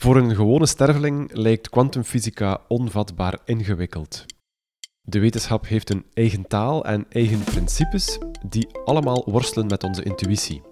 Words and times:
Voor 0.00 0.16
een 0.16 0.34
gewone 0.34 0.66
sterveling 0.66 1.32
lijkt 1.32 1.68
kwantumfysica 1.68 2.60
onvatbaar 2.68 3.38
ingewikkeld. 3.44 4.24
De 5.00 5.18
wetenschap 5.18 5.66
heeft 5.66 5.90
een 5.90 6.06
eigen 6.12 6.46
taal 6.46 6.84
en 6.84 7.06
eigen 7.08 7.44
principes 7.44 8.18
die 8.46 8.68
allemaal 8.84 9.24
worstelen 9.30 9.66
met 9.66 9.84
onze 9.84 10.02
intuïtie. 10.02 10.62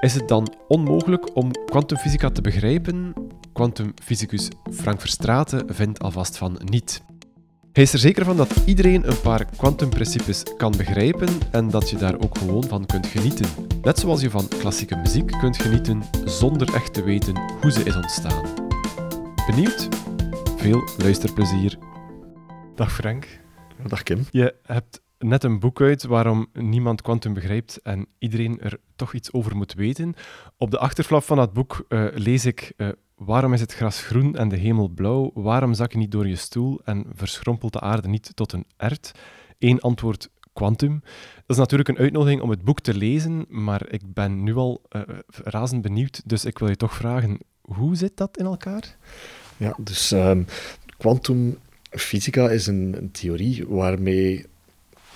Is 0.00 0.14
het 0.14 0.28
dan 0.28 0.54
onmogelijk 0.68 1.36
om 1.36 1.50
kwantumfysica 1.50 2.30
te 2.30 2.40
begrijpen? 2.40 3.12
Kwantumfysicus 3.52 4.48
Frank 4.72 5.00
Verstraeten 5.00 5.74
vindt 5.74 5.98
alvast 5.98 6.36
van 6.36 6.60
niet. 6.64 7.02
Hij 7.74 7.82
is 7.82 7.92
er 7.92 7.98
zeker 7.98 8.24
van 8.24 8.36
dat 8.36 8.62
iedereen 8.66 9.08
een 9.08 9.20
paar 9.20 9.44
kwantumprincipes 9.56 10.42
kan 10.56 10.76
begrijpen 10.76 11.28
en 11.50 11.70
dat 11.70 11.90
je 11.90 11.96
daar 11.96 12.18
ook 12.20 12.38
gewoon 12.38 12.64
van 12.64 12.86
kunt 12.86 13.06
genieten. 13.06 13.46
Net 13.82 13.98
zoals 13.98 14.20
je 14.20 14.30
van 14.30 14.48
klassieke 14.48 14.96
muziek 14.96 15.26
kunt 15.26 15.56
genieten 15.56 16.02
zonder 16.24 16.74
echt 16.74 16.94
te 16.94 17.02
weten 17.02 17.36
hoe 17.60 17.70
ze 17.70 17.82
is 17.82 17.96
ontstaan. 17.96 18.44
Benieuwd? 19.46 19.88
Veel 20.56 20.82
luisterplezier. 20.98 21.78
Dag 22.74 22.92
Frank. 22.92 23.40
Dag 23.86 24.02
Kim. 24.02 24.24
Je 24.30 24.54
hebt 24.62 25.00
net 25.18 25.44
een 25.44 25.58
boek 25.58 25.80
uit 25.80 26.04
waarom 26.04 26.46
niemand 26.52 27.02
kwantum 27.02 27.34
begrijpt 27.34 27.82
en 27.82 28.06
iedereen 28.18 28.60
er 28.60 28.78
toch 28.96 29.14
iets 29.14 29.32
over 29.32 29.56
moet 29.56 29.74
weten. 29.74 30.14
Op 30.56 30.70
de 30.70 30.78
achterflap 30.78 31.22
van 31.22 31.36
dat 31.36 31.52
boek 31.52 31.84
uh, 31.88 32.06
lees 32.14 32.44
ik 32.44 32.72
uh, 32.76 32.88
Waarom 33.14 33.52
is 33.52 33.60
het 33.60 33.74
gras 33.74 34.02
groen 34.02 34.36
en 34.36 34.48
de 34.48 34.56
hemel 34.56 34.88
blauw? 34.88 35.30
Waarom 35.34 35.74
zak 35.74 35.92
je 35.92 35.98
niet 35.98 36.10
door 36.10 36.28
je 36.28 36.36
stoel 36.36 36.80
en 36.84 37.06
verschrompelt 37.14 37.72
de 37.72 37.80
aarde 37.80 38.08
niet 38.08 38.30
tot 38.36 38.52
een 38.52 38.66
ert? 38.76 39.12
Eén 39.58 39.80
antwoord, 39.80 40.30
kwantum. 40.52 41.00
Dat 41.34 41.42
is 41.46 41.56
natuurlijk 41.56 41.88
een 41.88 41.98
uitnodiging 41.98 42.40
om 42.40 42.50
het 42.50 42.62
boek 42.62 42.80
te 42.80 42.94
lezen, 42.94 43.44
maar 43.48 43.92
ik 43.92 44.14
ben 44.14 44.42
nu 44.42 44.54
al 44.54 44.82
uh, 44.90 45.02
razend 45.28 45.82
benieuwd, 45.82 46.22
dus 46.24 46.44
ik 46.44 46.58
wil 46.58 46.68
je 46.68 46.76
toch 46.76 46.94
vragen, 46.94 47.38
hoe 47.60 47.96
zit 47.96 48.16
dat 48.16 48.38
in 48.38 48.44
elkaar? 48.44 48.96
Ja, 49.56 49.76
dus 49.78 50.14
kwantumfysica 50.96 52.44
ehm, 52.44 52.54
is 52.54 52.66
een, 52.66 52.94
een 52.96 53.10
theorie 53.10 53.66
waarmee 53.68 54.46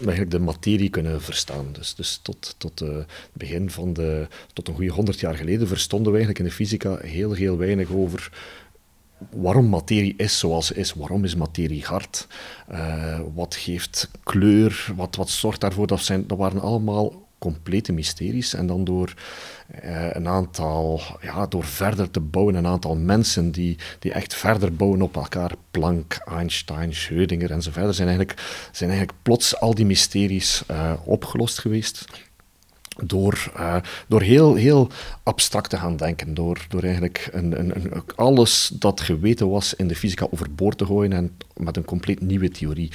eigenlijk 0.01 0.31
de 0.31 0.39
materie 0.39 0.89
kunnen 0.89 1.23
verstaan. 1.23 1.67
Dus, 1.73 1.95
dus 1.95 2.21
tot, 2.23 2.55
tot 2.59 2.83
uh, 2.83 2.97
het 2.97 3.07
begin 3.33 3.71
van 3.71 3.93
de, 3.93 4.27
tot 4.53 4.69
een 4.69 4.75
goede 4.75 4.93
honderd 4.93 5.21
jaar 5.21 5.35
geleden 5.35 5.69
verstonden 5.69 6.13
we 6.13 6.19
eigenlijk 6.19 6.39
in 6.39 6.45
de 6.45 6.65
fysica 6.65 6.97
heel, 6.97 7.33
heel 7.33 7.57
weinig 7.57 7.91
over 7.91 8.31
waarom 9.31 9.69
materie 9.69 10.15
is 10.17 10.39
zoals 10.39 10.67
ze 10.67 10.75
is. 10.75 10.93
Waarom 10.93 11.25
is 11.25 11.35
materie 11.35 11.85
hard? 11.85 12.27
Uh, 12.73 13.21
wat 13.35 13.55
geeft 13.55 14.11
kleur? 14.23 14.93
Wat, 14.97 15.17
wat 15.17 15.31
zorgt 15.31 15.61
daarvoor? 15.61 15.87
Dat, 15.87 16.01
zijn, 16.01 16.27
dat 16.27 16.39
waren 16.39 16.61
allemaal 16.61 17.28
complete 17.39 17.92
mysteries. 17.92 18.55
En 18.55 18.67
dan 18.67 18.84
door 18.84 19.14
uh, 19.84 20.11
een 20.11 20.28
aantal, 20.28 21.00
ja, 21.20 21.47
door 21.47 21.64
verder 21.64 22.11
te 22.11 22.20
bouwen, 22.20 22.55
een 22.55 22.67
aantal 22.67 22.97
mensen 22.97 23.50
die, 23.50 23.78
die 23.98 24.12
echt 24.12 24.34
verder 24.34 24.75
bouwen 24.75 25.03
op 25.03 25.17
elkaar, 25.17 25.53
Planck, 25.70 26.20
Einstein, 26.25 26.92
Schrödinger 26.92 27.50
en 27.50 27.62
zo 27.62 27.70
verder, 27.70 27.94
zijn 27.94 28.09
eigenlijk, 28.09 28.69
zijn 28.72 28.91
eigenlijk 28.91 29.19
plots 29.22 29.61
al 29.61 29.75
die 29.75 29.86
mysteries 29.86 30.62
uh, 30.70 30.92
opgelost 31.05 31.59
geweest 31.59 32.05
door, 33.05 33.53
uh, 33.57 33.77
door 34.09 34.23
heel, 34.23 34.55
heel 34.55 34.89
abstract 35.23 35.71
te 35.71 35.77
gaan 35.77 35.97
denken. 35.97 36.35
Door, 36.35 36.67
door 36.69 36.83
eigenlijk 36.83 37.29
een, 37.33 37.59
een, 37.59 37.75
een, 37.75 38.03
alles 38.17 38.71
dat 38.75 39.01
geweten 39.01 39.51
was 39.51 39.75
in 39.75 39.89
de 39.89 39.97
fysica 39.97 40.27
overboord 40.31 40.79
te 40.79 40.87
gooien 40.87 41.13
en 41.13 41.37
met 41.57 41.77
een 41.77 41.85
compleet 41.85 42.21
nieuwe 42.21 42.49
theorie 42.49 42.91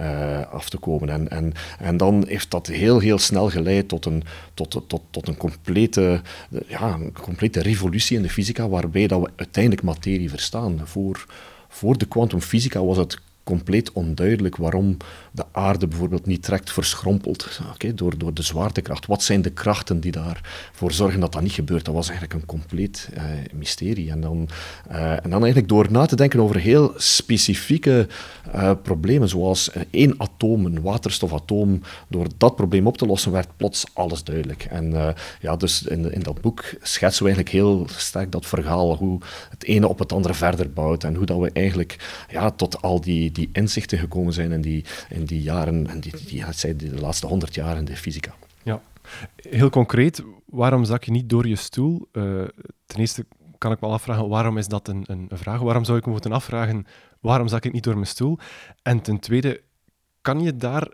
uh, 0.00 0.52
af 0.52 0.68
te 0.68 0.76
komen. 0.78 1.08
En, 1.08 1.28
en, 1.28 1.52
en 1.78 1.96
dan 1.96 2.24
heeft 2.26 2.50
dat 2.50 2.66
heel, 2.66 2.98
heel 2.98 3.18
snel 3.18 3.50
geleid 3.50 3.88
tot 3.88 4.04
een, 4.04 4.22
tot, 4.54 4.70
tot, 4.86 5.02
tot 5.10 5.28
een, 5.28 5.36
complete, 5.36 6.20
ja, 6.66 6.94
een 6.94 7.12
complete 7.12 7.62
revolutie 7.62 8.16
in 8.16 8.22
de 8.22 8.30
fysica, 8.30 8.68
waarbij 8.68 9.06
dat 9.06 9.20
we 9.20 9.30
uiteindelijk 9.36 9.82
materie 9.82 10.30
verstaan. 10.30 10.80
Voor, 10.84 11.26
voor 11.68 11.98
de 11.98 12.06
kwantumfysica 12.06 12.84
was 12.84 12.96
het 12.96 13.18
compleet 13.48 13.92
onduidelijk 13.92 14.56
waarom 14.56 14.96
de 15.38 15.44
aarde 15.52 15.86
bijvoorbeeld 15.86 16.26
niet 16.26 16.42
trekt 16.42 16.72
verschrompeld 16.72 17.60
okay, 17.74 17.94
door, 17.94 18.18
door 18.18 18.34
de 18.34 18.42
zwaartekracht. 18.42 19.06
Wat 19.06 19.22
zijn 19.22 19.42
de 19.42 19.50
krachten 19.50 20.00
die 20.00 20.12
daarvoor 20.12 20.92
zorgen 20.92 21.20
dat 21.20 21.32
dat 21.32 21.42
niet 21.42 21.52
gebeurt? 21.52 21.84
Dat 21.84 21.94
was 21.94 22.08
eigenlijk 22.08 22.40
een 22.40 22.46
compleet 22.46 23.08
uh, 23.14 23.22
mysterie. 23.54 24.10
En 24.10 24.20
dan, 24.20 24.48
uh, 24.90 25.12
en 25.12 25.30
dan 25.30 25.42
eigenlijk 25.42 25.68
door 25.68 25.86
na 25.90 26.06
te 26.06 26.16
denken 26.16 26.40
over 26.40 26.56
heel 26.56 26.92
specifieke 26.96 28.06
uh, 28.54 28.70
problemen, 28.82 29.28
zoals 29.28 29.70
één 29.90 30.14
atoom, 30.16 30.66
een 30.66 30.80
waterstofatoom, 30.80 31.80
door 32.08 32.26
dat 32.36 32.56
probleem 32.56 32.86
op 32.86 32.96
te 32.96 33.06
lossen, 33.06 33.32
werd 33.32 33.56
plots 33.56 33.84
alles 33.92 34.24
duidelijk. 34.24 34.64
En 34.64 35.14
ja, 35.40 35.56
dus 35.56 35.82
in, 35.82 36.12
in 36.12 36.22
dat 36.22 36.40
boek 36.40 36.64
schetsen 36.82 37.24
we 37.24 37.30
eigenlijk 37.30 37.64
heel 37.64 37.86
sterk 37.96 38.32
dat 38.32 38.46
verhaal, 38.46 38.96
hoe 38.96 39.20
het 39.50 39.64
ene 39.64 39.88
op 39.88 39.98
het 39.98 40.12
andere 40.12 40.34
verder 40.34 40.72
bouwt 40.72 41.04
en 41.04 41.14
hoe 41.14 41.26
dat 41.26 41.38
we 41.38 41.50
eigenlijk 41.52 42.24
ja, 42.30 42.50
tot 42.50 42.82
al 42.82 43.00
die 43.00 43.32
die 43.32 43.48
inzichten 43.52 43.98
gekomen 43.98 44.32
zijn 44.32 44.52
in 44.52 44.60
die, 44.60 44.84
in 45.08 45.24
die 45.28 45.42
jaren, 45.42 45.86
en 45.86 46.00
die, 46.00 46.12
die, 46.26 46.44
die, 46.76 46.90
de 46.90 47.00
laatste 47.00 47.26
honderd 47.26 47.54
jaar 47.54 47.76
in 47.76 47.84
de 47.84 47.96
fysica. 47.96 48.34
Ja, 48.62 48.82
heel 49.36 49.70
concreet, 49.70 50.22
waarom 50.44 50.84
zak 50.84 51.04
je 51.04 51.10
niet 51.10 51.28
door 51.28 51.46
je 51.46 51.56
stoel? 51.56 52.08
Uh, 52.12 52.44
ten 52.86 53.00
eerste 53.00 53.26
kan 53.58 53.72
ik 53.72 53.80
me 53.80 53.86
afvragen, 53.86 54.28
waarom 54.28 54.58
is 54.58 54.68
dat 54.68 54.88
een, 54.88 55.04
een 55.06 55.28
vraag? 55.32 55.60
Waarom 55.60 55.84
zou 55.84 55.98
ik 55.98 56.04
me 56.04 56.12
moeten 56.12 56.32
afvragen, 56.32 56.86
waarom 57.20 57.48
zak 57.48 57.64
ik 57.64 57.72
niet 57.72 57.84
door 57.84 57.94
mijn 57.94 58.06
stoel? 58.06 58.38
En 58.82 59.00
ten 59.00 59.18
tweede, 59.18 59.62
kan 60.20 60.40
je 60.40 60.56
daar 60.56 60.92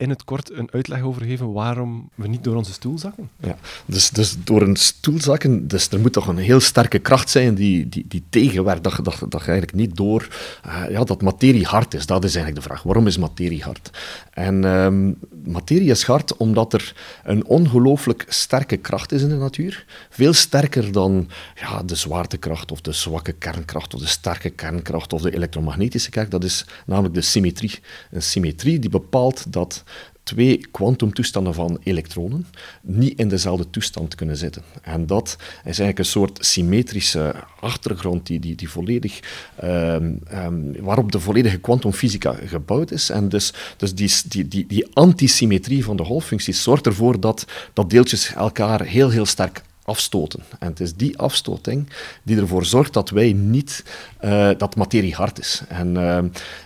in 0.00 0.10
het 0.10 0.24
kort 0.24 0.50
een 0.52 0.68
uitleg 0.72 1.02
over 1.02 1.22
geven 1.22 1.52
waarom 1.52 2.10
we 2.14 2.28
niet 2.28 2.44
door 2.44 2.56
onze 2.56 2.72
stoel 2.72 2.98
zakken? 2.98 3.30
Ja, 3.40 3.56
dus, 3.86 4.10
dus 4.10 4.36
door 4.44 4.62
een 4.62 4.76
stoel 4.76 5.20
zakken, 5.20 5.68
dus 5.68 5.88
er 5.88 6.00
moet 6.00 6.12
toch 6.12 6.26
een 6.26 6.36
heel 6.36 6.60
sterke 6.60 6.98
kracht 6.98 7.30
zijn 7.30 7.54
die, 7.54 7.88
die, 7.88 8.04
die 8.08 8.22
tegenwerkt, 8.30 8.84
dat, 8.84 9.00
dat, 9.02 9.18
dat 9.28 9.40
eigenlijk 9.40 9.72
niet 9.72 9.96
door, 9.96 10.28
uh, 10.66 10.90
ja, 10.90 11.04
dat 11.04 11.22
materie 11.22 11.66
hard 11.66 11.94
is. 11.94 12.06
Dat 12.06 12.24
is 12.24 12.34
eigenlijk 12.34 12.64
de 12.64 12.70
vraag. 12.70 12.82
Waarom 12.82 13.06
is 13.06 13.18
materie 13.18 13.62
hard? 13.62 13.90
En 14.32 14.64
um, 14.64 15.18
materie 15.44 15.90
is 15.90 16.02
hard 16.02 16.36
omdat 16.36 16.72
er 16.72 16.94
een 17.24 17.44
ongelooflijk 17.46 18.24
sterke 18.28 18.76
kracht 18.76 19.12
is 19.12 19.22
in 19.22 19.28
de 19.28 19.34
natuur. 19.34 19.84
Veel 20.10 20.32
sterker 20.32 20.92
dan 20.92 21.28
ja, 21.54 21.82
de 21.82 21.94
zwaartekracht 21.94 22.72
of 22.72 22.80
de 22.80 22.92
zwakke 22.92 23.32
kernkracht 23.32 23.94
of 23.94 24.00
de 24.00 24.06
sterke 24.06 24.50
kernkracht 24.50 25.12
of 25.12 25.22
de 25.22 25.34
elektromagnetische 25.34 26.10
kracht. 26.10 26.30
Dat 26.30 26.44
is 26.44 26.64
namelijk 26.86 27.14
de 27.14 27.20
symmetrie. 27.20 27.78
Een 28.10 28.22
symmetrie 28.22 28.78
die 28.78 28.90
bepaalt 28.90 29.52
dat 29.52 29.84
twee 30.30 30.66
kwantumtoestanden 30.70 31.54
van 31.54 31.78
elektronen 31.82 32.46
niet 32.80 33.18
in 33.18 33.28
dezelfde 33.28 33.70
toestand 33.70 34.14
kunnen 34.14 34.36
zitten. 34.36 34.62
En 34.82 35.06
dat 35.06 35.36
is 35.38 35.64
eigenlijk 35.64 35.98
een 35.98 36.04
soort 36.04 36.38
symmetrische 36.46 37.34
achtergrond 37.60 38.26
die, 38.26 38.40
die, 38.40 38.54
die 38.54 38.70
volledig, 38.70 39.20
um, 39.64 40.20
um, 40.32 40.72
waarop 40.80 41.12
de 41.12 41.20
volledige 41.20 41.58
kwantumfysica 41.58 42.36
gebouwd 42.44 42.90
is. 42.90 43.10
En 43.10 43.28
dus, 43.28 43.52
dus 43.76 43.92
die, 43.92 44.10
die, 44.28 44.48
die, 44.48 44.66
die 44.66 44.86
antisymmetrie 44.92 45.84
van 45.84 45.96
de 45.96 46.04
golffuncties 46.04 46.62
zorgt 46.62 46.86
ervoor 46.86 47.20
dat, 47.20 47.46
dat 47.72 47.90
deeltjes 47.90 48.32
elkaar 48.34 48.82
heel, 48.82 49.10
heel 49.10 49.26
sterk 49.26 49.62
afstoten. 49.90 50.42
En 50.58 50.68
het 50.68 50.80
is 50.80 50.94
die 50.94 51.18
afstoting 51.18 51.88
die 52.22 52.36
ervoor 52.36 52.64
zorgt 52.64 52.92
dat 52.92 53.10
wij 53.10 53.32
niet, 53.32 53.84
uh, 54.24 54.50
dat 54.56 54.76
materie 54.76 55.14
hard 55.14 55.38
is. 55.38 55.62
En, 55.68 55.94
uh, 55.94 56.18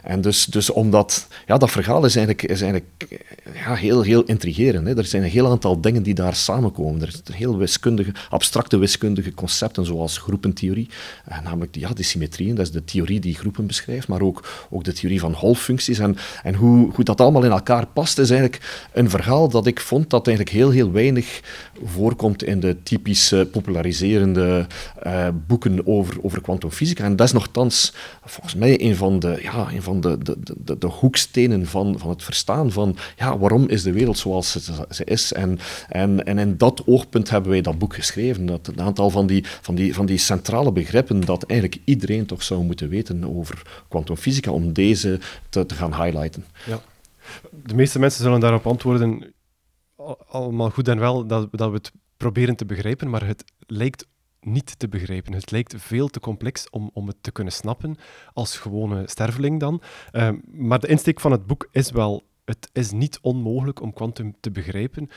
en 0.02 0.20
dus, 0.20 0.44
dus 0.44 0.70
omdat, 0.70 1.26
ja, 1.46 1.56
dat 1.58 1.70
verhaal 1.70 2.04
is 2.04 2.16
eigenlijk, 2.16 2.50
is 2.50 2.60
eigenlijk 2.60 3.20
ja, 3.54 3.74
heel, 3.74 4.02
heel 4.02 4.22
intrigerend. 4.22 4.86
Hè. 4.86 4.96
Er 4.96 5.04
zijn 5.04 5.22
een 5.22 5.30
heel 5.30 5.50
aantal 5.50 5.80
dingen 5.80 6.02
die 6.02 6.14
daar 6.14 6.34
samenkomen. 6.34 7.02
Er 7.02 7.10
zijn 7.24 7.38
heel 7.38 7.56
wiskundige, 7.56 8.12
abstracte 8.30 8.76
wiskundige 8.76 9.34
concepten, 9.34 9.86
zoals 9.86 10.18
groepentheorie, 10.18 10.88
uh, 11.28 11.40
namelijk 11.42 11.72
die, 11.72 11.82
ja, 11.82 11.92
die 11.92 12.04
symmetrieën, 12.04 12.54
dat 12.54 12.66
is 12.66 12.72
de 12.72 12.84
theorie 12.84 13.20
die 13.20 13.34
groepen 13.34 13.66
beschrijft, 13.66 14.08
maar 14.08 14.20
ook, 14.20 14.66
ook 14.70 14.84
de 14.84 14.92
theorie 14.92 15.20
van 15.20 15.32
holfuncties. 15.32 15.98
En, 15.98 16.16
en 16.42 16.54
hoe, 16.54 16.92
hoe 16.94 17.04
dat 17.04 17.20
allemaal 17.20 17.44
in 17.44 17.50
elkaar 17.50 17.86
past, 17.86 18.18
is 18.18 18.30
eigenlijk 18.30 18.88
een 18.92 19.10
verhaal 19.10 19.48
dat 19.48 19.66
ik 19.66 19.80
vond 19.80 20.10
dat 20.10 20.26
eigenlijk 20.26 20.56
heel, 20.56 20.70
heel 20.70 20.92
weinig 20.92 21.40
voorkomt 21.84 22.42
in 22.42 22.60
de 22.60 22.76
typische 22.82 23.12
populariserende 23.50 24.66
uh, 25.06 25.28
boeken 25.47 25.86
over, 25.86 26.22
over 26.22 26.41
kwantumfysica. 26.41 27.04
En 27.04 27.16
dat 27.16 27.26
is 27.26 27.32
nogthans 27.32 27.94
volgens 28.25 28.55
mij 28.55 28.81
een 28.81 28.96
van 28.96 29.19
de, 29.19 29.38
ja, 29.43 29.72
een 29.72 29.82
van 29.82 30.00
de, 30.00 30.19
de, 30.19 30.37
de, 30.58 30.78
de 30.78 30.87
hoekstenen 30.87 31.66
van, 31.66 31.99
van 31.99 32.11
het 32.11 32.22
verstaan 32.22 32.72
van 32.72 32.96
ja, 33.16 33.38
waarom 33.38 33.69
is 33.69 33.82
de 33.82 33.93
wereld 33.93 34.19
zoals 34.19 34.50
ze, 34.50 34.87
ze 34.90 35.05
is. 35.05 35.32
En, 35.32 35.58
en, 35.88 36.25
en 36.25 36.38
in 36.38 36.56
dat 36.56 36.82
oogpunt 36.87 37.31
hebben 37.31 37.50
wij 37.50 37.61
dat 37.61 37.78
boek 37.78 37.94
geschreven. 37.94 38.46
Dat 38.46 38.66
een 38.66 38.81
aantal 38.81 39.11
van 39.11 39.26
die, 39.26 39.44
van, 39.61 39.75
die, 39.75 39.94
van 39.94 40.06
die 40.06 40.19
centrale 40.19 40.72
begrippen 40.72 41.20
dat 41.20 41.43
eigenlijk 41.43 41.81
iedereen 41.84 42.26
toch 42.26 42.43
zou 42.43 42.64
moeten 42.64 42.88
weten 42.88 43.37
over 43.37 43.62
kwantumfysica, 43.88 44.50
om 44.50 44.72
deze 44.72 45.20
te, 45.49 45.66
te 45.66 45.75
gaan 45.75 46.02
highlighten. 46.02 46.44
Ja. 46.66 46.81
De 47.50 47.75
meeste 47.75 47.99
mensen 47.99 48.22
zullen 48.22 48.40
daarop 48.40 48.66
antwoorden, 48.66 49.34
allemaal 50.28 50.70
goed 50.70 50.88
en 50.88 50.99
wel 50.99 51.26
dat, 51.26 51.49
dat 51.50 51.69
we 51.69 51.76
het 51.76 51.93
proberen 52.25 52.56
te 52.56 52.65
begrijpen, 52.65 53.11
maar 53.11 53.26
het 53.26 53.44
lijkt 53.59 54.06
niet 54.41 54.79
te 54.79 54.88
begrijpen. 54.88 55.32
Het 55.32 55.50
lijkt 55.50 55.75
veel 55.76 56.09
te 56.09 56.21
complex 56.21 56.71
om, 56.71 56.91
om 56.93 57.06
het 57.06 57.17
te 57.21 57.32
kunnen 57.32 57.53
snappen, 57.53 57.97
als 58.32 58.56
gewone 58.56 59.03
sterveling 59.06 59.61
dan. 59.61 59.82
Uh, 60.12 60.31
maar 60.44 60.79
de 60.79 60.87
insteek 60.87 61.21
van 61.21 61.32
het 61.32 61.47
boek 61.47 61.69
is 61.71 61.91
wel, 61.91 62.26
het 62.44 62.71
is 62.73 62.91
niet 62.91 63.19
onmogelijk 63.23 63.81
om 63.81 63.93
kwantum 63.93 64.37
te 64.41 64.50
begrijpen. 64.50 65.09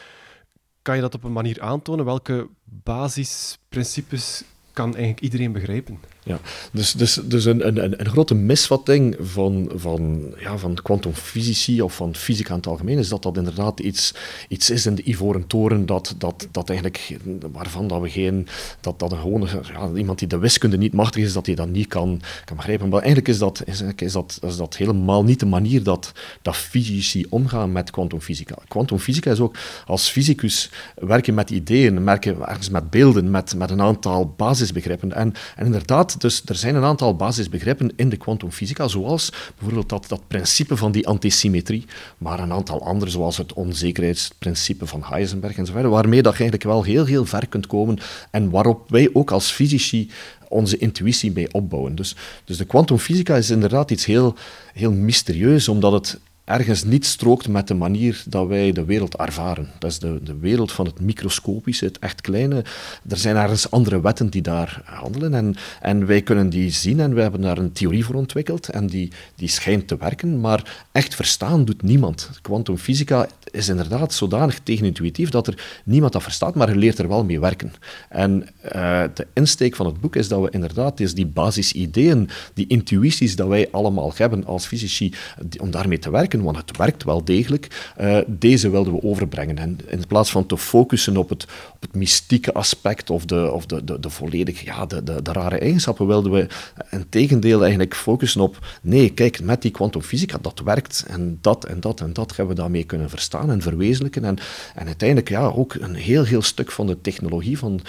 Kan 0.81 0.95
je 0.95 1.01
dat 1.01 1.15
op 1.15 1.23
een 1.23 1.33
manier 1.33 1.61
aantonen? 1.61 2.05
Welke 2.05 2.49
basisprincipes 2.63 4.43
kan 4.77 4.95
eigenlijk 4.95 5.21
iedereen 5.21 5.51
begrijpen. 5.51 5.99
Ja, 6.23 6.39
dus, 6.71 6.91
dus, 6.91 7.19
dus 7.23 7.45
een, 7.45 7.67
een, 7.67 7.99
een 7.99 8.09
grote 8.09 8.35
misvatting 8.35 9.15
van, 9.19 9.71
van, 9.75 10.33
ja, 10.39 10.57
van 10.57 10.73
kwantumfysici 10.73 11.81
of 11.81 11.95
van 11.95 12.15
fysica 12.15 12.49
in 12.49 12.55
het 12.55 12.67
algemeen 12.67 12.97
is 12.97 13.09
dat 13.09 13.23
dat 13.23 13.37
inderdaad 13.37 13.79
iets, 13.79 14.13
iets 14.49 14.69
is 14.69 14.85
in 14.85 14.95
de 14.95 15.03
Ivoren 15.03 15.47
Toren 15.47 15.85
dat, 15.85 16.15
dat, 16.17 16.47
dat 16.51 16.69
eigenlijk, 16.69 17.17
waarvan 17.51 17.87
dat 17.87 18.01
we 18.01 18.09
geen, 18.09 18.47
dat, 18.81 18.99
dat 18.99 19.11
een 19.11 19.17
gewone, 19.17 19.47
ja, 19.73 19.89
iemand 19.95 20.19
die 20.19 20.27
de 20.27 20.37
wiskunde 20.37 20.77
niet 20.77 20.93
machtig 20.93 21.23
is, 21.23 21.33
dat 21.33 21.45
hij 21.45 21.55
dat 21.55 21.69
niet 21.69 21.87
kan, 21.87 22.21
kan 22.45 22.55
begrijpen. 22.55 22.89
Maar 22.89 22.99
eigenlijk 22.99 23.27
is 23.27 23.37
dat, 23.37 23.61
is, 23.65 23.83
is, 23.95 24.11
dat, 24.11 24.39
is 24.41 24.57
dat 24.57 24.77
helemaal 24.77 25.23
niet 25.23 25.39
de 25.39 25.45
manier 25.45 25.83
dat, 25.83 26.11
dat 26.41 26.55
fysici 26.55 27.25
omgaan 27.29 27.71
met 27.71 27.91
kwantumfysica. 27.91 28.55
Kwantumfysica 28.67 29.31
is 29.31 29.39
ook, 29.39 29.55
als 29.85 30.09
fysicus 30.09 30.69
werken 30.95 31.33
met 31.33 31.49
ideeën, 31.49 32.05
werken 32.05 32.47
ergens 32.47 32.69
met 32.69 32.89
beelden, 32.89 33.31
met, 33.31 33.55
met 33.55 33.71
een 33.71 33.81
aantal 33.81 34.25
basisbegrippen. 34.67 35.13
En, 35.13 35.33
en 35.55 35.65
inderdaad, 35.65 36.21
dus 36.21 36.41
er 36.45 36.55
zijn 36.55 36.75
een 36.75 36.83
aantal 36.83 37.15
basisbegrippen 37.15 37.91
in 37.95 38.09
de 38.09 38.17
kwantumfysica, 38.17 38.87
zoals 38.87 39.31
bijvoorbeeld 39.55 39.89
dat, 39.89 40.05
dat 40.07 40.27
principe 40.27 40.77
van 40.77 40.91
die 40.91 41.07
antisymmetrie, 41.07 41.85
maar 42.17 42.39
een 42.39 42.51
aantal 42.51 42.83
andere, 42.83 43.11
zoals 43.11 43.37
het 43.37 43.53
onzekerheidsprincipe 43.53 44.85
van 44.85 45.03
Heisenberg 45.03 45.57
enzovoort, 45.57 45.85
waarmee 45.85 46.21
dat 46.21 46.33
je 46.33 46.39
eigenlijk 46.39 46.69
wel 46.69 46.83
heel, 46.83 47.05
heel 47.05 47.25
ver 47.25 47.47
kunt 47.47 47.67
komen 47.67 47.97
en 48.31 48.49
waarop 48.49 48.89
wij 48.89 49.09
ook 49.13 49.31
als 49.31 49.51
fysici 49.51 50.09
onze 50.49 50.77
intuïtie 50.77 51.31
mee 51.31 51.53
opbouwen. 51.53 51.95
Dus, 51.95 52.15
dus 52.45 52.57
de 52.57 52.65
kwantumfysica 52.65 53.35
is 53.35 53.49
inderdaad 53.49 53.91
iets 53.91 54.05
heel, 54.05 54.35
heel 54.73 54.91
mysterieus, 54.91 55.67
omdat 55.67 55.91
het 55.91 56.19
ergens 56.47 56.83
niet 56.83 57.05
strookt 57.05 57.47
met 57.47 57.67
de 57.67 57.73
manier 57.73 58.23
dat 58.27 58.47
wij 58.47 58.71
de 58.71 58.85
wereld 58.85 59.15
ervaren. 59.15 59.69
Dat 59.79 59.91
is 59.91 59.99
de, 59.99 60.19
de 60.23 60.37
wereld 60.37 60.71
van 60.71 60.85
het 60.85 60.99
microscopische, 60.99 61.85
het 61.85 61.99
echt 61.99 62.21
kleine. 62.21 62.63
Er 63.09 63.17
zijn 63.17 63.35
ergens 63.35 63.71
andere 63.71 64.01
wetten 64.01 64.29
die 64.29 64.41
daar 64.41 64.81
handelen 64.85 65.33
en, 65.33 65.55
en 65.81 66.05
wij 66.05 66.21
kunnen 66.21 66.49
die 66.49 66.69
zien 66.69 66.99
en 66.99 67.13
we 67.13 67.21
hebben 67.21 67.41
daar 67.41 67.57
een 67.57 67.71
theorie 67.71 68.05
voor 68.05 68.15
ontwikkeld 68.15 68.69
en 68.69 68.87
die, 68.87 69.11
die 69.35 69.49
schijnt 69.49 69.87
te 69.87 69.97
werken, 69.97 70.39
maar 70.39 70.85
echt 70.91 71.15
verstaan 71.15 71.65
doet 71.65 71.81
niemand. 71.81 72.29
Quantumfysica 72.41 73.27
is 73.57 73.69
inderdaad 73.69 74.13
zodanig 74.13 74.59
tegenintuïtief 74.59 75.29
dat 75.29 75.47
er 75.47 75.81
niemand 75.85 76.13
dat 76.13 76.23
verstaat, 76.23 76.55
maar 76.55 76.69
je 76.69 76.75
leert 76.75 76.99
er 76.99 77.07
wel 77.07 77.23
mee 77.23 77.39
werken. 77.39 77.73
En 78.09 78.47
uh, 78.75 79.03
de 79.13 79.27
insteek 79.33 79.75
van 79.75 79.85
het 79.85 80.01
boek 80.01 80.15
is 80.15 80.27
dat 80.27 80.41
we 80.41 80.49
inderdaad 80.49 80.97
dus 80.97 81.13
die 81.13 81.25
basisideeën, 81.25 82.29
die 82.53 82.67
intuïties 82.67 83.35
dat 83.35 83.47
wij 83.47 83.67
allemaal 83.71 84.11
hebben 84.15 84.45
als 84.45 84.65
fysici, 84.65 85.13
om 85.57 85.71
daarmee 85.71 85.99
te 85.99 86.09
werken, 86.09 86.43
want 86.43 86.57
het 86.57 86.77
werkt 86.77 87.03
wel 87.03 87.23
degelijk, 87.23 87.93
uh, 88.01 88.17
deze 88.27 88.69
wilden 88.69 88.93
we 88.93 89.03
overbrengen. 89.03 89.57
En 89.57 89.79
in 89.87 90.07
plaats 90.07 90.31
van 90.31 90.45
te 90.45 90.57
focussen 90.57 91.17
op 91.17 91.29
het, 91.29 91.45
op 91.73 91.81
het 91.81 91.95
mystieke 91.95 92.53
aspect 92.53 93.09
of 93.09 93.25
de, 93.25 93.51
of 93.51 93.65
de, 93.65 93.99
de 93.99 94.09
volledig, 94.09 94.63
ja, 94.63 94.85
de, 94.85 95.03
de, 95.03 95.21
de 95.21 95.31
rare 95.31 95.57
eigenschappen, 95.57 96.07
wilden 96.07 96.31
we 96.31 96.47
in 96.89 97.05
tegendeel 97.09 97.61
eigenlijk 97.61 97.95
focussen 97.95 98.41
op, 98.41 98.67
nee, 98.81 99.09
kijk, 99.09 99.41
met 99.41 99.61
die 99.61 99.71
kwantumfysica, 99.71 100.37
dat 100.41 100.61
werkt 100.63 101.05
en 101.07 101.37
dat 101.41 101.65
en 101.65 101.79
dat 101.79 102.01
en 102.01 102.13
dat 102.13 102.35
hebben 102.35 102.55
we 102.55 102.61
daarmee 102.61 102.83
kunnen 102.83 103.09
verstaan 103.09 103.46
en 103.49 103.61
verwezenlijken. 103.61 104.25
En, 104.25 104.37
en 104.75 104.85
uiteindelijk, 104.85 105.29
ja, 105.29 105.45
ook 105.45 105.73
een 105.73 105.95
heel, 105.95 106.23
heel 106.23 106.41
stuk 106.41 106.71
van 106.71 106.87
de 106.87 107.01
technologie 107.01 107.57
van 107.57 107.79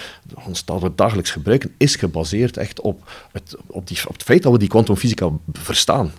ons 0.44 0.64
dat 0.64 0.82
we 0.82 0.94
dagelijks 0.94 1.30
gebruiken, 1.30 1.74
is 1.76 1.96
gebaseerd 1.96 2.56
echt 2.56 2.80
op 2.80 3.10
het, 3.32 3.56
op, 3.66 3.86
die, 3.86 3.98
op 4.06 4.12
het 4.12 4.22
feit 4.22 4.42
dat 4.42 4.52
we 4.52 4.58
die 4.58 4.68
kwantumfysica 4.68 5.30
verstaan. 5.52 6.10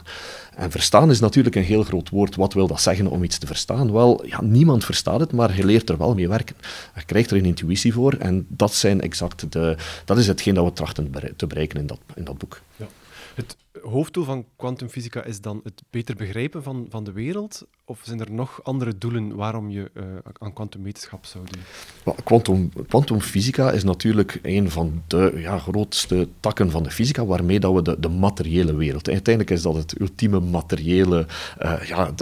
En 0.56 0.72
verstaan 0.72 1.10
is 1.10 1.20
natuurlijk 1.20 1.56
een 1.56 1.64
heel 1.64 1.84
groot 1.84 2.10
woord. 2.10 2.36
Wat 2.36 2.54
wil 2.54 2.68
dat 2.68 2.82
zeggen 2.82 3.08
om 3.08 3.24
iets 3.24 3.38
te 3.38 3.48
verstaan? 3.48 3.92
Wel, 3.92 4.26
ja, 4.26 4.42
niemand 4.42 4.86
verstaat 4.86 5.20
het, 5.20 5.32
maar 5.32 5.56
je 5.56 5.66
leert 5.66 5.90
er 5.90 5.98
wel 5.98 6.14
mee 6.14 6.28
werken. 6.28 6.56
Je 6.96 7.06
krijgt 7.06 7.32
er 7.32 7.38
een 7.38 7.46
intuïtie 7.46 7.94
voor 7.94 8.14
en 8.14 8.46
dat, 8.50 8.74
zijn 8.74 9.02
exact 9.02 9.52
de, 9.52 9.78
dat 10.06 10.18
is 10.18 10.28
hetgeen 10.28 10.54
dat 10.54 10.66
we 10.66 10.74
trachten 10.74 11.12
te 11.36 11.48
bereiken 11.48 11.80
in 11.80 11.88
dat, 11.88 12.00
in 12.16 12.24
dat 12.24 12.38
boek. 12.38 12.62
Ja. 12.76 12.88
Het 13.36 13.58
hoofddoel 13.82 14.24
van 14.24 14.46
kwantumfysica 14.56 15.24
is 15.24 15.42
dan 15.42 15.60
het 15.64 15.84
beter 15.90 16.16
begrijpen 16.16 16.64
van, 16.64 16.88
van 16.90 17.04
de 17.04 17.12
wereld? 17.12 17.68
Of 17.90 18.00
zijn 18.04 18.20
er 18.20 18.32
nog 18.32 18.64
andere 18.64 18.98
doelen 18.98 19.36
waarom 19.36 19.70
je 19.70 19.92
uh, 19.94 20.04
aan 20.38 20.54
kwantumwetenschap 20.54 21.26
zou 21.26 21.44
doen? 21.52 22.14
Quantum, 22.24 22.72
kwantumfysica 22.88 23.72
is 23.72 23.84
natuurlijk 23.84 24.40
een 24.42 24.72
van 24.72 25.04
de 25.08 25.34
ja, 25.36 25.60
grootste 25.60 26.28
takken 26.40 26.72
van 26.72 26.84
de 26.84 26.92
fysica 26.92 27.26
waarmee 27.26 27.60
dat 27.60 27.74
we 27.74 28.00
de, 28.00 28.10
materiële 28.10 28.76
wereld... 28.76 29.10
Uiteindelijk 29.10 29.56
is 29.56 29.62
dat 29.62 29.76
het 29.76 30.00
ultieme 30.00 30.40
materiële... 30.40 31.26
Uh, 31.62 31.84
ja, 31.84 32.14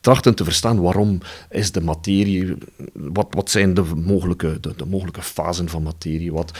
trachten 0.00 0.34
te 0.34 0.44
verstaan 0.44 0.80
waarom 0.80 1.18
is 1.50 1.72
de 1.72 1.80
materie... 1.80 2.54
Wat, 2.92 3.26
wat 3.30 3.50
zijn 3.50 3.74
de 3.74 3.84
mogelijke, 3.94 4.60
de, 4.60 4.86
mogelijke 4.86 5.22
fasen 5.22 5.68
van 5.68 5.82
materie? 5.82 6.32
Wat, 6.32 6.58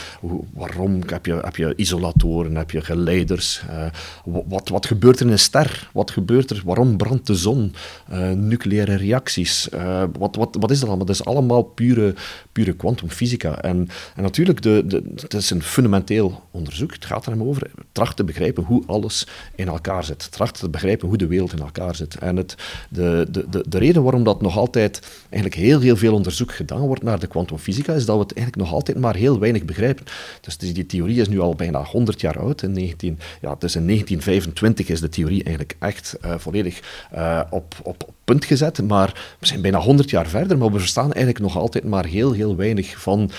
waarom 0.55 1.01
heb 1.07 1.27
je, 1.27 1.35
heb 1.35 1.57
je 1.57 1.75
isolatoren, 1.77 2.55
heb 2.55 2.71
je 2.71 2.81
geleiders? 2.81 3.63
Uh, 3.71 3.87
wat, 4.25 4.69
wat 4.69 4.87
gebeurt 4.87 5.21
er 5.21 5.27
in 5.27 5.33
een 5.33 5.39
ster? 5.39 5.91
Wat 5.93 6.11
gebeurt 6.11 6.51
er? 6.51 6.63
Waarom 6.65 6.97
brandt 6.97 7.27
de 7.27 7.35
zon? 7.35 7.75
Uh, 8.13 8.33
nucleaire 8.57 8.95
reacties? 8.95 9.69
Uh, 9.75 10.05
wat, 10.19 10.37
wat, 10.37 10.57
wat 10.61 10.71
is 10.71 10.79
dat 10.79 10.89
allemaal? 10.89 11.07
Dat 11.07 11.15
is 11.15 11.25
allemaal 11.25 11.63
pure, 11.63 12.15
pure 12.53 12.73
kwantumfysica. 12.73 13.63
En, 13.63 13.89
en 14.17 14.23
natuurlijk, 14.23 14.63
de, 14.63 14.83
de, 14.87 15.03
het 15.15 15.35
is 15.35 15.51
een 15.51 15.63
fundamenteel 15.63 16.43
onderzoek. 16.51 16.93
Het 16.93 17.05
gaat 17.05 17.27
er 17.27 17.43
over. 17.43 17.71
Tracht 17.93 18.17
te 18.17 18.25
begrijpen 18.25 18.63
hoe 18.63 18.83
alles 18.87 19.27
in 19.55 19.69
elkaar 19.69 20.05
zit. 20.05 20.33
Tracht 20.33 20.59
te 20.59 20.69
begrijpen 20.69 21.09
hoe 21.09 21.17
de 21.17 21.27
wereld 21.27 21.53
in 21.53 21.59
elkaar 21.59 21.95
zit. 21.95 22.15
En 22.15 22.37
het, 22.37 22.55
de, 22.89 23.27
de, 23.31 23.47
de, 23.51 23.65
de 23.69 23.79
reden 23.79 24.03
waarom 24.03 24.25
dat 24.25 24.41
nog 24.41 24.57
altijd 24.57 25.01
eigenlijk 25.31 25.55
heel, 25.55 25.81
heel 25.81 25.97
veel 25.97 26.15
onderzoek 26.15 26.53
gedaan 26.53 26.81
wordt 26.81 27.03
naar 27.03 27.19
de 27.19 27.27
kwantumfysica, 27.27 27.93
is 27.93 28.05
dat 28.05 28.17
we 28.17 28.23
het 28.23 28.33
eigenlijk 28.33 28.67
nog 28.67 28.77
altijd 28.77 28.99
maar 28.99 29.17
heel 29.17 29.39
weinig 29.39 29.65
begrijpen. 29.65 30.05
Dus 30.41 30.59
die 30.59 30.87
theorie 30.87 31.21
is 31.21 31.29
nu 31.29 31.41
al 31.41 31.55
bijna 31.55 31.85
100 31.85 32.21
jaar 32.21 32.39
oud. 32.39 32.63
In 32.63 32.73
19, 32.73 33.19
ja, 33.41 33.57
dus 33.59 33.77
in 33.77 33.85
19 33.85 34.23
25 34.23 34.89
is 34.89 35.01
de 35.01 35.09
theorie 35.09 35.45
eigenlijk 35.45 35.77
echt 35.79 36.17
uh, 36.25 36.35
volledig 36.39 36.81
uh, 37.15 37.41
op, 37.51 37.75
op, 37.83 38.03
op, 38.07 38.15
punt 38.25 38.45
gezet. 38.47 38.83
Maar 38.83 39.37
we 39.39 39.47
zijn 39.47 39.61
bijna 39.61 39.79
100 39.79 40.11
jaar 40.11 40.27
verder, 40.27 40.59
maar 40.59 40.73
we 40.73 40.79
verstaan 40.79 41.13
eigenlijk 41.13 41.45
nog 41.45 41.57
altijd 41.57 41.85
maar 41.85 42.05
heel, 42.07 42.33
heel 42.33 42.57
weinig 42.57 43.01
van 43.01 43.31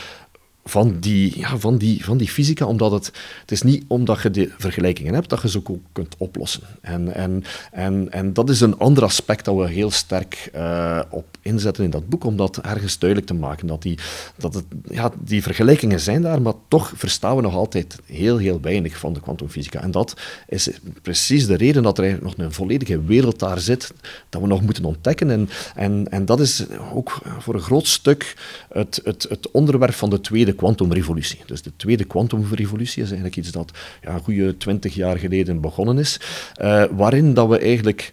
van 0.68 1.00
die, 1.00 1.40
ja, 1.40 1.58
van, 1.58 1.78
die, 1.78 2.06
van 2.06 2.18
die 2.18 2.28
fysica, 2.28 2.66
omdat 2.66 2.92
het, 2.92 3.06
het 3.42 3.52
is 3.52 3.62
niet 3.62 3.84
omdat 3.88 4.22
je 4.22 4.32
de 4.32 4.52
vergelijkingen 4.58 5.14
hebt 5.14 5.30
dat 5.30 5.42
je 5.42 5.50
ze 5.50 5.62
ook 5.64 5.80
kunt 5.92 6.16
oplossen. 6.18 6.62
En, 6.82 7.14
en, 7.14 7.44
en, 7.72 8.12
en 8.12 8.34
dat 8.34 8.50
is 8.50 8.62
een 8.62 8.78
ander 8.78 9.04
aspect 9.04 9.46
dat 9.46 9.56
we 9.56 9.70
heel 9.70 9.92
sterk 9.92 10.50
uh, 10.56 11.02
op 11.10 11.26
inzetten 11.42 11.84
in 11.84 11.90
dat 11.90 12.10
boek, 12.10 12.24
om 12.24 12.38
dat 12.38 12.58
ergens 12.58 13.00
duidelijk 13.00 13.30
te 13.30 13.36
maken. 13.38 13.68
Dat, 13.68 13.82
die, 13.82 13.98
dat 14.38 14.54
het, 14.54 14.64
ja, 14.90 15.12
die 15.20 15.44
vergelijkingen 15.44 16.00
zijn 16.00 16.22
daar, 16.22 16.42
maar 16.42 16.54
toch 16.68 16.94
verstaan 16.96 17.36
we 17.36 17.42
nog 17.42 17.56
altijd 17.56 18.00
heel, 18.06 18.38
heel 18.38 18.62
weinig 18.62 18.98
van 18.98 19.14
de 19.14 19.20
kwantumfysica. 19.20 19.82
En 19.82 19.92
dat 19.92 20.22
is 20.48 20.70
precies 21.02 21.48
de 21.48 21.58
reden 21.58 21.84
dat 21.84 21.98
er 21.98 22.20
nog 22.22 22.34
een 22.38 22.54
volledige 22.54 23.02
wereld 23.02 23.40
daar 23.40 23.60
zit, 23.60 23.94
dat 24.30 24.42
we 24.42 24.48
nog 24.48 24.62
moeten 24.62 24.86
ontdekken. 24.86 25.32
En, 25.32 25.50
en, 25.76 26.12
en 26.12 26.26
dat 26.26 26.40
is 26.40 26.66
ook 26.94 27.22
voor 27.40 27.54
een 27.54 27.62
groot 27.62 27.88
stuk 27.88 28.36
het, 28.70 29.02
het, 29.04 29.26
het 29.30 29.52
onderwerp 29.52 29.94
van 29.94 30.10
de 30.10 30.22
tweede 30.22 30.54
kwantumrevolutie. 30.58 31.40
Dus 31.46 31.62
de 31.62 31.72
tweede 31.76 32.04
kwantumrevolutie 32.04 33.02
is 33.02 33.08
eigenlijk 33.08 33.38
iets 33.38 33.52
dat 33.52 33.72
ja, 34.02 34.18
goede 34.18 34.58
twintig 34.58 34.96
jaar 34.96 35.18
geleden 35.18 35.62
begonnen 35.62 35.98
is, 35.98 36.20
uh, 36.62 36.84
waarin 36.92 37.34
dat 37.34 37.48
we 37.48 37.60
eigenlijk 37.60 38.12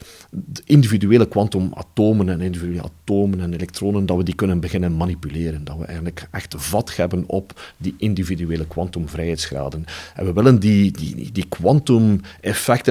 individuele 0.64 1.28
kwantumatomen 1.28 2.28
en 2.28 2.40
individuele 2.40 2.82
atomen 2.82 3.40
en 3.40 3.52
elektronen, 3.52 4.06
dat 4.06 4.16
we 4.16 4.22
die 4.22 4.34
kunnen 4.34 4.60
beginnen 4.60 4.96
manipuleren. 4.96 5.64
Dat 5.64 5.78
we 5.78 5.84
eigenlijk 5.84 6.28
echt 6.30 6.54
vat 6.58 6.96
hebben 6.96 7.24
op 7.26 7.72
die 7.76 7.94
individuele 7.98 8.66
kwantumvrijheidsgraden. 8.66 9.84
En 10.14 10.24
we 10.24 10.32
willen 10.32 10.60
die, 10.60 10.90
die, 10.90 11.32
die 11.32 11.46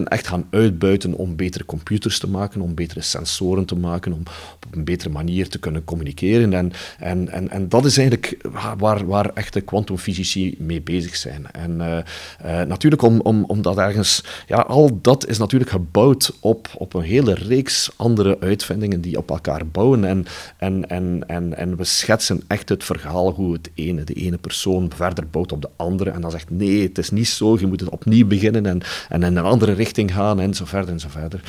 echt 0.07 0.27
gaan 0.27 0.47
uitbuiten 0.49 1.13
om 1.13 1.35
betere 1.35 1.65
computers 1.65 2.19
te 2.19 2.29
maken, 2.29 2.61
om 2.61 2.73
betere 2.75 3.01
sensoren 3.01 3.65
te 3.65 3.75
maken, 3.75 4.13
om 4.13 4.23
op 4.55 4.75
een 4.75 4.83
betere 4.83 5.09
manier 5.09 5.49
te 5.49 5.59
kunnen 5.59 5.83
communiceren. 5.83 6.53
En, 6.53 6.71
en, 6.99 7.29
en, 7.29 7.49
en 7.49 7.69
dat 7.69 7.85
is 7.85 7.97
eigenlijk 7.97 8.47
waar, 8.77 9.05
waar 9.05 9.29
echte 9.33 9.61
kwantumfysici 9.61 10.55
mee 10.59 10.81
bezig 10.81 11.15
zijn. 11.15 11.51
En 11.51 11.71
uh, 11.71 11.97
uh, 12.45 12.61
natuurlijk 12.61 13.01
om, 13.01 13.19
om, 13.19 13.43
omdat 13.43 13.77
ergens, 13.77 14.23
ja, 14.47 14.57
al 14.57 14.99
dat 15.01 15.27
is 15.27 15.37
natuurlijk 15.37 15.71
gebouwd 15.71 16.37
op, 16.39 16.69
op 16.77 16.93
een 16.93 17.01
hele 17.01 17.32
reeks 17.33 17.91
andere 17.95 18.37
uitvindingen 18.39 19.01
die 19.01 19.17
op 19.17 19.29
elkaar 19.29 19.67
bouwen. 19.67 20.03
En, 20.05 20.25
en, 20.57 20.89
en, 20.89 21.23
en, 21.27 21.57
en 21.57 21.77
we 21.77 21.83
schetsen 21.83 22.43
echt 22.47 22.69
het 22.69 22.83
verhaal 22.83 23.31
hoe 23.31 23.53
het 23.53 23.69
ene, 23.73 24.03
de 24.03 24.13
ene 24.13 24.37
persoon 24.37 24.91
verder 24.95 25.27
bouwt 25.27 25.51
op 25.51 25.61
de 25.61 25.69
andere. 25.75 26.09
En 26.09 26.21
dan 26.21 26.31
zegt 26.31 26.49
nee, 26.49 26.83
het 26.83 26.97
is 26.97 27.09
niet 27.09 27.27
zo, 27.27 27.57
je 27.59 27.67
moet 27.67 27.79
het 27.79 27.89
opnieuw 27.89 28.27
beginnen 28.27 28.65
en, 28.65 28.81
en 29.09 29.23
in 29.23 29.35
een 29.35 29.43
andere 29.43 29.71
richting 29.71 30.13
gaan 30.13 30.39
en 30.39 30.53
zo 30.53 30.65
verder 30.65 30.91
en 30.91 30.99
zo 30.99 31.07
verder. 31.09 31.41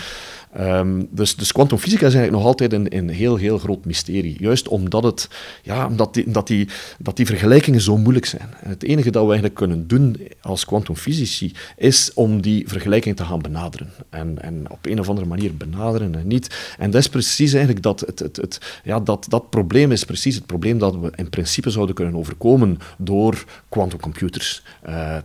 Um, 0.60 1.08
dus, 1.10 1.36
dus 1.36 1.52
kwantumfysica 1.52 2.06
is 2.06 2.14
eigenlijk 2.14 2.42
nog 2.42 2.44
altijd 2.44 2.72
een, 2.72 2.96
een 2.96 3.08
heel, 3.08 3.36
heel 3.36 3.58
groot 3.58 3.84
mysterie. 3.84 4.36
Juist 4.38 4.68
omdat, 4.68 5.02
het, 5.02 5.28
ja, 5.62 5.86
omdat, 5.86 6.14
die, 6.14 6.30
dat, 6.30 6.46
die, 6.46 6.68
dat 6.98 7.16
die 7.16 7.26
vergelijkingen 7.26 7.80
zo 7.80 7.96
moeilijk 7.96 8.26
zijn. 8.26 8.48
Het 8.56 8.82
enige 8.82 9.10
dat 9.10 9.22
we 9.22 9.28
eigenlijk 9.28 9.58
kunnen 9.58 9.86
doen 9.86 10.16
als 10.40 10.64
kwantumfysici 10.64 11.52
is 11.76 12.10
om 12.14 12.40
die 12.40 12.68
vergelijking 12.68 13.16
te 13.16 13.24
gaan 13.24 13.42
benaderen. 13.42 13.90
En, 14.10 14.42
en 14.42 14.70
op 14.70 14.86
een 14.86 15.00
of 15.00 15.08
andere 15.08 15.26
manier 15.26 15.56
benaderen 15.56 16.14
en 16.14 16.26
niet. 16.26 16.74
En 16.78 16.90
dat 16.90 17.00
is 17.00 17.08
precies 17.08 17.52
eigenlijk 17.52 17.82
dat, 17.82 18.00
het, 18.00 18.18
het, 18.18 18.36
het, 18.36 18.80
ja, 18.84 19.00
dat, 19.00 19.26
dat 19.28 19.50
probleem 19.50 19.92
is 19.92 20.04
precies 20.04 20.34
het 20.34 20.46
probleem 20.46 20.78
dat 20.78 20.96
we 20.96 21.12
in 21.16 21.30
principe 21.30 21.70
zouden 21.70 21.94
kunnen 21.94 22.16
overkomen 22.16 22.78
door 22.98 23.44
quantumcomputers 23.68 24.62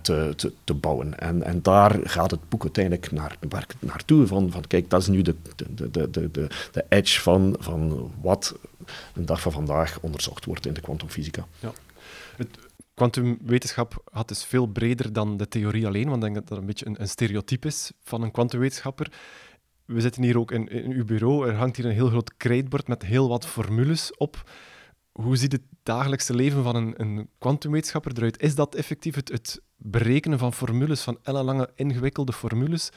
te, 0.01 0.33
te, 0.35 0.51
te, 0.63 0.73
bouwen. 0.73 1.19
En, 1.19 1.43
en 1.43 1.59
daar 1.61 1.99
gaat 2.03 2.31
het 2.31 2.49
boek 2.49 2.61
uiteindelijk 2.61 3.11
naar, 3.11 3.37
naartoe. 3.79 4.27
Van, 4.27 4.51
van 4.51 4.63
kijk, 4.67 4.89
dat 4.89 5.01
is 5.01 5.07
nu 5.07 5.18
de, 5.23 5.35
de, 5.55 5.91
de, 5.91 6.09
de, 6.09 6.47
de, 6.71 6.85
edge 6.89 7.21
van, 7.21 7.55
van 7.59 8.11
wat 8.21 8.55
de 9.13 9.23
dag 9.23 9.41
van 9.41 9.51
vandaag 9.51 9.99
onderzocht 9.99 10.45
wordt 10.45 10.65
in 10.65 10.73
de 10.73 10.81
kwantumfysica. 10.81 11.47
Ja. 11.59 11.71
Quantumwetenschap 12.93 14.01
had 14.11 14.27
dus 14.27 14.45
veel 14.45 14.65
breder 14.65 15.13
dan 15.13 15.37
de 15.37 15.47
theorie 15.47 15.87
alleen, 15.87 16.09
want 16.09 16.15
ik 16.15 16.21
denk 16.21 16.35
dat 16.35 16.47
dat 16.47 16.57
een 16.57 16.65
beetje 16.65 16.85
een, 16.85 17.01
een 17.01 17.09
stereotype 17.09 17.67
is 17.67 17.91
van 18.03 18.21
een 18.21 18.31
kwantumwetenschapper. 18.31 19.11
We 19.85 20.01
zitten 20.01 20.23
hier 20.23 20.39
ook 20.39 20.51
in, 20.51 20.67
in 20.67 20.91
uw 20.91 21.05
bureau, 21.05 21.47
er 21.47 21.55
hangt 21.55 21.75
hier 21.75 21.85
een 21.85 21.91
heel 21.91 22.09
groot 22.09 22.37
krijtbord 22.37 22.87
met 22.87 23.03
heel 23.03 23.29
wat 23.29 23.47
formules 23.47 24.17
op. 24.17 24.49
Hoe 25.11 25.37
ziet 25.37 25.51
het 25.51 25.61
dagelijkse 25.83 26.33
leven 26.33 26.63
van 26.63 26.93
een 26.97 27.29
kwantumwetenschapper 27.37 28.11
eruit? 28.15 28.41
Is 28.41 28.55
dat 28.55 28.75
effectief 28.75 29.15
het, 29.15 29.29
het 29.29 29.61
berekenen 29.75 30.39
van 30.39 30.53
formules, 30.53 31.01
van 31.01 31.17
ellenlange 31.23 31.69
ingewikkelde 31.75 32.33
formules, 32.33 32.89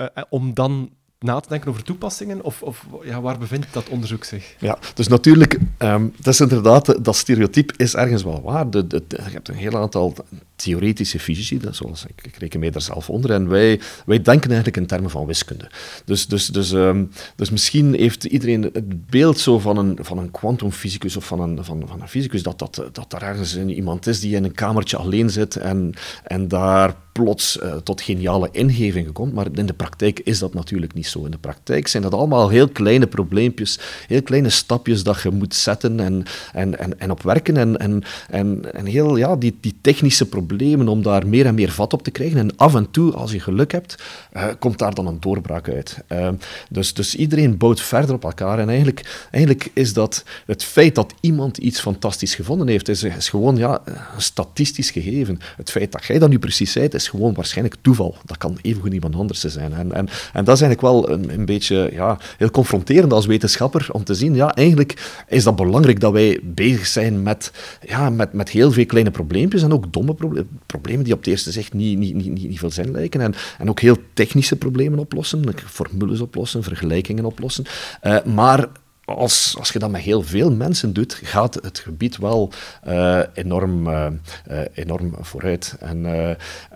uh, 0.00 0.06
om 0.28 0.54
dan 0.54 0.90
na 1.18 1.40
te 1.40 1.48
denken 1.48 1.70
over 1.70 1.82
toepassingen? 1.82 2.44
Of, 2.44 2.62
of 2.62 2.86
ja, 3.04 3.20
waar 3.20 3.38
bevindt 3.38 3.66
dat 3.70 3.88
onderzoek 3.88 4.24
zich? 4.24 4.54
Ja, 4.58 4.78
dus 4.94 5.08
natuurlijk, 5.08 5.58
um, 5.78 6.14
dat 6.20 6.32
is 6.32 6.40
inderdaad, 6.40 7.04
dat 7.04 7.16
stereotype 7.16 7.74
is 7.76 7.94
ergens 7.94 8.22
wel 8.22 8.42
waar. 8.42 8.70
De, 8.70 8.86
je 9.08 9.16
hebt 9.16 9.48
een 9.48 9.54
heel 9.54 9.76
aantal 9.76 10.14
theoretische 10.56 11.20
fysici, 11.20 11.58
dat 11.58 11.76
zoals 11.76 12.04
ik, 12.04 12.26
ik 12.26 12.36
reken 12.36 12.60
mij 12.60 12.70
daar 12.70 12.82
zelf 12.82 13.10
onder, 13.10 13.30
en 13.30 13.48
wij, 13.48 13.80
wij 14.06 14.22
denken 14.22 14.48
eigenlijk 14.48 14.76
in 14.76 14.86
termen 14.86 15.10
van 15.10 15.26
wiskunde. 15.26 15.70
Dus, 16.04 16.26
dus, 16.26 16.46
dus, 16.46 16.70
um, 16.70 17.10
dus 17.36 17.50
misschien 17.50 17.94
heeft 17.94 18.24
iedereen 18.24 18.62
het 18.62 19.06
beeld 19.06 19.38
zo 19.38 19.58
van 19.58 19.76
een, 19.76 19.98
van 20.00 20.18
een 20.18 20.30
kwantumfysicus 20.30 21.16
of 21.16 21.24
van 21.24 21.40
een, 21.40 21.64
van, 21.64 21.82
van 21.86 22.00
een 22.00 22.08
fysicus, 22.08 22.42
dat, 22.42 22.58
dat, 22.58 22.82
dat 22.92 23.12
er 23.12 23.22
ergens 23.22 23.56
iemand 23.56 24.06
is 24.06 24.20
die 24.20 24.36
in 24.36 24.44
een 24.44 24.54
kamertje 24.54 24.96
alleen 24.96 25.30
zit 25.30 25.56
en, 25.56 25.94
en 26.24 26.48
daar 26.48 26.94
plots 27.18 27.58
uh, 27.62 27.76
tot 27.76 28.00
geniale 28.00 28.48
ingevingen 28.52 29.12
komt. 29.12 29.32
Maar 29.32 29.46
in 29.52 29.66
de 29.66 29.72
praktijk 29.72 30.20
is 30.20 30.38
dat 30.38 30.54
natuurlijk 30.54 30.94
niet 30.94 31.06
zo. 31.06 31.24
In 31.24 31.30
de 31.30 31.38
praktijk 31.38 31.88
zijn 31.88 32.02
dat 32.02 32.12
allemaal 32.14 32.48
heel 32.48 32.68
kleine 32.68 33.06
probleempjes, 33.06 33.78
heel 34.06 34.22
kleine 34.22 34.48
stapjes 34.48 35.02
dat 35.02 35.22
je 35.22 35.30
moet 35.30 35.54
zetten 35.54 36.00
en, 36.00 36.24
en, 36.52 36.78
en, 36.78 37.00
en 37.00 37.10
op 37.10 37.22
werken. 37.22 37.56
En, 37.56 37.76
en, 37.76 38.02
en, 38.30 38.74
en 38.74 38.86
heel 38.86 39.16
ja, 39.16 39.36
die, 39.36 39.56
die 39.60 39.74
technische 39.80 40.28
problemen 40.28 40.88
om 40.88 41.02
daar 41.02 41.26
meer 41.26 41.46
en 41.46 41.54
meer 41.54 41.70
vat 41.70 41.92
op 41.92 42.02
te 42.02 42.10
krijgen. 42.10 42.38
En 42.38 42.56
af 42.56 42.74
en 42.74 42.90
toe, 42.90 43.12
als 43.12 43.32
je 43.32 43.40
geluk 43.40 43.72
hebt, 43.72 44.02
uh, 44.36 44.46
komt 44.58 44.78
daar 44.78 44.94
dan 44.94 45.06
een 45.06 45.20
doorbraak 45.20 45.68
uit. 45.68 45.98
Uh, 46.12 46.28
dus, 46.70 46.94
dus 46.94 47.14
iedereen 47.14 47.56
bouwt 47.56 47.80
verder 47.80 48.14
op 48.14 48.24
elkaar. 48.24 48.58
En 48.58 48.68
eigenlijk, 48.68 49.26
eigenlijk 49.30 49.70
is 49.72 49.92
dat 49.92 50.24
het 50.46 50.64
feit 50.64 50.94
dat 50.94 51.14
iemand 51.20 51.58
iets 51.58 51.80
fantastisch 51.80 52.34
gevonden 52.34 52.68
heeft, 52.68 52.88
is, 52.88 53.02
is 53.02 53.28
gewoon 53.28 53.56
ja, 53.56 53.80
een 53.84 54.22
statistisch 54.22 54.90
gegeven. 54.90 55.38
Het 55.56 55.70
feit 55.70 55.92
dat 55.92 56.04
jij 56.04 56.18
dat 56.18 56.28
nu 56.28 56.38
precies 56.38 56.72
zei, 56.72 56.88
is 56.88 57.07
gewoon 57.08 57.34
waarschijnlijk 57.34 57.76
toeval. 57.80 58.16
Dat 58.24 58.38
kan 58.38 58.58
evengoed 58.62 58.92
iemand 58.92 59.14
anders 59.14 59.40
zijn. 59.40 59.72
En, 59.72 59.92
en, 59.92 60.08
en 60.32 60.44
dat 60.44 60.54
is 60.54 60.62
eigenlijk 60.62 60.80
wel 60.80 61.10
een, 61.10 61.32
een 61.32 61.44
beetje 61.44 61.90
ja, 61.92 62.18
heel 62.36 62.50
confronterend 62.50 63.12
als 63.12 63.26
wetenschapper 63.26 63.88
om 63.92 64.04
te 64.04 64.14
zien, 64.14 64.34
ja, 64.34 64.54
eigenlijk 64.54 65.22
is 65.28 65.44
dat 65.44 65.56
belangrijk 65.56 66.00
dat 66.00 66.12
wij 66.12 66.40
bezig 66.42 66.86
zijn 66.86 67.22
met, 67.22 67.52
ja, 67.86 68.10
met, 68.10 68.32
met 68.32 68.48
heel 68.48 68.72
veel 68.72 68.86
kleine 68.86 69.10
probleempjes 69.10 69.62
en 69.62 69.72
ook 69.72 69.92
domme 69.92 70.14
problemen, 70.14 70.48
problemen 70.66 71.04
die 71.04 71.12
op 71.12 71.18
het 71.18 71.28
eerste 71.28 71.52
zicht 71.52 71.72
niet, 71.72 71.98
niet, 71.98 72.14
niet, 72.14 72.32
niet, 72.32 72.58
veel 72.58 72.70
zin 72.70 72.90
lijken. 72.90 73.20
En, 73.20 73.34
en 73.58 73.68
ook 73.68 73.80
heel 73.80 73.96
technische 74.14 74.56
problemen 74.56 74.98
oplossen, 74.98 75.44
formules 75.66 76.20
oplossen, 76.20 76.62
vergelijkingen 76.62 77.24
oplossen. 77.24 77.64
Uh, 78.02 78.22
maar 78.24 78.68
als, 79.16 79.54
als 79.58 79.70
je 79.70 79.78
dat 79.78 79.90
met 79.90 80.00
heel 80.00 80.22
veel 80.22 80.52
mensen 80.52 80.92
doet, 80.92 81.20
gaat 81.22 81.54
het 81.54 81.78
gebied 81.78 82.16
wel 82.16 82.52
uh, 82.88 83.20
enorm, 83.34 83.86
uh, 83.86 84.06
uh, 84.50 84.60
enorm 84.74 85.14
vooruit. 85.20 85.76
En 85.80 86.06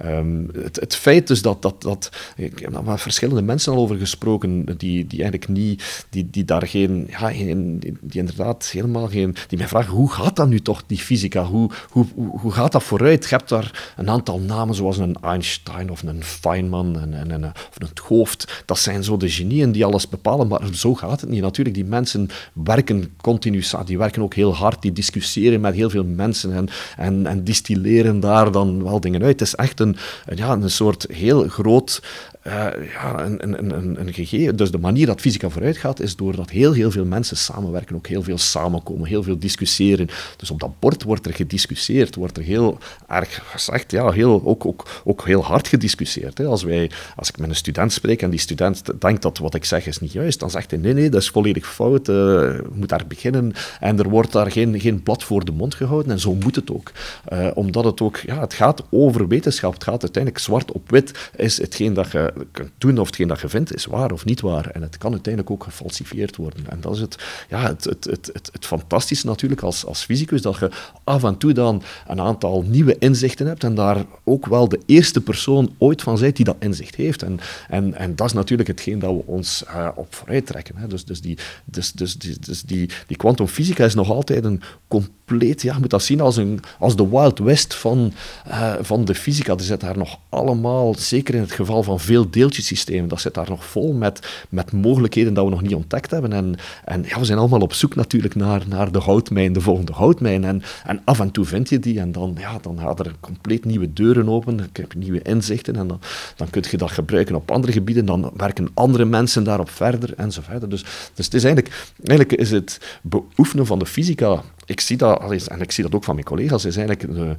um, 0.07 0.51
het, 0.53 0.77
het, 0.81 0.95
feit 0.95 1.27
dus 1.27 1.43
dat, 1.43 1.63
dat, 1.63 1.83
dat 1.83 2.11
ik 2.37 2.59
heb 2.59 2.73
daar 2.73 2.85
met 2.85 3.01
verschillende 3.01 3.43
mensen 3.43 3.73
al 3.73 3.79
over 3.79 3.97
gesproken, 3.97 4.65
die, 4.65 5.07
die 5.07 5.23
eigenlijk 5.23 5.49
niet, 5.49 6.07
die, 6.11 6.29
die 6.31 6.45
daar 6.45 6.67
geen, 6.67 7.07
ja, 7.11 7.31
geen 7.31 7.79
die, 7.79 8.21
inderdaad 8.21 8.67
helemaal 8.67 9.09
geen, 9.09 9.37
die 9.49 9.59
mij 9.59 9.69
vragen, 9.69 9.93
hoe 9.93 10.11
gaat 10.11 10.37
dat 10.37 10.49
nu 10.49 10.61
toch, 10.61 10.83
die 10.87 10.99
fysica? 10.99 11.45
Hoe, 11.45 11.71
hoe, 11.91 12.07
hoe 12.15 12.53
gaat 12.53 12.73
dat 12.73 12.83
vooruit? 12.83 13.29
Je 13.29 13.37
hebt 13.37 13.49
daar 13.49 13.95
een 13.97 14.11
aantal 14.11 14.41
namen, 14.41 14.75
zoals 14.75 14.99
een 14.99 15.17
Einstein 15.21 15.91
of 15.91 16.03
een 16.03 16.25
Feynman 16.25 17.01
en, 17.01 17.15
en, 17.15 17.31
en, 17.31 17.45
of 17.45 17.77
een 17.79 17.89
Hoofd. 18.07 18.63
Dat 18.67 18.79
zijn 18.79 19.05
zo 19.05 19.17
de 19.17 19.31
genieën 19.31 19.73
die 19.73 19.85
alles 19.85 20.09
bepalen, 20.09 20.49
maar 20.49 20.61
zo 20.73 20.95
gaat 20.95 21.21
het 21.21 21.31
niet. 21.31 21.43
Natuurlijk, 21.43 21.77
die 21.77 21.85
mensen 21.85 22.22
werken 22.53 23.15
continu. 23.21 23.63
Die 23.85 23.99
werken 23.99 24.23
ook 24.23 24.35
heel 24.35 24.55
hard, 24.55 24.83
die 24.83 24.93
discussiëren 24.93 25.61
met 25.61 25.75
heel 25.75 25.91
veel 25.91 26.05
mensen 26.05 26.53
en, 26.53 26.69
en, 26.97 27.27
en 27.27 27.45
distilleren 27.45 28.21
daar 28.21 28.53
dan 28.53 28.83
wel 28.83 29.01
dingen 29.01 29.23
uit. 29.23 29.41
Het 29.41 29.49
is 29.49 29.55
echt 29.55 29.81
een, 29.81 29.97
ja, 30.35 30.53
een 30.53 30.71
soort 30.71 31.07
heel 31.11 31.49
groot 31.49 32.01
uh, 32.47 32.67
ja, 32.93 33.25
een, 33.25 33.43
een, 33.43 33.75
een, 33.75 34.01
een, 34.01 34.13
gegeven. 34.13 34.57
Dus 34.57 34.71
de 34.71 34.79
manier 34.79 35.07
dat 35.07 35.21
fysica 35.21 35.49
vooruit 35.49 35.77
gaat, 35.77 36.01
is 36.01 36.17
doordat 36.17 36.51
heel, 36.51 36.73
heel 36.73 36.91
veel 36.91 37.05
mensen 37.05 37.37
samenwerken, 37.37 37.97
ook 37.97 38.07
heel 38.07 38.23
veel 38.23 38.39
samenkomen, 38.39 39.09
heel 39.09 39.23
veel 39.23 39.39
discussiëren. 39.39 40.09
Dus 40.37 40.51
op 40.51 40.61
dat 40.61 40.79
bord 40.79 41.03
wordt 41.03 41.27
er 41.27 41.35
gediscussieerd, 41.35 42.15
wordt 42.15 42.37
er 42.37 42.43
heel 42.43 42.79
erg 43.09 43.43
gezegd, 43.51 43.91
ja, 43.91 44.11
heel, 44.11 44.43
ook, 44.45 44.67
ook, 44.67 45.03
ook 45.05 45.25
heel 45.27 45.45
hard 45.45 45.69
gediscussieerd. 45.69 46.39
Hè. 46.39 46.45
Als, 46.45 46.63
wij, 46.63 46.91
als 47.17 47.29
ik 47.29 47.39
met 47.39 47.49
een 47.49 47.55
student 47.55 47.93
spreek 47.93 48.23
en 48.23 48.31
die 48.31 48.39
student 48.39 49.01
denkt 49.01 49.23
dat 49.23 49.39
wat 49.39 49.55
ik 49.55 49.65
zeg 49.65 49.87
is 49.87 49.99
niet 49.99 50.13
juist, 50.13 50.41
dan 50.41 50.51
zegt 50.51 50.71
hij 50.71 50.81
nee, 50.81 50.93
nee, 50.93 51.11
dat 51.11 51.21
is 51.21 51.29
volledig 51.29 51.67
fout, 51.67 52.09
je 52.13 52.65
moet 52.73 52.89
daar 52.89 53.05
beginnen. 53.09 53.53
En 53.81 53.99
er 53.99 54.09
wordt 54.09 54.33
daar 54.33 54.51
geen, 54.51 54.81
geen 54.81 55.03
blad 55.03 55.25
voor 55.25 55.45
de 55.45 55.53
mond 55.53 55.75
gehouden 55.75 56.13
en 56.13 56.21
zo 56.21 56.35
moet 56.35 56.57
het 56.57 56.71
ook. 56.71 56.93
Uh, 57.33 57.49
omdat 57.55 57.85
het 57.85 58.01
ook, 58.01 58.17
ja, 58.17 58.41
het 58.41 58.55
gaat 58.55 58.83
over 58.91 59.29
wetenschap, 59.29 59.73
het 59.73 59.85
gaat 59.85 60.03
uiteindelijk 60.03 60.45
zwart 60.45 60.73
op 60.73 60.91
wit, 60.91 61.31
is 61.37 61.59
hetgeen 61.59 61.95
dat 61.95 62.11
je 62.11 62.33
kunt 62.53 62.71
doen 62.79 62.99
of 62.99 63.07
hetgeen 63.07 63.29
dat 63.29 63.41
je 63.41 63.49
vindt 63.49 63.75
is 63.75 63.87
waar 63.87 64.13
of 64.13 64.25
niet 64.25 64.41
waar. 64.41 64.67
En 64.67 64.83
het 64.83 64.99
kan 64.99 65.13
uiteindelijk 65.13 65.53
ook 65.53 65.65
gefalsifieerd 65.65 66.37
worden. 66.37 66.65
En 66.69 66.81
dat 66.81 66.95
is 66.95 67.01
het, 67.01 67.17
ja, 67.49 67.67
het, 67.67 67.85
het, 67.85 68.05
het, 68.05 68.31
het, 68.33 68.49
het 68.53 68.67
fantastische 68.67 69.27
natuurlijk 69.27 69.63
als, 69.63 69.87
als 69.87 70.05
fysicus, 70.05 70.43
dat 70.43 70.59
je 70.59 70.71
af 71.05 71.25
en 71.25 71.39
toe 71.39 71.53
dan 71.53 71.83
een 72.07 72.21
aantal 72.21 72.63
nieuwe 72.67 72.97
inzichten 72.99 73.47
hebt 73.47 73.65
en 73.65 73.75
daar 73.75 74.05
ook 74.25 74.47
wel 74.47 74.69
de 74.69 74.81
eerste 74.87 75.21
persoon 75.21 75.75
ooit 75.79 76.03
van 76.03 76.19
zijt 76.19 76.37
die 76.37 76.45
dat 76.45 76.57
inzicht 76.59 76.95
heeft. 76.95 77.23
En, 77.23 77.41
en, 77.69 77.95
en 77.95 78.17
dat 78.17 78.27
is 78.27 78.33
natuurlijk 78.33 78.69
hetgeen 78.69 78.99
dat 78.99 79.11
we 79.11 79.23
ons 79.27 79.65
uh, 79.67 79.89
op 79.95 80.15
vooruit 80.15 80.47
trekken. 80.47 80.77
Hè. 80.77 80.87
Dus, 80.87 81.05
dus, 81.05 81.21
die, 81.21 81.39
dus, 81.65 81.93
dus, 82.03 82.39
dus 82.41 82.63
die, 82.63 82.91
die 83.07 83.17
kwantumfysica 83.17 83.85
is 83.85 83.95
nog 83.95 84.11
altijd 84.11 84.45
een 84.45 84.63
compleet, 84.89 85.63
ja, 85.63 85.73
je 85.75 85.81
moet 85.81 85.91
dat 85.91 86.03
zien 86.03 86.21
als, 86.21 86.37
een, 86.37 86.61
als 86.79 86.97
de 86.97 87.09
Wild 87.09 87.39
West 87.39 87.75
van, 87.75 88.13
uh, 88.49 88.75
van 88.81 89.05
de 89.05 89.15
fysica. 89.15 89.53
Er 89.53 89.61
zit 89.61 89.81
daar 89.81 89.99
nog 89.99 90.19
allemaal, 90.29 90.95
zeker 90.99 91.35
in 91.35 91.41
het 91.41 91.53
geval 91.53 91.83
van 91.83 92.01
veel 92.01 92.31
deeltjesystemen, 92.31 93.09
dat 93.09 93.21
zit 93.21 93.35
daar 93.35 93.49
nog 93.49 93.65
vol 93.65 93.93
met, 93.93 94.47
met 94.49 94.73
mogelijkheden 94.73 95.35
dat 95.35 95.45
we 95.45 95.51
nog 95.51 95.63
niet 95.63 95.75
ontdekt 95.75 96.11
hebben. 96.11 96.33
En, 96.33 96.55
en 96.85 97.05
ja, 97.09 97.19
we 97.19 97.25
zijn 97.25 97.39
allemaal 97.39 97.61
op 97.61 97.73
zoek 97.73 97.95
natuurlijk 97.95 98.35
naar, 98.35 98.63
naar 98.69 98.93
de 98.93 98.99
houtmijn, 98.99 99.53
de 99.53 99.61
volgende 99.61 99.93
houtmijn. 99.93 100.45
En, 100.45 100.63
en 100.85 101.01
af 101.05 101.21
en 101.21 101.31
toe 101.31 101.45
vind 101.45 101.69
je 101.69 101.79
die 101.79 102.01
en 102.01 102.13
dan, 102.13 102.37
ja, 102.39 102.59
dan 102.63 102.79
gaan 102.79 102.99
er 102.99 103.15
compleet 103.21 103.65
nieuwe 103.65 103.93
deuren 103.93 104.29
open, 104.29 104.57
dan 104.57 104.67
heb 104.73 104.93
je 104.93 104.99
nieuwe 104.99 105.23
inzichten 105.23 105.77
en 105.77 105.87
dan, 105.87 106.01
dan 106.37 106.51
kun 106.51 106.65
je 106.71 106.77
dat 106.77 106.91
gebruiken 106.91 107.35
op 107.35 107.51
andere 107.51 107.73
gebieden, 107.73 108.05
dan 108.07 108.31
werken 108.37 108.69
andere 108.75 109.05
mensen 109.05 109.45
daarop 109.45 109.71
verder 109.71 110.15
en 110.17 110.33
zo 110.33 110.41
verder. 110.45 110.69
Dus, 110.69 110.85
dus 111.15 111.25
het 111.25 111.35
is 111.35 111.45
eigenlijk, 111.45 111.82
eigenlijk 112.05 112.41
is 112.41 112.51
het 112.51 112.99
beoefenen 113.03 113.67
van 113.67 113.79
de 113.79 113.87
fysica 113.87 114.43
ik 114.65 114.81
zie 114.81 114.97
dat, 114.97 115.47
en 115.47 115.61
ik 115.61 115.73
zie 115.73 115.85
dat 115.85 115.95
ook 115.95 116.05
van 116.05 116.15
mijn 116.15 116.27
collega's, 116.27 116.65
is 116.65 116.77
eigenlijk 116.77 117.09
een, 117.09 117.37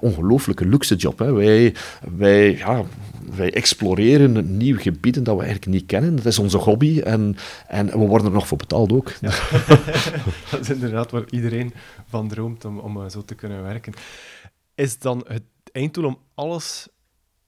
ongelooflijke 0.00 0.66
luxe 0.66 0.94
job. 0.94 1.18
Hè. 1.18 1.32
Wij, 1.32 1.74
wij, 2.16 2.56
ja, 2.56 2.84
wij 3.36 3.52
exploreren 3.52 4.56
nieuwe 4.56 4.80
gebieden 4.80 5.24
dat 5.24 5.36
we 5.36 5.42
eigenlijk 5.42 5.72
niet 5.72 5.86
kennen. 5.86 6.16
Dat 6.16 6.26
is 6.26 6.38
onze 6.38 6.56
hobby 6.56 7.00
en, 7.00 7.36
en 7.66 7.86
we 7.86 7.96
worden 7.96 8.26
er 8.26 8.32
nog 8.32 8.46
voor 8.46 8.58
betaald 8.58 8.92
ook. 8.92 9.12
Dat 10.50 10.60
is 10.60 10.70
inderdaad 10.70 11.10
waar 11.10 11.24
iedereen 11.30 11.74
van 12.08 12.28
droomt 12.28 12.64
om, 12.64 12.78
om 12.78 13.10
zo 13.10 13.24
te 13.24 13.34
kunnen 13.34 13.62
werken. 13.62 13.92
Is 14.74 14.98
dan 14.98 15.24
het 15.28 15.42
einddoel 15.72 16.04
om 16.04 16.18
alles 16.34 16.88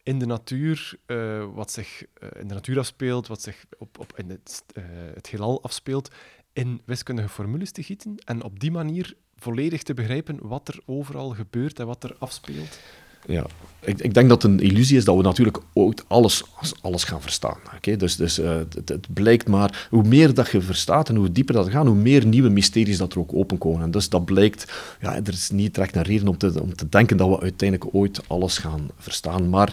in 0.04 0.18
de 0.18 0.26
natuur, 0.26 0.98
uh, 1.06 1.46
wat 1.54 1.70
zich 1.70 2.04
uh, 2.22 2.28
in 2.40 2.48
de 2.48 2.54
natuur 2.54 2.78
afspeelt, 2.78 3.26
wat 3.26 3.42
zich 3.42 3.64
op, 3.78 3.98
op 3.98 4.18
in 4.18 4.30
het, 4.30 4.64
uh, 4.74 4.84
het 5.14 5.26
heelal 5.26 5.62
afspeelt, 5.62 6.10
in 6.52 6.80
wiskundige 6.84 7.28
formules 7.28 7.70
te 7.70 7.82
gieten 7.82 8.16
en 8.24 8.42
op 8.42 8.60
die 8.60 8.70
manier 8.70 9.14
volledig 9.36 9.82
te 9.82 9.94
begrijpen 9.94 10.48
wat 10.48 10.68
er 10.68 10.80
overal 10.86 11.30
gebeurt 11.30 11.78
en 11.78 11.86
wat 11.86 12.04
er 12.04 12.16
afspeelt? 12.18 12.78
Ja, 13.26 13.46
ik, 13.84 14.00
ik, 14.00 14.14
denk 14.14 14.28
dat 14.28 14.42
het 14.42 14.52
een 14.52 14.60
illusie 14.60 14.96
is 14.96 15.04
dat 15.04 15.16
we 15.16 15.22
natuurlijk 15.22 15.58
ooit 15.72 16.04
alles, 16.06 16.44
alles 16.80 17.04
gaan 17.04 17.20
verstaan. 17.20 17.56
Oké, 17.76 17.96
Dus, 17.96 18.16
dus 18.16 18.38
uh, 18.38 18.54
het, 18.74 18.88
het, 18.88 19.06
blijkt 19.14 19.48
maar, 19.48 19.86
hoe 19.90 20.02
meer 20.02 20.34
dat 20.34 20.50
je 20.50 20.60
verstaat 20.60 21.08
en 21.08 21.16
hoe 21.16 21.32
dieper 21.32 21.54
dat 21.54 21.70
gaat, 21.70 21.86
hoe 21.86 21.94
meer 21.94 22.26
nieuwe 22.26 22.48
mysteries 22.48 22.98
dat 22.98 23.12
er 23.12 23.18
ook 23.18 23.34
openkomen. 23.34 23.82
En 23.82 23.90
dus 23.90 24.08
dat 24.08 24.24
blijkt, 24.24 24.72
ja, 25.00 25.14
er 25.14 25.28
is 25.28 25.50
niet 25.50 25.74
direct 25.74 25.96
een 25.96 26.02
reden 26.02 26.28
om 26.28 26.38
te, 26.38 26.62
om 26.62 26.74
te 26.74 26.88
denken 26.88 27.16
dat 27.16 27.28
we 27.28 27.40
uiteindelijk 27.40 27.94
ooit 27.94 28.20
alles 28.26 28.58
gaan 28.58 28.90
verstaan. 28.98 29.48
Maar 29.48 29.72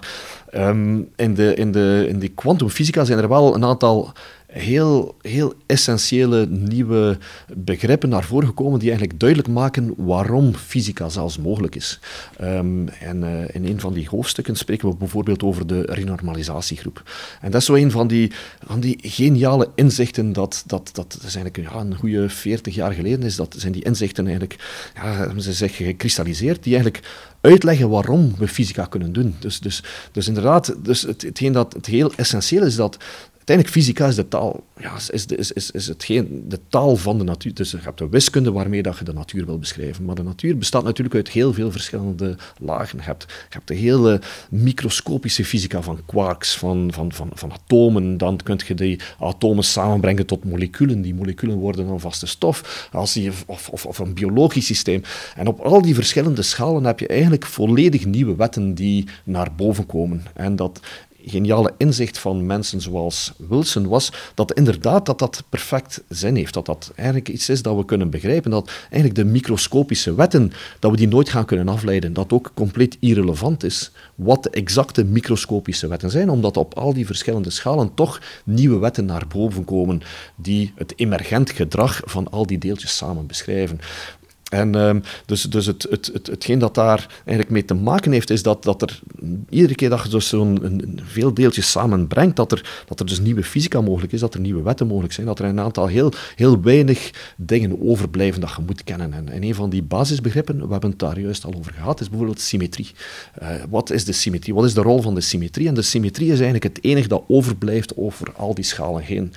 um, 0.55 1.09
in, 1.15 1.33
de, 1.33 1.55
in, 1.55 1.71
de, 1.71 2.05
in 2.09 2.19
die 2.19 2.29
kwantumfysica 2.29 3.05
zijn 3.05 3.19
er 3.19 3.29
wel 3.29 3.55
een 3.55 3.65
aantal 3.65 4.11
heel, 4.51 5.15
heel 5.21 5.53
essentiële 5.65 6.47
nieuwe 6.49 7.17
begrippen 7.57 8.09
naar 8.09 8.23
voren 8.23 8.47
gekomen 8.47 8.79
die 8.79 8.89
eigenlijk 8.89 9.19
duidelijk 9.19 9.49
maken 9.49 9.93
waarom 9.97 10.55
fysica 10.55 11.09
zelfs 11.09 11.37
mogelijk 11.37 11.75
is. 11.75 11.99
Um, 12.41 12.87
en 12.87 13.23
uh, 13.23 13.55
in 13.55 13.65
een 13.65 13.79
van 13.79 13.93
die 13.93 14.09
hoofdstukken 14.09 14.55
spreken 14.55 14.89
we 14.89 14.95
bijvoorbeeld 14.95 15.43
over 15.43 15.67
de 15.67 15.81
renormalisatiegroep. 15.81 17.03
En 17.41 17.51
dat 17.51 17.61
is 17.61 17.67
zo 17.67 17.75
een 17.75 17.91
van 17.91 18.07
die, 18.07 18.31
van 18.65 18.79
die 18.79 18.97
geniale 19.01 19.69
inzichten 19.75 20.33
dat, 20.33 20.63
dat, 20.65 20.89
dat 20.93 21.17
is 21.25 21.35
eigenlijk 21.35 21.57
een 21.57 21.95
goede 21.95 22.29
40 22.29 22.75
jaar 22.75 22.91
geleden 22.91 23.23
is, 23.23 23.35
dat 23.35 23.55
zijn 23.57 23.71
die 23.71 23.83
inzichten 23.83 24.23
eigenlijk, 24.27 24.91
ja, 24.95 25.39
ze 25.39 25.53
zich 25.53 25.75
gekristalliseerd, 25.75 26.63
die 26.63 26.73
eigenlijk 26.73 27.07
uitleggen 27.41 27.89
waarom 27.89 28.33
we 28.37 28.47
fysica 28.47 28.85
kunnen 28.85 29.13
doen. 29.13 29.35
Dus, 29.39 29.59
dus, 29.59 29.83
dus 30.11 30.27
inderdaad, 30.27 30.75
dus 30.83 31.01
het, 31.01 31.21
hetgeen 31.21 31.53
dat 31.53 31.73
het 31.73 31.85
heel 31.85 32.13
essentieel 32.15 32.63
is 32.63 32.75
dat 32.75 32.97
uiteindelijk 33.41 33.75
fysica 33.77 34.07
is 34.07 34.15
de 34.15 34.27
taal, 34.27 34.63
ja, 34.77 34.95
is, 34.95 35.25
is, 35.25 35.51
is, 35.51 35.71
is 35.71 35.87
hetgeen, 35.87 36.43
de 36.47 36.59
taal 36.69 36.95
van 36.95 37.17
de 37.17 37.23
natuur. 37.23 37.53
Dus 37.53 37.71
je 37.71 37.77
hebt 37.81 37.97
de 37.97 38.09
wiskunde 38.09 38.51
waarmee 38.51 38.81
dat 38.81 38.97
je 38.97 39.03
de 39.03 39.13
natuur 39.13 39.45
wil 39.45 39.59
beschrijven. 39.59 40.05
Maar 40.05 40.15
de 40.15 40.23
natuur 40.23 40.57
bestaat 40.57 40.83
natuurlijk 40.83 41.15
uit 41.15 41.29
heel 41.29 41.53
veel 41.53 41.71
verschillende 41.71 42.37
lagen. 42.59 42.97
Je 42.97 43.03
hebt, 43.03 43.25
je 43.27 43.33
hebt 43.49 43.67
de 43.67 43.73
hele 43.73 44.21
microscopische 44.49 45.45
fysica 45.45 45.81
van 45.81 45.99
quarks, 46.05 46.57
van, 46.57 46.89
van, 46.93 47.11
van, 47.11 47.29
van 47.33 47.51
atomen. 47.51 48.17
Dan 48.17 48.39
kun 48.43 48.59
je 48.67 48.73
die 48.73 48.99
atomen 49.19 49.63
samenbrengen 49.63 50.25
tot 50.25 50.43
moleculen. 50.43 51.01
Die 51.01 51.15
moleculen 51.15 51.57
worden 51.57 51.87
dan 51.87 51.99
vaste 51.99 52.27
stof. 52.27 52.89
Als 52.91 53.13
die, 53.13 53.31
of, 53.45 53.69
of, 53.69 53.85
of 53.85 53.99
een 53.99 54.13
biologisch 54.13 54.65
systeem. 54.65 55.01
En 55.35 55.47
op 55.47 55.59
al 55.59 55.81
die 55.81 55.95
verschillende 55.95 56.41
schalen 56.41 56.83
heb 56.83 56.99
je 56.99 57.07
eigenlijk 57.07 57.45
volledig 57.45 58.05
nieuwe 58.05 58.35
wetten 58.35 58.73
die 58.73 59.07
naar 59.23 59.55
boven 59.55 59.85
komen. 59.85 60.23
En 60.33 60.55
dat 60.55 60.79
geniale 61.25 61.73
inzicht 61.77 62.17
van 62.17 62.45
mensen 62.45 62.81
zoals 62.81 63.33
Wilson 63.37 63.87
was 63.87 64.11
dat 64.33 64.53
inderdaad 64.53 65.05
dat 65.05 65.19
dat 65.19 65.43
perfect 65.49 66.03
zin 66.09 66.35
heeft. 66.35 66.53
Dat 66.53 66.65
dat 66.65 66.91
eigenlijk 66.95 67.29
iets 67.29 67.49
is 67.49 67.61
dat 67.61 67.75
we 67.75 67.85
kunnen 67.85 68.09
begrijpen. 68.09 68.51
Dat 68.51 68.71
eigenlijk 68.79 69.15
de 69.15 69.25
microscopische 69.25 70.15
wetten, 70.15 70.51
dat 70.79 70.91
we 70.91 70.97
die 70.97 71.07
nooit 71.07 71.29
gaan 71.29 71.45
kunnen 71.45 71.67
afleiden. 71.67 72.13
Dat 72.13 72.33
ook 72.33 72.51
compleet 72.53 72.97
irrelevant 72.99 73.63
is 73.63 73.91
wat 74.15 74.43
de 74.43 74.49
exacte 74.49 75.03
microscopische 75.03 75.87
wetten 75.87 76.09
zijn, 76.09 76.29
omdat 76.29 76.57
op 76.57 76.73
al 76.73 76.93
die 76.93 77.05
verschillende 77.05 77.49
schalen 77.49 77.93
toch 77.93 78.21
nieuwe 78.43 78.79
wetten 78.79 79.05
naar 79.05 79.27
boven 79.27 79.65
komen 79.65 80.01
die 80.35 80.73
het 80.75 80.93
emergent 80.95 81.51
gedrag 81.51 82.01
van 82.05 82.31
al 82.31 82.45
die 82.45 82.57
deeltjes 82.57 82.97
samen 82.97 83.27
beschrijven. 83.27 83.79
En 84.51 84.75
um, 84.75 85.03
dus, 85.25 85.41
dus 85.41 85.65
het, 85.65 85.87
het, 85.89 86.09
het, 86.13 86.27
hetgeen 86.27 86.59
dat 86.59 86.75
daar 86.75 87.07
eigenlijk 87.15 87.49
mee 87.49 87.65
te 87.65 87.73
maken 87.73 88.11
heeft, 88.11 88.29
is 88.29 88.43
dat, 88.43 88.63
dat 88.63 88.81
er 88.81 88.99
iedere 89.49 89.75
keer 89.75 89.89
dat 89.89 90.03
je 90.03 90.09
dus 90.09 90.27
zo'n 90.27 90.99
veel 91.03 91.33
deeltjes 91.33 91.71
samenbrengt, 91.71 92.35
dat 92.35 92.51
er, 92.51 92.83
dat 92.87 92.99
er 92.99 93.05
dus 93.05 93.19
nieuwe 93.19 93.43
fysica 93.43 93.81
mogelijk 93.81 94.13
is, 94.13 94.19
dat 94.19 94.33
er 94.33 94.39
nieuwe 94.39 94.61
wetten 94.61 94.87
mogelijk 94.87 95.13
zijn, 95.13 95.25
dat 95.25 95.39
er 95.39 95.45
een 95.45 95.59
aantal 95.59 95.87
heel, 95.87 96.13
heel 96.35 96.61
weinig 96.61 97.11
dingen 97.37 97.81
overblijven 97.81 98.41
dat 98.41 98.53
je 98.55 98.61
moet 98.65 98.83
kennen. 98.83 99.13
En, 99.13 99.29
en 99.29 99.43
een 99.43 99.55
van 99.55 99.69
die 99.69 99.83
basisbegrippen, 99.83 100.55
we 100.65 100.71
hebben 100.71 100.89
het 100.89 100.99
daar 100.99 101.19
juist 101.19 101.45
al 101.45 101.53
over 101.57 101.73
gehad, 101.73 102.01
is 102.01 102.09
bijvoorbeeld 102.09 102.39
symmetrie. 102.39 102.91
Uh, 103.41 103.49
wat 103.69 103.89
is 103.89 104.05
de 104.05 104.11
symmetrie? 104.11 104.53
Wat 104.53 104.65
is 104.65 104.73
de 104.73 104.81
rol 104.81 105.01
van 105.01 105.15
de 105.15 105.21
symmetrie? 105.21 105.67
En 105.67 105.73
de 105.73 105.81
symmetrie 105.81 106.27
is 106.27 106.39
eigenlijk 106.39 106.75
het 106.75 106.83
enige 106.83 107.07
dat 107.07 107.23
overblijft 107.27 107.97
over 107.97 108.33
al 108.35 108.53
die 108.53 108.63
schalen 108.63 109.03
heen. 109.03 109.33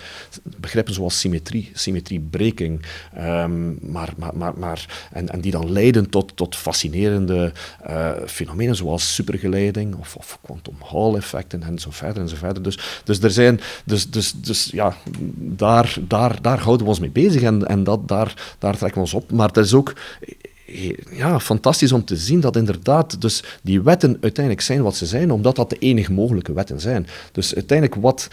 Begrippen 0.56 0.94
zoals 0.94 1.20
symmetrie, 1.20 1.70
symmetriebreking, 1.72 2.82
um, 3.18 3.78
maar, 3.80 4.12
maar, 4.16 4.36
maar, 4.36 4.52
maar 4.58 5.03
en, 5.12 5.28
en 5.28 5.40
die 5.40 5.52
dan 5.52 5.72
leiden 5.72 6.10
tot, 6.10 6.32
tot 6.34 6.56
fascinerende 6.56 7.52
uh, 7.88 8.10
fenomenen 8.26 8.76
zoals 8.76 9.14
supergeleiding 9.14 9.94
of, 9.94 10.16
of 10.16 10.38
quantum 10.42 10.76
Hall 10.92 11.14
effecten 11.14 11.62
en 11.62 11.78
zo 11.78 11.90
verder 11.90 12.22
en 12.22 12.28
zo 12.28 12.36
verder. 12.36 12.62
Dus, 12.62 12.78
dus 13.04 13.22
er 13.22 13.30
zijn, 13.30 13.60
dus, 13.84 14.10
dus, 14.10 14.32
dus 14.32 14.68
ja, 14.72 14.96
daar, 15.36 15.96
daar, 16.00 16.42
daar 16.42 16.60
houden 16.60 16.82
we 16.82 16.90
ons 16.90 17.00
mee 17.00 17.10
bezig 17.10 17.42
en, 17.42 17.66
en 17.66 17.84
dat, 17.84 18.08
daar, 18.08 18.56
daar 18.58 18.76
trekken 18.76 18.94
we 18.94 19.06
ons 19.06 19.14
op. 19.14 19.32
Maar 19.32 19.48
het 19.48 19.56
is 19.56 19.74
ook 19.74 19.94
ja, 21.10 21.40
fantastisch 21.40 21.92
om 21.92 22.04
te 22.04 22.16
zien 22.16 22.40
dat 22.40 22.56
inderdaad 22.56 23.20
dus 23.20 23.42
die 23.62 23.82
wetten 23.82 24.18
uiteindelijk 24.20 24.64
zijn 24.64 24.82
wat 24.82 24.96
ze 24.96 25.06
zijn, 25.06 25.30
omdat 25.30 25.56
dat 25.56 25.70
de 25.70 25.78
enige 25.78 26.12
mogelijke 26.12 26.52
wetten 26.52 26.80
zijn. 26.80 27.06
Dus 27.32 27.54
uiteindelijk, 27.54 28.00
wat, 28.00 28.28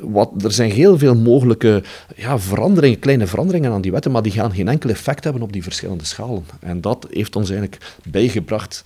wat, 0.00 0.30
er 0.44 0.52
zijn 0.52 0.70
heel 0.70 0.98
veel 0.98 1.14
mogelijke 1.14 1.82
ja, 2.16 2.38
veranderingen, 2.38 2.98
kleine 2.98 3.26
veranderingen 3.26 3.72
aan 3.72 3.80
die 3.80 3.92
wetten, 3.92 4.10
maar 4.10 4.22
die 4.22 4.32
gaan 4.32 4.54
geen 4.54 4.68
enkel 4.68 4.90
effect 4.90 5.24
hebben 5.24 5.42
op 5.42 5.52
die 5.52 5.62
verschillende 5.62 6.04
schalen. 6.04 6.44
En 6.60 6.80
dat 6.80 7.06
heeft 7.10 7.36
ons 7.36 7.50
eigenlijk 7.50 7.82
bijgebracht 8.10 8.82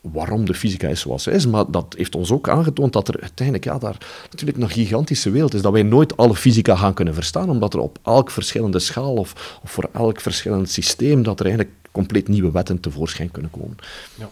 waarom 0.00 0.44
de 0.44 0.54
fysica 0.54 0.88
is 0.88 1.00
zoals 1.00 1.22
ze 1.22 1.30
is, 1.30 1.46
maar 1.46 1.64
dat 1.70 1.94
heeft 1.96 2.14
ons 2.14 2.30
ook 2.30 2.48
aangetoond 2.48 2.92
dat 2.92 3.08
er 3.08 3.20
uiteindelijk 3.20 3.64
ja, 3.64 3.78
daar 3.78 3.96
natuurlijk 4.30 4.58
een 4.58 4.70
gigantische 4.70 5.30
wereld 5.30 5.54
is, 5.54 5.62
dat 5.62 5.72
wij 5.72 5.82
nooit 5.82 6.16
alle 6.16 6.34
fysica 6.34 6.76
gaan 6.76 6.94
kunnen 6.94 7.14
verstaan, 7.14 7.50
omdat 7.50 7.74
er 7.74 7.80
op 7.80 7.98
elk 8.02 8.30
verschillende 8.30 8.78
schaal 8.78 9.14
of, 9.14 9.58
of 9.62 9.70
voor 9.70 9.88
elk 9.92 10.20
verschillend 10.20 10.70
systeem, 10.70 11.22
dat 11.22 11.40
er 11.40 11.46
eigenlijk 11.46 11.76
compleet 11.98 12.28
nieuwe 12.28 12.50
wetten 12.50 12.80
tevoorschijn 12.80 13.30
kunnen 13.30 13.50
komen. 13.50 13.76
Ja. 14.18 14.30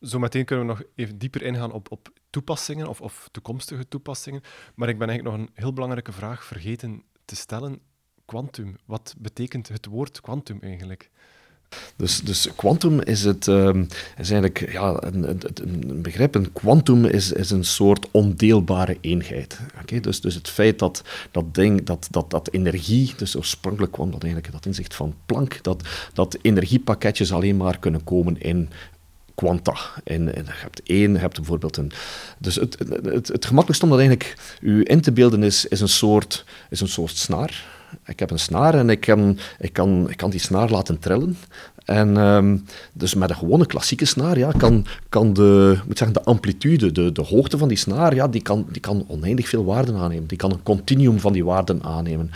Zometeen 0.00 0.44
kunnen 0.44 0.66
we 0.66 0.72
nog 0.72 0.82
even 0.94 1.18
dieper 1.18 1.42
ingaan 1.42 1.72
op, 1.72 1.90
op 1.90 2.08
toepassingen 2.30 2.88
of, 2.88 3.00
of 3.00 3.28
toekomstige 3.30 3.88
toepassingen. 3.88 4.42
Maar 4.74 4.88
ik 4.88 4.98
ben 4.98 5.08
eigenlijk 5.08 5.38
nog 5.38 5.46
een 5.46 5.54
heel 5.54 5.72
belangrijke 5.72 6.12
vraag 6.12 6.44
vergeten 6.44 7.02
te 7.24 7.36
stellen. 7.36 7.80
Quantum, 8.24 8.76
wat 8.84 9.14
betekent 9.18 9.68
het 9.68 9.86
woord 9.86 10.20
quantum 10.20 10.58
eigenlijk? 10.60 11.10
Dus, 11.96 12.20
dus 12.20 12.48
quantum 12.56 13.00
is, 13.00 13.24
het, 13.24 13.46
is 14.18 14.30
eigenlijk 14.30 14.72
ja, 14.72 15.02
een, 15.02 15.28
een, 15.28 15.40
een, 15.54 16.02
begrip. 16.02 16.34
Een 16.34 16.52
quantum 16.52 17.04
is, 17.04 17.32
is 17.32 17.50
een 17.50 17.64
soort 17.64 18.06
ondeelbare 18.10 18.96
eenheid. 19.00 19.58
Okay? 19.82 20.00
Dus, 20.00 20.20
dus 20.20 20.34
het 20.34 20.48
feit 20.48 20.78
dat 20.78 21.02
dat, 21.30 21.54
ding, 21.54 21.84
dat, 21.84 22.08
dat, 22.10 22.30
dat 22.30 22.48
energie, 22.52 23.14
dus 23.16 23.36
oorspronkelijk 23.36 23.92
kwam 23.92 24.10
dat 24.10 24.22
eigenlijk 24.22 24.52
dat 24.52 24.66
inzicht 24.66 24.94
van 24.94 25.14
Planck, 25.26 25.62
dat, 25.62 25.82
dat 26.12 26.38
energiepakketjes 26.42 27.32
alleen 27.32 27.56
maar 27.56 27.78
kunnen 27.78 28.04
komen 28.04 28.40
in 28.40 28.70
quanta. 29.34 29.76
En, 30.04 30.24
je 30.24 30.42
hebt 30.46 30.82
één, 30.82 31.12
je 31.12 31.18
hebt 31.18 31.36
bijvoorbeeld 31.36 31.76
een... 31.76 31.92
Dus 32.38 32.54
het, 32.54 32.78
het, 32.78 33.04
het, 33.04 33.28
het 33.28 33.44
gemakkelijkste 33.44 33.84
om 33.84 33.90
dat 33.90 34.00
eigenlijk 34.00 34.58
u 34.60 34.84
in 34.84 35.00
te 35.00 35.12
beelden 35.12 35.42
is, 35.42 35.66
is, 35.66 35.80
een, 35.80 35.88
soort, 35.88 36.44
is 36.70 36.80
een 36.80 36.88
soort 36.88 37.16
snaar 37.16 37.79
ik 38.06 38.18
heb 38.18 38.30
een 38.30 38.38
snaar 38.38 38.74
en 38.74 38.90
ik 38.90 39.00
kan, 39.00 39.38
ik 39.58 39.72
kan, 39.72 40.10
ik 40.10 40.16
kan 40.16 40.30
die 40.30 40.40
snaar 40.40 40.70
laten 40.70 40.98
trillen. 40.98 41.36
En 41.84 42.16
um, 42.16 42.64
dus 42.92 43.14
met 43.14 43.30
een 43.30 43.36
gewone 43.36 43.66
klassieke 43.66 44.04
snaar 44.04 44.38
ja, 44.38 44.50
kan, 44.50 44.86
kan 45.08 45.32
de, 45.32 45.78
moet 45.86 45.98
zeggen, 45.98 46.16
de 46.16 46.24
amplitude, 46.24 46.92
de, 46.92 47.12
de 47.12 47.22
hoogte 47.22 47.58
van 47.58 47.68
die 47.68 47.76
snaar, 47.76 48.14
ja, 48.14 48.28
die, 48.28 48.42
kan, 48.42 48.66
die 48.70 48.80
kan 48.80 49.04
oneindig 49.08 49.48
veel 49.48 49.64
waarden 49.64 49.96
aannemen. 49.96 50.26
Die 50.26 50.38
kan 50.38 50.50
een 50.50 50.62
continuum 50.62 51.20
van 51.20 51.32
die 51.32 51.44
waarden 51.44 51.82
aannemen. 51.82 52.30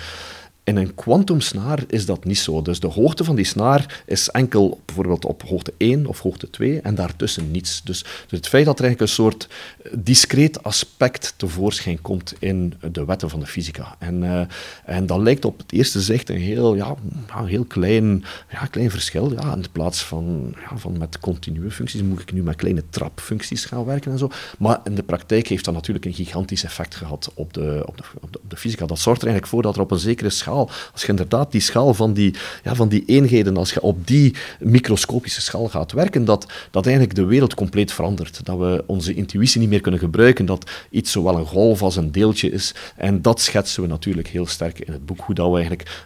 In 0.64 0.76
een 0.76 0.94
kwantumsnaar 0.94 1.84
is 1.86 2.06
dat 2.06 2.24
niet 2.24 2.38
zo. 2.38 2.62
Dus 2.62 2.80
de 2.80 2.86
hoogte 2.86 3.24
van 3.24 3.36
die 3.36 3.44
snaar 3.44 4.02
is 4.06 4.28
enkel 4.28 4.80
bijvoorbeeld 4.84 5.24
op 5.24 5.42
hoogte 5.42 5.72
1 5.76 6.06
of 6.06 6.20
hoogte 6.20 6.50
2 6.50 6.80
en 6.80 6.94
daartussen 6.94 7.50
niets. 7.50 7.82
Dus, 7.82 8.02
dus 8.02 8.38
het 8.38 8.48
feit 8.48 8.64
dat 8.64 8.78
er 8.78 8.84
eigenlijk 8.84 9.10
een 9.10 9.24
soort 9.24 9.48
discreet 9.92 10.62
aspect 10.62 11.34
tevoorschijn 11.36 12.02
komt 12.02 12.34
in 12.38 12.74
de 12.92 13.04
wetten 13.04 13.30
van 13.30 13.40
de 13.40 13.46
fysica. 13.46 13.96
En, 13.98 14.22
uh, 14.22 14.40
en 14.84 15.06
dat 15.06 15.18
lijkt 15.18 15.44
op 15.44 15.58
het 15.58 15.72
eerste 15.72 16.00
zicht 16.00 16.28
een 16.28 16.40
heel, 16.40 16.74
ja, 16.74 16.94
een 17.36 17.46
heel 17.46 17.64
klein, 17.64 18.24
ja, 18.50 18.66
klein 18.66 18.90
verschil. 18.90 19.32
Ja, 19.32 19.54
in 19.54 19.64
plaats 19.72 20.02
van, 20.04 20.54
ja, 20.70 20.76
van 20.76 20.98
met 20.98 21.18
continue 21.18 21.70
functies 21.70 22.02
moet 22.02 22.20
ik 22.20 22.32
nu 22.32 22.42
met 22.42 22.56
kleine 22.56 22.82
trapfuncties 22.90 23.64
gaan 23.64 23.84
werken 23.84 24.12
en 24.12 24.18
zo. 24.18 24.30
Maar 24.58 24.80
in 24.84 24.94
de 24.94 25.02
praktijk 25.02 25.48
heeft 25.48 25.64
dat 25.64 25.74
natuurlijk 25.74 26.04
een 26.04 26.14
gigantisch 26.14 26.64
effect 26.64 26.94
gehad 26.94 27.30
op 27.34 27.52
de, 27.52 27.82
op 27.86 27.96
de, 27.96 28.04
op 28.20 28.32
de, 28.32 28.38
op 28.42 28.50
de 28.50 28.56
fysica. 28.56 28.86
Dat 28.86 28.98
zorgt 28.98 29.22
er 29.22 29.28
eigenlijk 29.28 29.54
voor 29.54 29.62
dat 29.62 29.76
er 29.76 29.82
op 29.82 29.90
een 29.90 29.98
zekere 29.98 30.30
schaal 30.30 30.53
als 30.92 31.02
je 31.02 31.08
inderdaad 31.08 31.52
die 31.52 31.60
schaal 31.60 31.94
van 31.94 32.12
die, 32.12 32.34
ja, 32.62 32.74
van 32.74 32.88
die 32.88 33.02
eenheden, 33.06 33.56
als 33.56 33.72
je 33.72 33.80
op 33.80 34.06
die 34.06 34.34
microscopische 34.60 35.40
schaal 35.40 35.68
gaat 35.68 35.92
werken, 35.92 36.24
dat, 36.24 36.46
dat 36.70 36.86
eigenlijk 36.86 37.16
de 37.16 37.24
wereld 37.24 37.54
compleet 37.54 37.92
verandert. 37.92 38.44
Dat 38.44 38.58
we 38.58 38.84
onze 38.86 39.14
intuïtie 39.14 39.60
niet 39.60 39.68
meer 39.68 39.80
kunnen 39.80 40.00
gebruiken, 40.00 40.46
dat 40.46 40.70
iets 40.90 41.12
zowel 41.12 41.38
een 41.38 41.46
golf 41.46 41.82
als 41.82 41.96
een 41.96 42.12
deeltje 42.12 42.50
is. 42.50 42.74
En 42.96 43.22
dat 43.22 43.40
schetsen 43.40 43.82
we 43.82 43.88
natuurlijk 43.88 44.28
heel 44.28 44.46
sterk 44.46 44.78
in 44.80 44.92
het 44.92 45.06
boek, 45.06 45.20
hoe 45.20 45.34
dat 45.34 45.48
we 45.50 45.56
eigenlijk, 45.56 46.04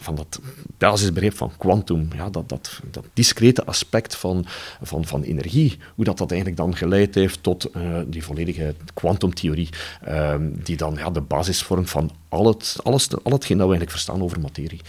van 0.00 0.14
dat 0.14 0.40
basisbegrip 0.78 1.36
van 1.36 1.52
kwantum, 1.58 2.08
ja, 2.16 2.30
dat, 2.30 2.48
dat, 2.48 2.80
dat 2.90 3.04
discrete 3.12 3.64
aspect 3.64 4.16
van, 4.16 4.44
van, 4.82 5.04
van 5.04 5.22
energie, 5.22 5.78
hoe 5.94 6.04
dat, 6.04 6.18
dat 6.18 6.30
eigenlijk 6.30 6.60
dan 6.60 6.76
geleid 6.76 7.14
heeft 7.14 7.42
tot 7.42 7.68
uh, 7.76 7.98
die 8.06 8.24
volledige 8.24 8.74
kwantumtheorie, 8.94 9.68
uh, 10.08 10.34
die 10.40 10.76
dan 10.76 10.94
ja, 10.98 11.10
de 11.10 11.20
basis 11.20 11.62
vormt 11.62 11.90
van 11.90 12.10
al, 12.30 12.46
het, 12.46 12.76
alles, 12.82 13.22
al 13.22 13.32
hetgeen 13.32 13.58
dat 13.58 13.66
we 13.68 13.72
eigenlijk 13.74 13.90
verstaan 13.90 14.22
over 14.22 14.40
materie. 14.40 14.80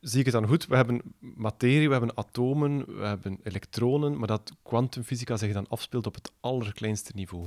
zie 0.00 0.18
ik 0.18 0.24
het 0.24 0.34
dan 0.34 0.46
goed? 0.46 0.66
We 0.66 0.76
hebben 0.76 1.02
materie, 1.20 1.86
we 1.86 1.92
hebben 1.92 2.16
atomen, 2.16 2.84
we 2.98 3.04
hebben 3.04 3.38
elektronen, 3.42 4.18
maar 4.18 4.28
dat 4.28 4.52
kwantumfysica 4.62 5.36
zich 5.36 5.52
dan 5.52 5.68
afspeelt 5.68 6.06
op 6.06 6.14
het 6.14 6.32
allerkleinste 6.40 7.12
niveau. 7.14 7.46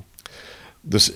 Dus 0.81 1.11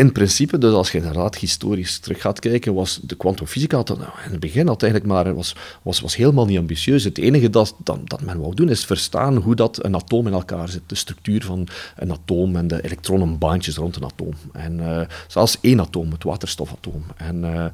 in 0.00 0.12
principe, 0.12 0.58
dus 0.58 0.72
als 0.72 0.92
je 0.92 0.98
inderdaad 0.98 1.36
historisch 1.36 1.98
terug 1.98 2.20
gaat 2.20 2.38
kijken, 2.38 2.74
was 2.74 3.00
de 3.02 3.16
kwantumfysica 3.16 3.82
nou, 3.86 4.00
in 4.24 4.30
het 4.30 4.40
begin 4.40 4.66
eigenlijk 4.66 5.04
maar, 5.04 5.34
was, 5.34 5.54
was, 5.82 6.00
was 6.00 6.16
helemaal 6.16 6.44
niet 6.44 6.58
ambitieus. 6.58 7.04
Het 7.04 7.18
enige 7.18 7.50
dat, 7.50 7.74
dat, 7.84 7.98
dat 8.04 8.22
men 8.22 8.40
wou 8.40 8.54
doen 8.54 8.68
is 8.68 8.84
verstaan 8.84 9.36
hoe 9.36 9.54
dat 9.54 9.84
een 9.84 9.94
atoom 9.94 10.26
in 10.26 10.32
elkaar 10.32 10.68
zit. 10.68 10.82
De 10.86 10.94
structuur 10.94 11.44
van 11.44 11.68
een 11.96 12.12
atoom 12.12 12.56
en 12.56 12.68
de 12.68 12.84
elektronenbaantjes 12.84 13.76
rond 13.76 13.96
een 13.96 14.04
atoom. 14.04 14.34
En 14.52 14.78
uh, 14.78 15.00
zelfs 15.28 15.58
één 15.60 15.80
atoom, 15.80 16.12
het 16.12 16.22
waterstofatoom. 16.22 17.04
En, 17.16 17.44
uh, 17.44 17.64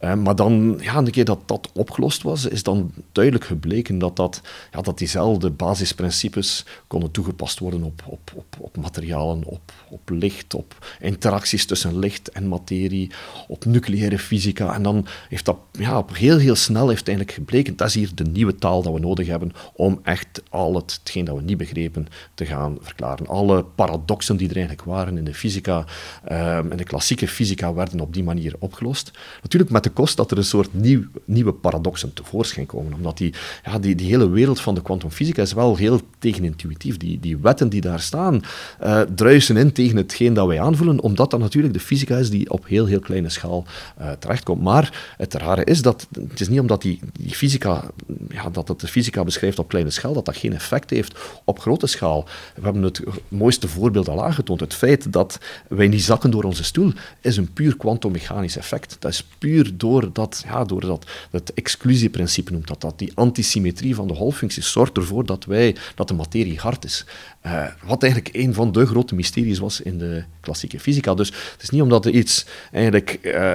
uh, 0.00 0.14
maar 0.14 0.36
dan, 0.36 0.78
ja, 0.80 0.96
een 0.96 1.10
keer 1.10 1.24
dat 1.24 1.40
dat 1.46 1.70
opgelost 1.72 2.22
was, 2.22 2.46
is 2.46 2.62
dan 2.62 2.92
duidelijk 3.12 3.44
gebleken 3.44 3.98
dat, 3.98 4.16
dat, 4.16 4.40
ja, 4.72 4.80
dat 4.80 4.98
diezelfde 4.98 5.50
basisprincipes 5.50 6.64
konden 6.86 7.10
toegepast 7.10 7.58
worden 7.58 7.82
op, 7.82 8.02
op, 8.06 8.32
op, 8.34 8.56
op 8.58 8.76
materialen, 8.76 9.44
op, 9.44 9.72
op 9.88 10.10
licht, 10.10 10.54
op 10.54 10.96
interacties 11.00 11.64
tussen 11.66 11.75
tussen 11.76 11.98
licht 11.98 12.30
en 12.30 12.48
materie, 12.48 13.10
op 13.48 13.64
nucleaire 13.64 14.18
fysica. 14.18 14.74
En 14.74 14.82
dan 14.82 15.06
heeft 15.28 15.44
dat 15.44 15.56
ja, 15.72 16.04
heel, 16.12 16.38
heel 16.38 16.54
snel 16.54 16.88
heeft 16.88 17.08
eigenlijk 17.08 17.36
gebleken, 17.36 17.76
dat 17.76 17.88
is 17.88 17.94
hier 17.94 18.10
de 18.14 18.24
nieuwe 18.24 18.54
taal 18.54 18.82
dat 18.82 18.92
we 18.92 19.00
nodig 19.00 19.26
hebben 19.26 19.52
om 19.74 20.00
echt 20.02 20.42
al 20.50 20.74
het, 20.74 20.98
hetgeen 21.00 21.24
dat 21.24 21.36
we 21.36 21.42
niet 21.42 21.56
begrepen 21.56 22.06
te 22.34 22.46
gaan 22.46 22.78
verklaren. 22.80 23.26
Alle 23.26 23.64
paradoxen 23.64 24.36
die 24.36 24.48
er 24.48 24.56
eigenlijk 24.56 24.86
waren 24.86 25.18
in 25.18 25.24
de 25.24 25.34
fysica, 25.34 25.84
um, 26.32 26.70
in 26.70 26.76
de 26.76 26.84
klassieke 26.84 27.28
fysica, 27.28 27.74
werden 27.74 28.00
op 28.00 28.14
die 28.14 28.24
manier 28.24 28.54
opgelost. 28.58 29.10
Natuurlijk 29.42 29.72
met 29.72 29.82
de 29.82 29.90
kost 29.90 30.16
dat 30.16 30.30
er 30.30 30.38
een 30.38 30.44
soort 30.44 30.74
nieuw, 30.74 31.02
nieuwe 31.24 31.52
paradoxen 31.52 32.12
tevoorschijn 32.12 32.66
komen, 32.66 32.94
omdat 32.94 33.18
die, 33.18 33.34
ja, 33.64 33.78
die, 33.78 33.94
die 33.94 34.06
hele 34.06 34.28
wereld 34.28 34.60
van 34.60 34.74
de 34.74 34.82
kwantumfysica 34.82 35.42
is 35.42 35.52
wel 35.52 35.76
heel 35.76 36.00
tegenintuïtief. 36.18 36.96
Die, 36.96 37.20
die 37.20 37.36
wetten 37.36 37.68
die 37.68 37.80
daar 37.80 38.00
staan, 38.00 38.42
uh, 38.82 39.00
druisen 39.00 39.56
in 39.56 39.72
tegen 39.72 39.96
hetgeen 39.96 40.34
dat 40.34 40.46
wij 40.46 40.60
aanvoelen, 40.60 41.00
omdat 41.00 41.30
dat 41.30 41.40
natuurlijk 41.40 41.55
de 41.62 41.80
fysica 41.80 42.16
is 42.16 42.30
die 42.30 42.50
op 42.50 42.66
heel, 42.66 42.86
heel 42.86 43.00
kleine 43.00 43.28
schaal 43.28 43.64
uh, 44.00 44.10
terechtkomt. 44.10 44.62
Maar 44.62 45.14
het 45.16 45.34
rare 45.34 45.64
is 45.64 45.82
dat 45.82 46.06
het 46.30 46.40
is 46.40 46.48
niet 46.48 46.60
omdat 46.60 46.82
die, 46.82 47.00
die 47.12 47.34
fysica, 47.34 47.90
ja, 48.28 48.50
dat 48.50 48.68
het 48.68 48.80
de 48.80 48.86
fysica 48.86 49.24
beschrijft 49.24 49.58
op 49.58 49.68
kleine 49.68 49.90
schaal, 49.90 50.12
dat 50.12 50.24
dat 50.24 50.36
geen 50.36 50.52
effect 50.52 50.90
heeft 50.90 51.18
op 51.44 51.58
grote 51.58 51.86
schaal. 51.86 52.24
We 52.54 52.62
hebben 52.62 52.82
het 52.82 53.02
mooiste 53.28 53.68
voorbeeld 53.68 54.08
al 54.08 54.24
aangetoond. 54.24 54.60
Het 54.60 54.74
feit 54.74 55.12
dat 55.12 55.38
wij 55.68 55.88
niet 55.88 56.02
zakken 56.02 56.30
door 56.30 56.44
onze 56.44 56.64
stoel, 56.64 56.92
is 57.20 57.36
een 57.36 57.52
puur 57.52 57.76
kwantummechanisch 57.76 58.56
effect. 58.56 58.96
Dat 58.98 59.12
is 59.12 59.24
puur 59.38 59.76
door 59.76 60.12
dat, 60.12 60.44
ja, 60.46 60.64
door 60.64 60.80
dat 60.80 61.06
het 61.30 61.54
exclusieprincipe 61.54 62.52
noemt 62.52 62.68
dat, 62.68 62.80
dat 62.80 62.98
die 62.98 63.12
antisymmetrie 63.14 63.94
van 63.94 64.08
de 64.08 64.14
golffuncties 64.14 64.72
zorgt 64.72 64.96
ervoor 64.96 65.26
dat 65.26 65.44
wij, 65.44 65.76
dat 65.94 66.08
de 66.08 66.14
materie 66.14 66.58
hard 66.58 66.84
is. 66.84 67.04
Uh, 67.46 67.66
wat 67.84 68.02
eigenlijk 68.02 68.34
een 68.34 68.54
van 68.54 68.72
de 68.72 68.86
grote 68.86 69.14
mysteries 69.14 69.58
was 69.58 69.80
in 69.80 69.98
de 69.98 70.24
klassieke 70.40 70.80
fysica. 70.80 71.14
Dus 71.14 71.32
het 71.52 71.62
is 71.62 71.70
niet 71.70 71.82
omdat 71.82 72.04
er 72.04 72.12
iets 72.12 72.46
eigenlijk, 72.72 73.18
uh, 73.22 73.54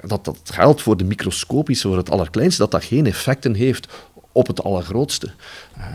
dat, 0.00 0.24
dat 0.24 0.40
geldt 0.44 0.82
voor 0.82 0.96
de 0.96 1.04
microscopische, 1.04 1.88
voor 1.88 1.96
het 1.96 2.10
allerkleinste, 2.10 2.62
dat 2.62 2.70
dat 2.70 2.84
geen 2.84 3.06
effecten 3.06 3.54
heeft 3.54 3.88
op 4.32 4.46
het 4.46 4.62
allergrootste. 4.62 5.32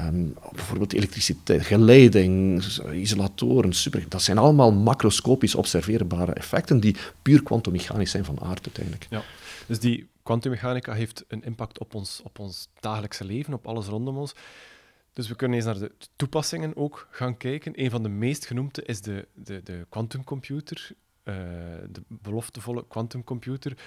Um, 0.07 0.36
bijvoorbeeld 0.51 0.93
elektriciteit, 0.93 1.65
geleiding, 1.65 2.63
isolatoren, 2.93 3.73
super, 3.73 4.05
dat 4.07 4.21
zijn 4.21 4.38
allemaal 4.38 4.71
macroscopisch 4.71 5.55
observeerbare 5.55 6.34
effecten 6.34 6.79
die 6.79 6.95
puur 7.21 7.43
kwantummechanisch 7.43 8.12
zijn 8.12 8.25
van 8.25 8.41
aard 8.41 8.65
uiteindelijk. 8.65 9.07
Ja. 9.10 9.23
Dus 9.67 9.79
die 9.79 10.07
kwantummechanica 10.23 10.93
heeft 10.93 11.25
een 11.27 11.43
impact 11.43 11.79
op 11.79 11.95
ons, 11.95 12.21
op 12.23 12.39
ons 12.39 12.67
dagelijkse 12.79 13.25
leven, 13.25 13.53
op 13.53 13.67
alles 13.67 13.86
rondom 13.86 14.17
ons. 14.17 14.34
Dus 15.13 15.27
we 15.27 15.36
kunnen 15.36 15.57
eens 15.57 15.65
naar 15.65 15.79
de 15.79 15.91
toepassingen 16.15 16.75
ook 16.75 17.07
gaan 17.12 17.38
kijken. 17.38 17.71
Een 17.75 17.89
van 17.89 18.03
de 18.03 18.10
meest 18.10 18.45
genoemde 18.45 18.84
is 18.86 19.01
de, 19.01 19.27
de, 19.34 19.62
de 19.63 19.86
quantumcomputer, 19.89 20.91
uh, 21.23 21.36
de 21.91 22.01
beloftevolle 22.07 22.86
quantumcomputer. 22.88 23.77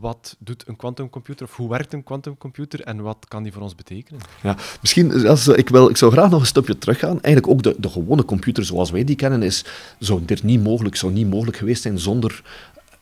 Wat 0.00 0.36
doet 0.38 0.64
een 0.68 0.76
quantumcomputer 0.76 1.46
of 1.46 1.56
hoe 1.56 1.68
werkt 1.68 1.92
een 1.92 2.02
quantumcomputer 2.02 2.80
en 2.80 3.00
wat 3.00 3.26
kan 3.28 3.42
die 3.42 3.52
voor 3.52 3.62
ons 3.62 3.74
betekenen? 3.74 4.20
Ja, 4.42 4.56
misschien, 4.80 5.26
als, 5.26 5.48
ik, 5.48 5.68
wil, 5.68 5.88
ik 5.88 5.96
zou 5.96 6.12
graag 6.12 6.30
nog 6.30 6.40
een 6.40 6.46
stapje 6.46 6.78
teruggaan. 6.78 7.20
Eigenlijk 7.22 7.48
ook 7.48 7.62
de, 7.62 7.80
de 7.80 7.88
gewone 7.88 8.24
computer 8.24 8.64
zoals 8.64 8.90
wij 8.90 9.04
die 9.04 9.16
kennen, 9.16 9.42
is, 9.42 9.64
zou 9.98 10.24
dit 10.24 10.42
niet 10.42 10.62
mogelijk, 10.62 10.96
zou 10.96 11.12
niet 11.12 11.30
mogelijk 11.30 11.56
geweest 11.56 11.82
zijn 11.82 11.98
zonder 11.98 12.42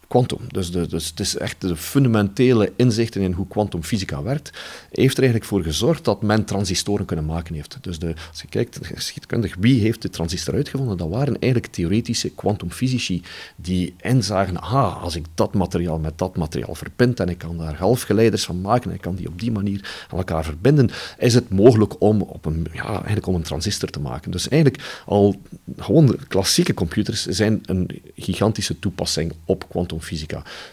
quantum. 0.09 0.38
Dus, 0.49 0.71
de, 0.71 0.87
dus 0.87 1.07
het 1.07 1.21
is 1.21 1.37
echt 1.37 1.61
de 1.61 1.77
fundamentele 1.77 2.73
inzichten 2.77 3.21
in 3.21 3.33
hoe 3.33 3.47
kwantumfysica 3.49 4.23
werkt, 4.23 4.51
heeft 4.90 5.16
er 5.16 5.23
eigenlijk 5.23 5.51
voor 5.51 5.62
gezorgd 5.62 6.05
dat 6.05 6.23
men 6.23 6.45
transistoren 6.45 7.07
kunnen 7.07 7.25
maken 7.25 7.55
heeft. 7.55 7.79
Dus 7.81 7.99
de, 7.99 8.14
als 8.31 8.40
je 8.40 8.49
kijkt, 8.49 8.79
geschiedkundig, 8.83 9.55
wie 9.59 9.81
heeft 9.81 10.03
de 10.03 10.11
transistor 10.11 10.55
uitgevonden? 10.55 10.97
Dat 10.97 11.09
waren 11.09 11.38
eigenlijk 11.38 11.73
theoretische 11.73 12.31
kwantumfysici 12.31 13.23
die 13.57 13.95
inzagen, 14.01 14.61
aha, 14.61 14.88
als 14.88 15.16
ik 15.16 15.25
dat 15.35 15.55
materiaal 15.55 15.99
met 15.99 16.19
dat 16.19 16.37
materiaal 16.37 16.75
verbind 16.75 17.21
en 17.21 17.29
ik 17.29 17.38
kan 17.38 17.59
daar 17.59 17.77
halfgeleiders 17.77 18.45
van 18.45 18.61
maken 18.61 18.90
en 18.90 18.97
ik 18.97 19.03
kan 19.03 19.14
die 19.14 19.29
op 19.29 19.40
die 19.40 19.53
manier 19.53 20.07
aan 20.09 20.19
elkaar 20.19 20.45
verbinden, 20.45 20.90
is 21.19 21.35
het 21.35 21.51
mogelijk 21.51 22.01
om, 22.01 22.23
op 22.23 22.45
een, 22.45 22.66
ja, 22.73 22.92
eigenlijk 22.95 23.27
om 23.27 23.35
een 23.35 23.42
transistor 23.42 23.88
te 23.88 24.01
maken. 24.01 24.31
Dus 24.31 24.49
eigenlijk 24.49 25.03
al 25.07 25.40
gewoon 25.77 26.16
klassieke 26.29 26.75
computers 26.75 27.27
zijn 27.27 27.61
een 27.64 28.03
gigantische 28.14 28.79
toepassing 28.79 29.33
op 29.45 29.69
kwantum 29.69 29.96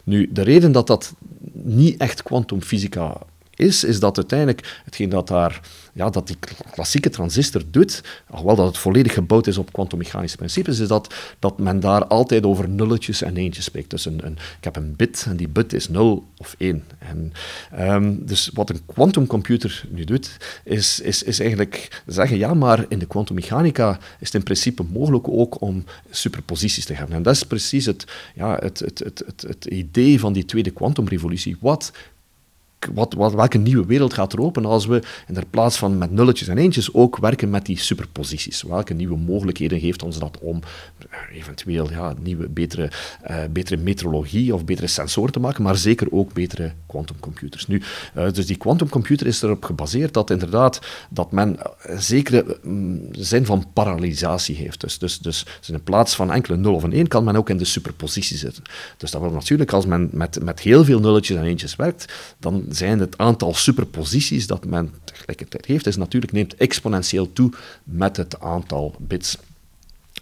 Nu, 0.04 0.30
de 0.32 0.42
reden 0.42 0.72
dat 0.72 0.88
dat 0.88 1.14
niet 1.54 1.98
echt 1.98 2.24
kwantumfysica 2.24 3.18
is, 3.64 3.84
is 3.84 4.00
dat 4.00 4.18
uiteindelijk 4.18 4.82
hetgeen 4.86 5.10
dat 5.10 5.28
daar 5.28 5.62
ja, 5.94 6.10
dat 6.10 6.28
die 6.28 6.38
klassieke 6.72 7.10
transistor 7.10 7.62
doet, 7.72 8.04
alhoewel 8.30 8.56
dat 8.56 8.68
het 8.68 8.78
volledig 8.78 9.14
gebouwd 9.14 9.48
is 9.48 9.58
op 9.58 9.74
kwantummechanische 9.74 10.38
principes, 10.38 10.80
is 10.80 10.88
dat, 10.88 11.14
dat 11.40 11.60
men 11.60 11.80
daar 11.80 12.06
altijd 12.06 12.46
over 12.46 12.70
nulletjes 12.70 13.22
en 13.22 13.38
eentjes 13.38 13.66
spreekt. 13.66 13.90
Dus 13.90 14.06
een, 14.06 14.26
een, 14.26 14.38
ik 14.58 14.64
heb 14.64 14.76
een 14.76 14.96
bit 14.96 15.26
en 15.30 15.36
die 15.38 15.48
bit 15.48 15.74
is 15.74 15.90
0 15.90 16.28
of 16.38 16.56
1. 16.58 16.84
En, 16.98 17.34
um, 17.80 18.26
dus 18.26 18.50
wat 18.54 18.70
een 18.70 18.86
quantumcomputer 18.86 19.86
nu 19.90 20.04
doet, 20.04 20.38
is, 20.64 21.00
is, 21.00 21.24
is 21.24 21.40
eigenlijk 21.40 22.02
zeggen, 22.06 22.38
ja, 22.38 22.54
maar 22.54 22.86
in 22.88 23.00
de 23.00 23.06
kwantummechanica 23.06 24.00
is 24.20 24.28
het 24.28 24.34
in 24.34 24.44
principe 24.44 24.84
mogelijk 24.84 25.28
ook 25.28 25.62
om 25.62 25.84
superposities 26.10 26.86
te 26.86 26.94
hebben. 26.94 27.16
En 27.16 27.24
dat 27.24 27.36
is 27.36 27.44
precies 27.44 27.86
het, 27.86 28.06
ja, 28.36 28.58
het, 28.60 28.80
het, 28.80 29.00
het, 29.00 29.24
het, 29.26 29.42
het 29.42 29.66
idee 29.66 30.20
van 30.20 30.34
die 30.34 30.46
tweede 30.46 30.72
kwantumrevolutie. 30.72 31.58
Wat 31.60 31.92
wat, 32.94 33.14
wat, 33.14 33.34
welke 33.34 33.58
nieuwe 33.58 33.86
wereld 33.86 34.14
gaat 34.14 34.34
er 34.34 34.42
open 34.42 34.66
als 34.66 34.86
we 34.86 35.02
in 35.28 35.44
plaats 35.50 35.78
van 35.78 35.98
met 35.98 36.12
nulletjes 36.12 36.48
en 36.48 36.58
eentjes 36.58 36.94
ook 36.94 37.18
werken 37.18 37.50
met 37.50 37.66
die 37.66 37.80
superposities? 37.80 38.62
Welke 38.62 38.94
nieuwe 38.94 39.18
mogelijkheden 39.18 39.80
geeft 39.80 40.04
ons 40.04 40.20
dat 40.20 40.38
om 40.40 40.60
eh, 41.10 41.38
eventueel 41.38 41.90
ja, 41.90 42.14
nieuwe, 42.22 42.50
betere, 42.50 42.92
uh, 43.30 43.38
betere 43.52 43.78
metrologie 43.78 44.54
of 44.54 44.66
betere 44.66 44.88
sensoren 44.88 45.32
te 45.32 45.40
maken, 45.40 45.64
maar 45.64 45.78
zeker 45.78 46.08
ook 46.12 46.34
betere 46.34 46.72
quantumcomputers. 46.88 47.68
Nu, 47.68 47.82
uh, 48.18 48.32
dus 48.32 48.46
die 48.46 48.58
quantumcomputer 48.58 49.28
is 49.28 49.42
erop 49.42 49.64
gebaseerd 49.64 50.14
dat 50.14 50.30
inderdaad 50.30 50.82
dat 51.10 51.32
men 51.32 51.58
een 51.82 52.02
zekere 52.02 52.58
um, 52.66 53.08
zin 53.12 53.46
van 53.46 53.66
parallelisatie 53.74 54.56
heeft. 54.56 54.82
Dus, 54.82 54.98
dus, 54.98 55.20
dus, 55.20 55.46
dus 55.60 55.70
in 55.70 55.84
plaats 55.84 56.16
van 56.16 56.32
enkele 56.32 56.58
0 56.58 56.74
of 56.74 56.84
een 56.84 56.94
1 56.94 57.08
kan 57.08 57.24
men 57.24 57.36
ook 57.36 57.50
in 57.50 57.58
de 57.58 57.66
superpositie 57.66 58.38
zitten. 58.38 58.64
Dus 58.98 59.12
dat 59.12 59.22
wil 59.22 59.32
natuurlijk, 59.32 59.74
als 59.74 59.86
men 59.86 60.10
met, 60.12 60.44
met 60.44 60.60
heel 60.60 60.84
veel 60.84 61.00
nulletjes 61.00 61.38
en 61.38 61.44
eentjes 61.44 61.76
werkt, 61.76 62.14
dan 62.40 62.66
zijn 62.76 63.00
het 63.00 63.18
aantal 63.18 63.54
superposities 63.54 64.48
dat 64.48 64.66
men 64.66 64.94
tegelijkertijd 65.04 65.66
heeft, 65.66 65.88
is 65.88 65.96
natuurlijk 65.96 66.32
neemt 66.32 66.56
exponentieel 66.56 67.34
toe 67.34 67.52
met 67.84 68.18
het 68.18 68.40
aantal 68.40 68.96
bits. 69.00 69.38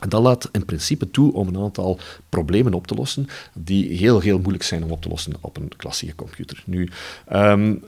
Dat 0.08 0.22
laat 0.22 0.50
in 0.52 0.66
principe 0.66 1.12
toe 1.12 1.34
om 1.34 1.48
een 1.48 1.58
aantal 1.58 2.00
problemen 2.30 2.74
op 2.74 2.88
te 2.88 2.96
lossen 2.96 3.28
die 3.54 3.98
heel, 3.98 4.20
heel 4.20 4.40
moeilijk 4.40 4.64
zijn 4.64 4.84
om 4.84 4.92
op 4.92 5.02
te 5.02 5.10
lossen 5.10 5.34
op 5.40 5.58
een 5.58 5.72
klassieke 5.78 6.16
computer. 6.16 6.64
Nu, 6.66 6.90
um, 7.34 7.84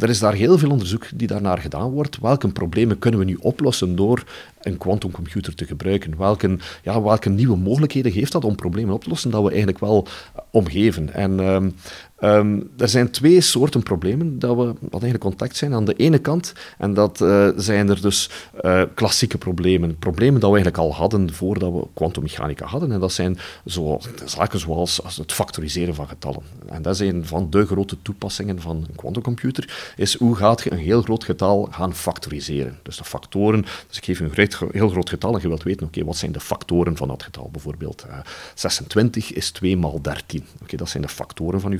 er 0.00 0.08
is 0.08 0.18
daar 0.18 0.34
heel 0.34 0.58
veel 0.58 0.70
onderzoek 0.70 1.06
die 1.14 1.26
daarnaar 1.26 1.58
gedaan 1.58 1.90
wordt. 1.90 2.18
Welke 2.20 2.48
problemen 2.48 2.98
kunnen 2.98 3.20
we 3.20 3.26
nu 3.26 3.36
oplossen 3.40 3.96
door 3.96 4.24
een 4.60 4.78
quantumcomputer 4.78 5.54
te 5.54 5.66
gebruiken? 5.66 6.16
Welke, 6.18 6.58
ja, 6.82 7.02
welke 7.02 7.28
nieuwe 7.28 7.56
mogelijkheden 7.56 8.12
geeft 8.12 8.32
dat 8.32 8.44
om 8.44 8.54
problemen 8.54 8.94
op 8.94 9.02
te 9.02 9.08
lossen 9.08 9.30
dat 9.30 9.42
we 9.42 9.48
eigenlijk 9.48 9.78
wel 9.78 10.06
omgeven? 10.50 11.12
En 11.12 11.38
um, 11.38 11.74
Um, 12.20 12.70
er 12.78 12.88
zijn 12.88 13.10
twee 13.10 13.40
soorten 13.40 13.82
problemen 13.82 14.38
dat 14.38 14.56
we, 14.56 14.64
wat 14.64 15.02
eigenlijk 15.02 15.20
contact 15.20 15.56
zijn. 15.56 15.74
Aan 15.74 15.84
de 15.84 15.94
ene 15.94 16.18
kant, 16.18 16.52
en 16.78 16.94
dat 16.94 17.20
uh, 17.20 17.48
zijn 17.56 17.88
er 17.88 18.00
dus 18.00 18.30
uh, 18.62 18.82
klassieke 18.94 19.38
problemen. 19.38 19.98
Problemen 19.98 20.40
dat 20.40 20.50
we 20.50 20.56
eigenlijk 20.56 20.84
al 20.84 20.94
hadden 20.94 21.32
voordat 21.32 21.72
we 21.72 21.86
kwantummechanica 21.94 22.66
hadden. 22.66 22.92
En 22.92 23.00
dat 23.00 23.12
zijn 23.12 23.38
zo, 23.66 24.00
zaken 24.24 24.58
zoals 24.58 25.02
als 25.02 25.16
het 25.16 25.32
factoriseren 25.32 25.94
van 25.94 26.08
getallen. 26.08 26.42
En 26.66 26.82
dat 26.82 26.94
is 26.94 27.00
een 27.00 27.26
van 27.26 27.50
de 27.50 27.66
grote 27.66 27.96
toepassingen 28.02 28.60
van 28.60 28.76
een 28.76 28.96
quantumcomputer. 28.96 29.92
Is 29.96 30.16
hoe 30.18 30.36
gaat 30.36 30.62
je 30.62 30.72
een 30.72 30.78
heel 30.78 31.02
groot 31.02 31.24
getal 31.24 31.68
gaan 31.70 31.94
factoriseren? 31.94 32.78
Dus 32.82 32.96
de 32.96 33.04
factoren, 33.04 33.62
dus 33.88 33.96
ik 33.96 34.04
geef 34.04 34.20
een 34.20 34.48
heel 34.70 34.88
groot 34.88 35.08
getal 35.08 35.34
en 35.34 35.40
je 35.40 35.48
wilt 35.48 35.62
weten, 35.62 35.86
oké, 35.86 36.04
wat 36.04 36.16
zijn 36.16 36.32
de 36.32 36.40
factoren 36.40 36.96
van 36.96 37.08
dat 37.08 37.22
getal? 37.22 37.48
Bijvoorbeeld 37.52 38.04
uh, 38.08 38.18
26 38.54 39.32
is 39.32 39.50
2 39.50 39.76
maal 39.76 40.02
13. 40.02 40.44
Oké, 40.62 40.76
dat 40.76 40.88
zijn 40.88 41.02
de 41.02 41.08
factoren 41.08 41.60
van 41.60 41.70
je 41.70 41.78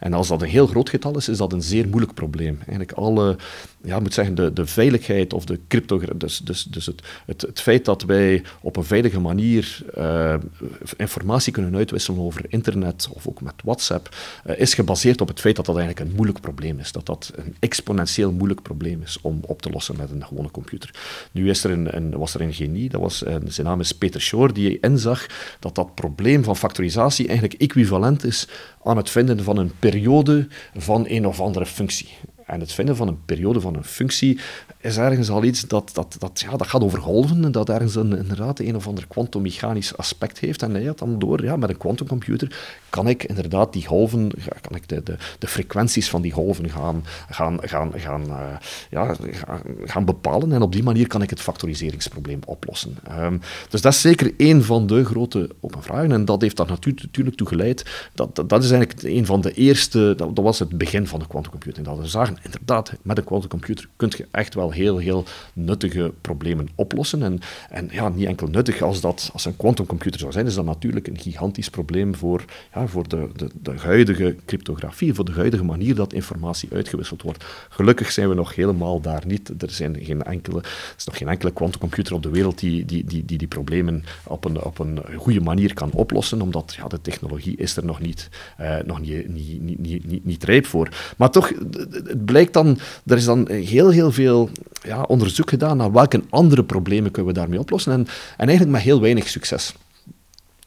En 0.00 0.12
als 0.12 0.28
dat 0.28 0.42
een 0.42 0.48
heel 0.48 0.66
groot 0.66 0.88
getal 0.88 1.16
is, 1.16 1.28
is 1.28 1.38
dat 1.38 1.52
een 1.52 1.62
zeer 1.62 1.88
moeilijk 1.88 2.14
probleem. 2.14 2.56
Eigenlijk 2.58 2.92
alle, 2.92 3.36
ja, 3.82 4.00
moet 4.00 4.14
zeggen, 4.14 4.34
de, 4.34 4.52
de 4.52 4.66
veiligheid 4.66 5.32
of 5.32 5.44
de 5.44 5.60
cryptografie, 5.68 6.16
dus, 6.16 6.38
dus, 6.38 6.64
dus 6.64 6.86
het, 6.86 7.02
het, 7.26 7.60
feit 7.60 7.84
dat 7.84 8.02
wij 8.02 8.42
op 8.60 8.76
een 8.76 8.84
veilige 8.84 9.20
manier 9.20 9.78
uh, 9.98 10.34
informatie 10.96 11.52
kunnen 11.52 11.76
uitwisselen 11.76 12.20
over 12.20 12.44
internet 12.48 13.08
of 13.12 13.26
ook 13.26 13.40
met 13.40 13.54
WhatsApp, 13.64 14.16
uh, 14.46 14.58
is 14.58 14.74
gebaseerd 14.74 15.20
op 15.20 15.28
het 15.28 15.40
feit 15.40 15.56
dat 15.56 15.66
dat 15.66 15.76
eigenlijk 15.76 16.08
een 16.08 16.16
moeilijk 16.16 16.40
probleem 16.40 16.78
is. 16.78 16.92
Dat 16.92 17.06
dat 17.06 17.32
een 17.34 17.56
exponentieel 17.58 18.32
moeilijk 18.32 18.62
probleem 18.62 19.02
is 19.02 19.18
om 19.22 19.40
op 19.46 19.62
te 19.62 19.70
lossen 19.70 19.96
met 19.96 20.10
een 20.10 20.24
gewone 20.24 20.50
computer. 20.50 20.90
Nu 21.32 21.46
was 22.10 22.34
er 22.34 22.40
een 22.40 22.52
genie, 22.52 22.88
dat 22.88 23.00
was, 23.00 23.26
een, 23.26 23.52
zijn 23.52 23.66
naam 23.66 23.80
is 23.80 23.92
Peter 23.92 24.20
Shor, 24.20 24.52
die 24.52 24.78
inzag 24.80 25.26
dat 25.58 25.74
dat 25.74 25.94
probleem 25.94 26.44
van 26.44 26.56
factorisatie 26.56 27.28
eigenlijk 27.28 27.60
equivalent 27.60 28.24
is 28.24 28.48
aan 28.82 28.96
het 28.96 29.10
vinden 29.10 29.44
van 29.44 29.56
een 29.56 29.72
periode 29.78 30.48
van 30.76 31.04
een 31.08 31.26
of 31.26 31.40
andere 31.40 31.66
functie. 31.66 32.08
En 32.50 32.60
het 32.60 32.72
vinden 32.72 32.96
van 32.96 33.08
een 33.08 33.24
periode 33.24 33.60
van 33.60 33.76
een 33.76 33.84
functie 33.84 34.40
is 34.80 34.96
ergens 34.96 35.30
al 35.30 35.44
iets 35.44 35.68
dat, 35.68 35.90
dat, 35.92 36.16
dat, 36.18 36.40
ja, 36.40 36.56
dat 36.56 36.66
gaat 36.66 36.82
over 36.82 37.00
golven 37.00 37.44
en 37.44 37.52
dat 37.52 37.68
ergens 37.68 37.94
een, 37.94 38.16
inderdaad 38.16 38.58
een 38.58 38.76
of 38.76 38.86
ander 38.86 39.06
kwantummechanisch 39.06 39.96
aspect 39.96 40.38
heeft. 40.38 40.62
En 40.62 40.74
hij 40.74 40.84
had 40.84 40.98
dan 40.98 41.18
door, 41.18 41.44
ja, 41.44 41.56
met 41.56 41.70
een 41.70 41.76
quantumcomputer 41.76 42.78
kan 42.90 43.08
ik 43.08 43.24
inderdaad 43.24 43.72
die 43.72 43.86
golven, 43.86 44.30
kan 44.60 44.76
ik 44.76 44.88
de, 44.88 45.02
de, 45.02 45.16
de 45.38 45.46
frequenties 45.46 46.10
van 46.10 46.22
die 46.22 46.32
golven 46.32 46.70
gaan, 46.70 47.04
gaan, 47.30 47.58
gaan, 47.60 47.92
gaan, 47.94 48.24
uh, 48.28 48.36
ja, 48.90 49.16
gaan, 49.84 50.04
bepalen. 50.04 50.52
En 50.52 50.62
op 50.62 50.72
die 50.72 50.82
manier 50.82 51.06
kan 51.06 51.22
ik 51.22 51.30
het 51.30 51.40
factoriseringsprobleem 51.40 52.40
oplossen. 52.46 52.96
Um, 53.18 53.40
dus 53.68 53.80
dat 53.80 53.92
is 53.92 54.00
zeker 54.00 54.34
een 54.36 54.62
van 54.62 54.86
de 54.86 55.04
grote 55.04 55.50
open 55.60 55.82
vragen. 55.82 56.12
En 56.12 56.24
dat 56.24 56.40
heeft 56.40 56.56
daar 56.56 56.66
natuurlijk 56.66 57.36
toe 57.36 57.46
geleid. 57.46 58.08
Dat, 58.14 58.36
dat, 58.36 58.48
dat 58.48 58.64
is 58.64 58.70
eigenlijk 58.70 59.02
een 59.02 59.26
van 59.26 59.40
de 59.40 59.52
eerste, 59.52 60.14
dat, 60.16 60.36
dat 60.36 60.44
was 60.44 60.58
het 60.58 60.78
begin 60.78 61.06
van 61.06 61.18
de 61.18 61.26
quantumcomputing. 61.26 61.86
Dat 61.86 61.98
we 61.98 62.06
zagen, 62.06 62.38
inderdaad, 62.42 62.92
met 63.02 63.18
een 63.18 63.24
quantumcomputer 63.24 63.88
kun 63.96 64.12
je 64.16 64.26
echt 64.30 64.54
wel 64.54 64.70
heel, 64.70 64.98
heel 64.98 65.24
nuttige 65.52 66.12
problemen 66.20 66.68
oplossen. 66.74 67.22
En, 67.22 67.40
en 67.68 67.88
ja, 67.92 68.08
niet 68.08 68.26
enkel 68.26 68.46
nuttig, 68.46 68.82
als 68.82 69.00
dat 69.00 69.30
als 69.32 69.44
een 69.44 69.56
quantumcomputer 69.56 70.20
zou 70.20 70.32
zijn, 70.32 70.46
is 70.46 70.54
dat 70.54 70.64
natuurlijk 70.64 71.06
een 71.06 71.18
gigantisch 71.18 71.70
probleem 71.70 72.14
voor, 72.14 72.44
ja, 72.74 72.86
voor 72.86 73.08
de, 73.08 73.28
de, 73.36 73.48
de 73.62 73.74
huidige 73.78 74.36
cryptografie, 74.44 75.14
voor 75.14 75.24
de 75.24 75.32
huidige 75.32 75.64
manier 75.64 75.94
dat 75.94 76.12
informatie 76.12 76.68
uitgewisseld 76.72 77.22
wordt. 77.22 77.44
Gelukkig 77.68 78.12
zijn 78.12 78.28
we 78.28 78.34
nog 78.34 78.54
helemaal 78.54 79.00
daar 79.00 79.22
niet. 79.26 79.62
Er, 79.62 79.70
zijn 79.70 79.96
geen 80.00 80.22
enkele, 80.22 80.62
is 80.96 81.04
nog 81.04 81.16
geen 81.16 81.28
enkele 81.28 81.52
quantumcomputer 81.52 82.14
op 82.14 82.22
de 82.22 82.30
wereld 82.30 82.58
die 82.58 82.84
die, 82.84 83.04
die, 83.04 83.24
die, 83.24 83.38
die 83.38 83.48
problemen 83.48 84.04
op 84.24 84.44
een, 84.44 84.62
op 84.62 84.78
een 84.78 85.00
goede 85.16 85.40
manier 85.40 85.74
kan 85.74 85.90
oplossen, 85.92 86.42
omdat 86.42 86.74
ja, 86.76 86.88
de 86.88 87.00
technologie 87.00 87.56
is 87.56 87.76
er 87.76 87.84
nog 87.84 88.00
niet, 88.00 88.28
uh, 88.60 88.76
nog 88.84 89.00
niet, 89.00 89.28
niet, 89.28 89.78
niet, 89.78 90.06
niet, 90.06 90.24
niet 90.24 90.44
rijp 90.44 90.66
voor. 90.66 90.88
Maar 91.16 91.30
toch, 91.30 91.48
het 92.04 92.24
blijkt 92.30 92.52
dan, 92.52 92.78
er 93.06 93.16
is 93.16 93.24
dan 93.24 93.50
heel, 93.50 93.90
heel 93.90 94.12
veel 94.12 94.50
ja, 94.82 95.02
onderzoek 95.02 95.50
gedaan 95.50 95.76
naar 95.76 95.92
welke 95.92 96.22
andere 96.30 96.64
problemen 96.64 97.10
kunnen 97.10 97.32
we 97.32 97.38
daarmee 97.38 97.58
oplossen. 97.58 97.92
En, 97.92 98.06
en 98.36 98.48
eigenlijk 98.48 98.70
met 98.70 98.80
heel 98.80 99.00
weinig 99.00 99.28
succes. 99.28 99.74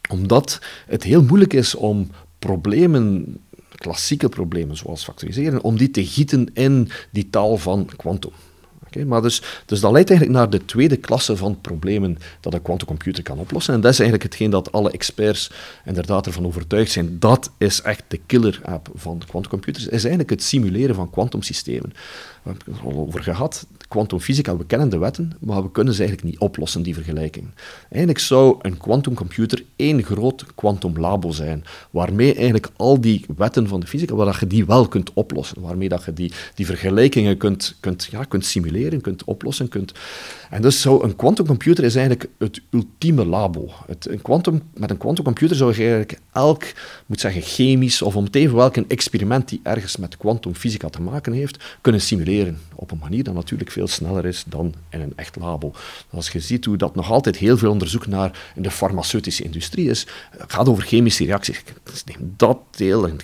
Omdat 0.09 0.59
het 0.87 1.03
heel 1.03 1.23
moeilijk 1.23 1.53
is 1.53 1.75
om 1.75 2.09
problemen, 2.39 3.37
klassieke 3.75 4.29
problemen 4.29 4.77
zoals 4.77 5.03
factoriseren, 5.03 5.63
om 5.63 5.77
die 5.77 5.91
te 5.91 6.05
gieten 6.05 6.49
in 6.53 6.89
die 7.11 7.29
taal 7.29 7.57
van 7.57 7.89
kwantum. 7.95 8.31
Maar 9.05 9.21
dus, 9.21 9.41
dus 9.65 9.79
dat 9.79 9.91
leidt 9.91 10.09
eigenlijk 10.09 10.39
naar 10.39 10.49
de 10.49 10.65
tweede 10.65 10.97
klasse 10.97 11.37
van 11.37 11.61
problemen 11.61 12.17
dat 12.39 12.53
een 12.53 12.61
quantumcomputer 12.61 13.23
kan 13.23 13.39
oplossen. 13.39 13.73
En 13.73 13.81
dat 13.81 13.91
is 13.91 13.99
eigenlijk 13.99 14.29
hetgeen 14.29 14.49
dat 14.49 14.71
alle 14.71 14.91
experts 14.91 15.51
inderdaad 15.85 16.25
ervan 16.25 16.45
overtuigd 16.45 16.91
zijn. 16.91 17.19
Dat 17.19 17.51
is 17.57 17.81
echt 17.81 18.03
de 18.07 18.19
killer 18.25 18.59
app 18.63 18.89
van 18.95 19.21
quantumcomputers. 19.27 19.85
is 19.85 20.01
eigenlijk 20.01 20.29
het 20.29 20.43
simuleren 20.43 20.95
van 20.95 21.09
kwantumsystemen. 21.09 21.93
We 22.43 22.49
hebben 22.49 22.73
het 22.73 22.83
al 22.83 22.99
over 22.99 23.23
gehad. 23.23 23.67
Quantumfysica, 23.87 24.57
we 24.57 24.65
kennen 24.65 24.89
de 24.89 24.97
wetten, 24.97 25.31
maar 25.39 25.63
we 25.63 25.71
kunnen 25.71 25.93
ze 25.93 25.99
eigenlijk 25.99 26.31
niet 26.31 26.39
oplossen, 26.39 26.83
die 26.83 26.93
vergelijking. 26.93 27.45
Eigenlijk 27.89 28.19
zou 28.19 28.57
een 28.61 28.77
quantumcomputer 28.77 29.63
één 29.75 30.03
groot 30.03 30.45
quantumlabo 30.55 31.31
zijn, 31.31 31.63
waarmee 31.89 32.33
eigenlijk 32.33 32.69
al 32.75 33.01
die 33.01 33.25
wetten 33.37 33.67
van 33.67 33.79
de 33.79 33.87
fysica, 33.87 34.15
waar 34.15 34.37
je 34.39 34.47
die 34.47 34.65
wel 34.65 34.87
kunt 34.87 35.13
oplossen, 35.13 35.61
waarmee 35.61 35.89
dat 35.89 36.03
je 36.03 36.13
die, 36.13 36.31
die 36.55 36.65
vergelijkingen 36.65 37.37
kunt, 37.37 37.75
kunt, 37.79 38.07
ja, 38.11 38.23
kunt 38.23 38.45
simuleren, 38.45 39.01
kunt 39.01 39.23
oplossen. 39.23 39.69
Kunt... 39.69 39.93
En 40.53 40.61
dus 40.61 40.81
zou 40.81 41.03
een 41.03 41.15
quantumcomputer 41.15 41.83
is 41.83 41.95
eigenlijk 41.95 42.29
het 42.37 42.61
ultieme 42.69 43.25
labo. 43.25 43.69
Het, 43.87 44.09
een 44.09 44.21
quantum, 44.21 44.61
met 44.73 44.89
een 44.89 44.97
quantumcomputer 44.97 45.55
zou 45.55 45.71
je 45.71 45.79
eigenlijk 45.79 46.19
elk, 46.31 46.63
moet 47.05 47.19
zeggen, 47.19 47.41
chemisch 47.41 48.01
of 48.01 48.15
om 48.15 48.27
even 48.31 48.55
welk 48.55 48.75
een 48.75 48.89
experiment 48.89 49.49
die 49.49 49.59
ergens 49.63 49.97
met 49.97 50.17
quantumfysica 50.17 50.89
te 50.89 51.01
maken 51.01 51.33
heeft, 51.33 51.63
kunnen 51.81 52.01
simuleren 52.01 52.59
op 52.75 52.91
een 52.91 52.97
manier 52.97 53.23
dat 53.23 53.33
natuurlijk 53.33 53.71
veel 53.71 53.87
sneller 53.87 54.25
is 54.25 54.43
dan 54.47 54.73
in 54.89 55.01
een 55.01 55.13
echt 55.15 55.35
labo. 55.35 55.71
Als 56.09 56.29
je 56.29 56.39
ziet 56.39 56.65
hoe 56.65 56.77
dat 56.77 56.95
nog 56.95 57.11
altijd 57.11 57.37
heel 57.37 57.57
veel 57.57 57.71
onderzoek 57.71 58.07
naar 58.07 58.51
in 58.55 58.61
de 58.61 58.71
farmaceutische 58.71 59.43
industrie 59.43 59.89
is, 59.89 60.07
gaat 60.47 60.69
over 60.69 60.83
chemische 60.83 61.25
reacties. 61.25 61.63
Dus 61.83 62.03
neem 62.03 62.33
dat 62.37 62.57
deel 62.71 63.07
en 63.07 63.17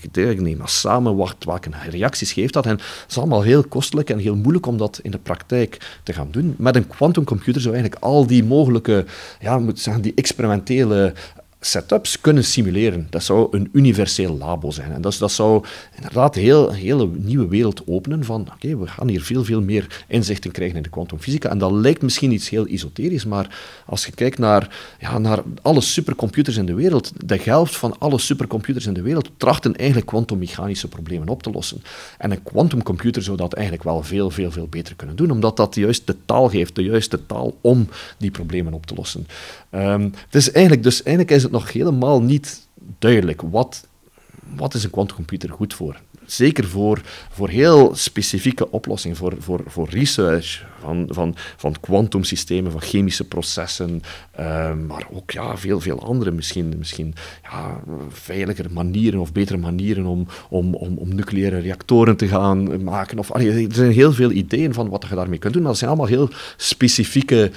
neem 0.43 0.57
dat 0.57 0.69
samen, 0.69 1.15
wat, 1.15 1.35
welke 1.39 1.69
reacties 1.89 2.31
geeft 2.31 2.53
dat. 2.53 2.65
En 2.65 2.71
het 2.71 3.05
is 3.09 3.17
allemaal 3.17 3.41
heel 3.41 3.63
kostelijk 3.63 4.09
en 4.09 4.17
heel 4.17 4.35
moeilijk 4.35 4.65
om 4.65 4.77
dat 4.77 4.99
in 5.03 5.11
de 5.11 5.17
praktijk 5.17 5.99
te 6.03 6.13
gaan 6.13 6.31
doen. 6.31 6.55
Met 6.57 6.75
een 6.75 6.87
quantumcomputer 7.25 7.62
zou 7.62 7.73
eigenlijk 7.73 8.03
al 8.03 8.27
die 8.27 8.43
mogelijke, 8.43 9.05
ja, 9.39 9.60
moet 9.60 9.79
zeggen, 9.79 10.03
die 10.03 10.13
experimentele 10.15 11.13
setups 11.60 12.22
kunnen 12.22 12.43
simuleren. 12.43 13.08
Dat 13.10 13.24
zou 13.24 13.48
een 13.52 13.69
universeel 13.72 14.38
labo 14.38 14.72
zijn. 14.72 14.91
En 14.91 15.02
dat, 15.02 15.32
zou 15.32 15.63
inderdaad 15.95 16.36
heel, 16.36 16.69
een 16.69 16.76
hele 16.76 17.08
nieuwe 17.08 17.48
wereld 17.48 17.82
openen 17.86 18.24
van 18.24 18.48
oké, 18.54 18.78
we 18.78 18.88
gaan 18.88 19.08
hier 19.08 19.22
veel, 19.22 19.43
veel 19.43 19.62
meer 19.62 20.04
inzichten 20.08 20.52
krijgen 20.52 20.78
in 20.78 20.84
de 20.84 20.89
kwantumfysica. 20.89 21.50
En 21.50 21.58
dat 21.58 21.72
lijkt 21.72 22.02
misschien 22.02 22.32
iets 22.32 22.50
heel 22.50 22.65
esoterisch, 22.65 23.26
maar 23.26 23.60
als 23.86 24.06
je 24.06 24.12
kijkt 24.12 24.38
naar, 24.38 24.76
ja, 25.00 25.17
naar 25.17 25.43
alle 25.62 25.82
supercomputers 25.82 26.58
in 26.58 26.65
de 26.65 26.74
wereld, 26.74 27.12
de 27.26 27.39
helft 27.43 27.76
van 27.76 27.95
alle 28.00 28.19
supercomputers 28.19 28.86
in 28.86 28.93
de 28.93 29.02
wereld 29.02 29.30
trachten 29.38 29.76
eigenlijk 29.76 30.08
kwantummechanische 30.08 30.88
problemen 30.88 31.28
op 31.28 31.43
te 31.43 31.52
lossen. 31.52 31.84
En 32.17 32.32
een 32.32 32.43
quantumcomputer 32.43 33.24
zou 33.24 33.38
dat 33.38 33.54
eigenlijk 33.54 33.84
wel 33.84 34.04
veel, 34.04 34.30
veel, 34.30 34.52
veel 34.52 34.67
beter 34.67 34.95
kunnen 34.95 35.15
doen, 35.15 35.32
omdat 35.32 35.58
dat 35.58 35.76
juist 35.76 36.08
de 36.08 36.15
taal 36.26 36.50
geeft, 36.50 36.76
de 36.76 36.84
juiste 36.84 37.26
taal 37.26 37.58
om 37.62 37.88
die 38.17 38.32
problemen 38.32 38.74
op 38.74 38.86
te 38.86 38.93
lossen. 38.93 39.28
Um, 39.72 40.13
dus, 40.30 40.52
eigenlijk, 40.52 40.84
dus 40.84 41.04
eigenlijk 41.04 41.36
is 41.36 41.48
nog 41.51 41.73
helemaal 41.73 42.21
niet 42.21 42.67
duidelijk 42.99 43.41
wat, 43.41 43.88
wat 44.55 44.73
is 44.73 44.83
een 44.83 44.89
quantumcomputer 44.89 45.49
goed 45.49 45.73
voor 45.73 45.99
zeker 46.31 46.67
voor, 46.67 47.01
voor 47.31 47.49
heel 47.49 47.95
specifieke 47.95 48.71
oplossingen, 48.71 49.17
voor, 49.17 49.33
voor, 49.39 49.62
voor 49.65 49.89
research 49.89 50.65
van, 50.81 51.05
van, 51.09 51.35
van 51.57 51.79
van 52.71 52.81
chemische 52.81 53.23
processen, 53.23 54.01
uh, 54.39 54.73
maar 54.88 55.07
ook 55.12 55.31
ja, 55.31 55.57
veel, 55.57 55.79
veel 55.79 56.03
andere, 56.03 56.31
misschien, 56.31 56.73
misschien 56.77 57.13
ja, 57.43 57.81
veiliger 58.09 58.71
manieren 58.71 59.19
of 59.19 59.31
betere 59.31 59.57
manieren 59.57 60.05
om, 60.05 60.27
om, 60.49 60.75
om, 60.75 60.97
om 60.97 61.15
nucleaire 61.15 61.59
reactoren 61.59 62.17
te 62.17 62.27
gaan 62.27 62.83
maken. 62.83 63.19
Of, 63.19 63.35
er 63.35 63.67
zijn 63.69 63.91
heel 63.91 64.13
veel 64.13 64.31
ideeën 64.31 64.73
van 64.73 64.89
wat 64.89 65.05
je 65.09 65.15
daarmee 65.15 65.39
kunt 65.39 65.53
doen, 65.53 65.62
maar 65.62 65.71
dat 65.71 65.79
zijn 65.79 65.91
allemaal 65.91 66.09
heel 66.09 66.29
specifieke 66.57 67.51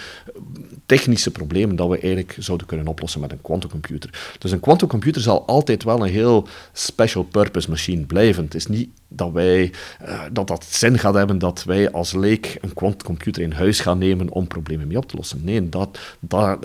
technische 0.86 1.30
problemen 1.30 1.76
dat 1.76 1.88
we 1.88 1.98
eigenlijk 1.98 2.36
zouden 2.38 2.66
kunnen 2.66 2.86
oplossen 2.86 3.20
met 3.20 3.32
een 3.32 3.40
quantumcomputer. 3.40 4.36
Dus 4.38 4.50
een 4.50 4.60
quantumcomputer 4.60 5.22
zal 5.22 5.46
altijd 5.46 5.84
wel 5.84 6.04
een 6.04 6.12
heel 6.12 6.48
special 6.72 7.22
purpose 7.22 7.70
machine 7.70 8.04
blijven. 8.04 8.44
Het 8.44 8.54
is 8.54 8.66
niet 8.66 8.88
dat 9.08 9.32
wij, 9.32 9.72
uh, 10.02 10.20
dat 10.32 10.46
dat 10.46 10.64
zin 10.64 10.98
gaat 10.98 11.14
hebben 11.14 11.38
dat 11.38 11.64
wij 11.64 11.90
als 11.90 12.12
leek 12.12 12.58
een 12.60 12.74
quantumcomputer 12.74 13.42
in 13.42 13.52
huis 13.52 13.80
gaan 13.80 13.98
nemen 13.98 14.28
om 14.28 14.46
problemen 14.46 14.86
mee 14.86 14.96
op 14.96 15.08
te 15.08 15.16
lossen. 15.16 15.40
Nee, 15.44 15.68
dat, 15.68 15.98
dat, 16.20 16.58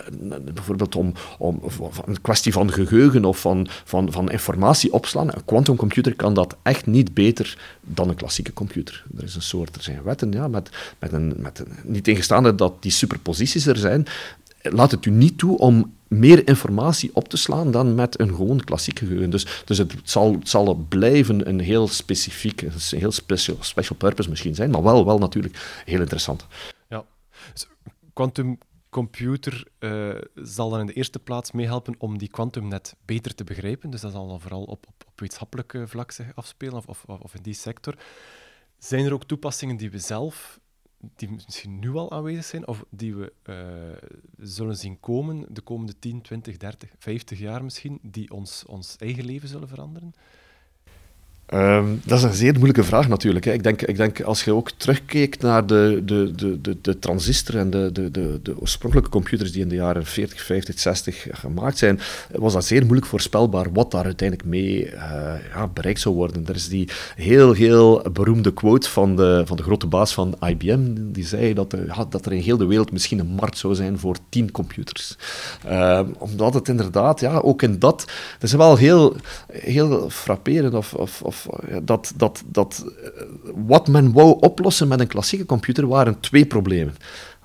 bijvoorbeeld 0.53 0.95
om, 0.95 1.13
om 1.37 1.61
een 2.05 2.21
kwestie 2.21 2.51
van 2.51 2.71
geheugen 2.71 3.25
of 3.25 3.39
van, 3.39 3.67
van, 3.83 4.11
van 4.11 4.31
informatie 4.31 4.93
opslaan. 4.93 5.27
Een 5.27 5.45
quantumcomputer 5.45 6.15
kan 6.15 6.33
dat 6.33 6.55
echt 6.61 6.85
niet 6.85 7.13
beter 7.13 7.57
dan 7.81 8.09
een 8.09 8.15
klassieke 8.15 8.53
computer. 8.53 9.05
Er 9.17 9.23
is 9.23 9.35
een 9.35 9.41
soort, 9.41 9.75
er 9.75 9.83
zijn 9.83 10.03
wetten, 10.03 10.31
ja, 10.31 10.47
met, 10.47 10.69
met 10.99 11.11
een, 11.11 11.33
met 11.37 11.59
een, 11.59 11.67
niet 11.83 12.03
tegenstaande 12.03 12.55
dat 12.55 12.73
die 12.79 12.91
superposities 12.91 13.65
er 13.65 13.77
zijn, 13.77 14.06
laat 14.61 14.91
het 14.91 15.05
u 15.05 15.11
niet 15.11 15.37
toe 15.37 15.57
om 15.57 15.95
meer 16.07 16.47
informatie 16.47 17.09
op 17.13 17.29
te 17.29 17.37
slaan 17.37 17.71
dan 17.71 17.95
met 17.95 18.19
een 18.19 18.35
gewoon 18.35 18.63
klassiek 18.63 18.99
geheugen. 18.99 19.29
Dus, 19.29 19.63
dus 19.65 19.77
het, 19.77 19.93
zal, 20.03 20.33
het 20.33 20.49
zal 20.49 20.73
blijven 20.89 21.49
een 21.49 21.59
heel 21.59 21.87
specifiek, 21.87 22.61
een 22.61 22.99
heel 22.99 23.11
special, 23.11 23.57
special 23.59 23.97
purpose 23.97 24.29
misschien 24.29 24.55
zijn, 24.55 24.71
maar 24.71 24.83
wel, 24.83 25.05
wel 25.05 25.17
natuurlijk 25.17 25.81
heel 25.85 25.99
interessant. 25.99 26.47
Ja, 26.89 27.05
dus 27.53 27.67
quantum 28.13 28.57
computer 28.89 29.67
uh, 29.79 30.15
zal 30.35 30.69
dan 30.69 30.79
in 30.79 30.85
de 30.85 30.93
eerste 30.93 31.19
plaats 31.19 31.51
meehelpen 31.51 31.95
om 31.97 32.17
die 32.17 32.29
kwantumnet 32.29 32.95
beter 33.05 33.35
te 33.35 33.43
begrijpen. 33.43 33.89
Dus 33.89 34.01
dat 34.01 34.11
zal 34.11 34.27
dan 34.27 34.41
vooral 34.41 34.63
op, 34.63 34.85
op, 34.87 35.03
op 35.07 35.19
wetenschappelijk 35.19 35.77
vlak 35.85 36.11
zich 36.11 36.25
afspelen, 36.35 36.81
of, 36.85 37.05
of 37.05 37.35
in 37.35 37.41
die 37.41 37.53
sector. 37.53 37.95
Zijn 38.77 39.05
er 39.05 39.13
ook 39.13 39.23
toepassingen 39.23 39.77
die 39.77 39.91
we 39.91 39.99
zelf 39.99 40.59
die 41.15 41.29
misschien 41.29 41.79
nu 41.79 41.95
al 41.95 42.11
aanwezig 42.11 42.45
zijn 42.45 42.67
of 42.67 42.85
die 42.89 43.15
we 43.15 43.33
uh, 43.49 44.09
zullen 44.37 44.77
zien 44.77 44.99
komen 44.99 45.53
de 45.53 45.61
komende 45.61 45.99
10, 45.99 46.21
20, 46.21 46.57
30, 46.57 46.89
50 46.97 47.39
jaar 47.39 47.63
misschien, 47.63 47.99
die 48.01 48.31
ons, 48.31 48.65
ons 48.65 48.95
eigen 48.97 49.25
leven 49.25 49.49
zullen 49.49 49.67
veranderen? 49.67 50.13
Um, 51.53 52.01
dat 52.05 52.17
is 52.17 52.23
een 52.23 52.33
zeer 52.33 52.53
moeilijke 52.53 52.83
vraag 52.83 53.07
natuurlijk. 53.07 53.45
Hè. 53.45 53.51
Ik, 53.51 53.63
denk, 53.63 53.81
ik 53.81 53.97
denk 53.97 54.21
als 54.21 54.43
je 54.43 54.53
ook 54.53 54.71
terugkeek 54.71 55.39
naar 55.39 55.65
de, 55.65 56.01
de, 56.05 56.31
de, 56.35 56.61
de, 56.61 56.77
de 56.81 56.99
transistor 56.99 57.57
en 57.57 57.69
de, 57.69 57.89
de, 57.91 58.11
de, 58.11 58.39
de 58.43 58.59
oorspronkelijke 58.59 59.11
computers 59.11 59.51
die 59.51 59.61
in 59.61 59.69
de 59.69 59.75
jaren 59.75 60.05
40, 60.05 60.41
50, 60.41 60.79
60 60.79 61.27
gemaakt 61.31 61.77
zijn, 61.77 61.99
was 62.31 62.53
dat 62.53 62.65
zeer 62.65 62.81
moeilijk 62.81 63.07
voorspelbaar 63.07 63.71
wat 63.73 63.91
daar 63.91 64.03
uiteindelijk 64.03 64.49
mee 64.49 64.85
uh, 64.85 64.91
ja, 65.53 65.67
bereikt 65.67 65.99
zou 65.99 66.15
worden. 66.15 66.47
Er 66.47 66.55
is 66.55 66.69
die 66.69 66.89
heel, 67.15 67.53
heel 67.53 68.05
beroemde 68.13 68.53
quote 68.53 68.89
van 68.89 69.15
de, 69.15 69.43
van 69.45 69.57
de 69.57 69.63
grote 69.63 69.87
baas 69.87 70.13
van 70.13 70.35
IBM, 70.47 70.93
die 70.95 71.25
zei 71.25 71.53
dat, 71.53 71.73
er, 71.73 71.85
ja, 71.85 72.05
dat 72.09 72.25
er 72.25 72.33
in 72.33 72.41
heel 72.41 72.57
de 72.57 72.65
wereld 72.65 72.91
misschien 72.91 73.19
een 73.19 73.27
markt 73.27 73.57
zou 73.57 73.75
zijn 73.75 73.99
voor 73.99 74.17
tien 74.29 74.51
computers. 74.51 75.15
Uh, 75.65 75.99
omdat 76.17 76.53
het 76.53 76.67
inderdaad, 76.67 77.19
ja, 77.19 77.37
ook 77.37 77.61
in 77.61 77.79
dat, 77.79 78.05
dat 78.39 78.49
is 78.49 78.53
wel 78.53 78.75
heel, 78.75 79.15
heel 79.51 80.09
frapperend 80.09 80.73
of, 80.73 80.93
of, 80.93 81.21
of 81.45 81.83
dat, 81.83 82.13
dat, 82.15 82.43
dat 82.45 82.85
eh, 83.03 83.23
wat 83.55 83.87
men 83.87 84.11
wou 84.11 84.37
oplossen 84.39 84.87
met 84.87 84.99
een 84.99 85.07
klassieke 85.07 85.45
computer 85.45 85.87
waren 85.87 86.19
twee 86.19 86.45
problemen. 86.45 86.95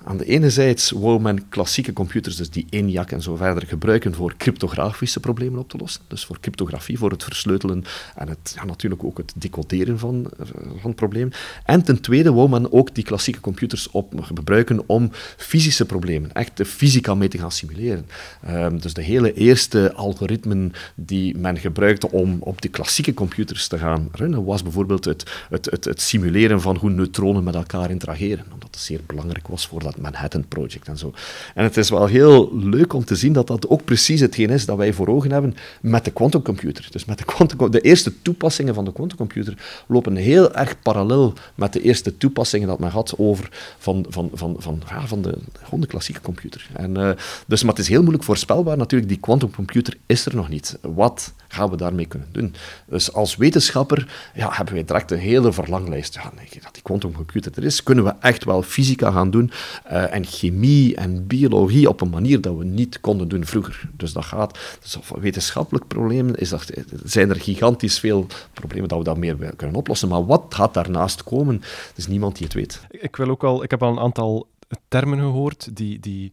Aan 0.05 0.17
de 0.17 0.25
ene 0.25 0.49
zijde 0.49 0.81
wou 0.95 1.21
men 1.21 1.49
klassieke 1.49 1.93
computers, 1.93 2.35
dus 2.35 2.49
die 2.49 2.65
ENIAC 2.69 3.11
en 3.11 3.21
zo 3.21 3.35
verder, 3.35 3.67
gebruiken 3.67 4.13
voor 4.13 4.33
cryptografische 4.37 5.19
problemen 5.19 5.59
op 5.59 5.69
te 5.69 5.77
lossen. 5.77 6.01
Dus 6.07 6.25
voor 6.25 6.39
cryptografie, 6.39 6.97
voor 6.97 7.11
het 7.11 7.23
versleutelen 7.23 7.83
en 8.15 8.27
het, 8.27 8.53
ja, 8.55 8.65
natuurlijk 8.65 9.03
ook 9.03 9.17
het 9.17 9.33
decoderen 9.35 9.99
van, 9.99 10.31
eh, 10.39 10.45
van 10.81 10.95
problemen. 10.95 11.33
En 11.65 11.83
ten 11.83 12.01
tweede 12.01 12.33
wou 12.33 12.49
men 12.49 12.71
ook 12.71 12.95
die 12.95 13.03
klassieke 13.03 13.39
computers 13.39 13.89
op 13.91 14.13
gebruiken 14.21 14.83
om 14.85 15.09
fysische 15.37 15.85
problemen, 15.85 16.33
echt 16.33 16.57
de 16.57 16.65
fysica 16.65 17.15
mee 17.15 17.27
te 17.27 17.37
gaan 17.37 17.51
simuleren. 17.51 18.05
Um, 18.49 18.81
dus 18.81 18.93
de 18.93 19.03
hele 19.03 19.33
eerste 19.33 19.93
algoritmen 19.93 20.71
die 20.95 21.37
men 21.37 21.57
gebruikte 21.57 22.11
om 22.11 22.37
op 22.39 22.61
die 22.61 22.71
klassieke 22.71 23.13
computers 23.13 23.67
te 23.67 23.77
gaan 23.77 24.09
runnen, 24.11 24.43
was 24.43 24.63
bijvoorbeeld 24.63 25.05
het, 25.05 25.31
het, 25.49 25.85
het 25.85 26.01
simuleren 26.01 26.61
van 26.61 26.75
hoe 26.75 26.89
neutronen 26.89 27.43
met 27.43 27.55
elkaar 27.55 27.89
interageren, 27.89 28.45
zeer 28.77 28.99
belangrijk 29.05 29.47
was 29.47 29.67
voor 29.67 29.83
dat 29.83 29.97
Manhattan 29.97 30.47
Project 30.47 30.87
en 30.87 30.97
zo. 30.97 31.13
En 31.55 31.63
het 31.63 31.77
is 31.77 31.89
wel 31.89 32.05
heel 32.05 32.57
leuk 32.57 32.93
om 32.93 33.05
te 33.05 33.15
zien 33.15 33.33
dat 33.33 33.47
dat 33.47 33.69
ook 33.69 33.83
precies 33.85 34.19
hetgeen 34.19 34.49
is 34.49 34.65
dat 34.65 34.77
wij 34.77 34.93
voor 34.93 35.07
ogen 35.07 35.31
hebben 35.31 35.55
met 35.81 36.05
de 36.05 36.11
quantumcomputer. 36.11 36.87
Dus 36.91 37.05
met 37.05 37.17
de, 37.17 37.25
quantum, 37.25 37.71
de 37.71 37.81
eerste 37.81 38.21
toepassingen 38.21 38.73
van 38.73 38.85
de 38.85 38.93
quantumcomputer 38.93 39.83
lopen 39.87 40.15
heel 40.15 40.53
erg 40.53 40.81
parallel 40.81 41.33
met 41.55 41.73
de 41.73 41.81
eerste 41.81 42.17
toepassingen 42.17 42.67
dat 42.67 42.79
men 42.79 42.89
had 42.89 43.13
over 43.17 43.49
van, 43.77 44.05
van, 44.09 44.29
van, 44.33 44.55
van, 44.59 44.81
van 45.05 45.21
de, 45.21 45.37
gewoon 45.63 45.85
klassieke 45.85 46.21
computer. 46.21 46.67
En, 46.73 46.97
uh, 46.97 47.11
dus, 47.47 47.63
maar 47.63 47.71
het 47.71 47.81
is 47.81 47.87
heel 47.87 48.01
moeilijk 48.01 48.23
voorspelbaar 48.23 48.77
natuurlijk, 48.77 49.11
die 49.11 49.19
quantumcomputer 49.19 49.97
is 50.05 50.25
er 50.25 50.35
nog 50.35 50.49
niet. 50.49 50.77
Wat 50.81 51.33
gaan 51.47 51.69
we 51.69 51.77
daarmee 51.77 52.05
kunnen 52.05 52.27
doen? 52.31 52.55
Dus 52.87 53.13
als 53.13 53.35
wetenschapper 53.35 54.31
ja, 54.33 54.49
hebben 54.51 54.73
wij 54.73 54.85
direct 54.85 55.11
een 55.11 55.17
hele 55.17 55.53
verlanglijst. 55.53 56.13
Ja, 56.13 56.31
dat 56.61 56.73
die 56.73 56.83
quantumcomputer 56.83 57.51
er 57.55 57.63
is, 57.63 57.83
kunnen 57.83 58.03
we 58.03 58.13
echt 58.19 58.43
wel 58.43 58.62
fysica 58.63 59.11
gaan 59.11 59.31
doen 59.31 59.51
uh, 59.91 60.13
en 60.13 60.25
chemie 60.25 60.95
en 60.95 61.27
biologie 61.27 61.89
op 61.89 62.01
een 62.01 62.09
manier 62.09 62.41
dat 62.41 62.57
we 62.57 62.63
niet 62.63 62.99
konden 62.99 63.27
doen 63.27 63.45
vroeger. 63.45 63.89
Dus 63.97 64.13
dat 64.13 64.25
gaat, 64.25 64.77
dus 64.81 64.97
wetenschappelijk 65.19 65.87
problemen 65.87 66.35
is 66.35 66.49
dat, 66.49 66.71
zijn 67.03 67.29
er 67.29 67.39
gigantisch 67.39 67.99
veel 67.99 68.27
problemen 68.53 68.89
dat 68.89 68.97
we 68.97 69.03
daarmee 69.03 69.35
kunnen 69.55 69.75
oplossen. 69.75 70.07
Maar 70.07 70.25
wat 70.25 70.45
gaat 70.49 70.73
daarnaast 70.73 71.23
komen, 71.23 71.61
er 71.61 71.93
is 71.95 72.07
niemand 72.07 72.35
die 72.35 72.45
het 72.45 72.55
weet. 72.55 72.81
Ik, 72.89 73.15
wil 73.15 73.29
ook 73.29 73.43
al, 73.43 73.63
ik 73.63 73.71
heb 73.71 73.83
al 73.83 73.91
een 73.91 73.99
aantal 73.99 74.47
termen 74.87 75.19
gehoord 75.19 75.75
die, 75.75 75.99
die, 75.99 76.31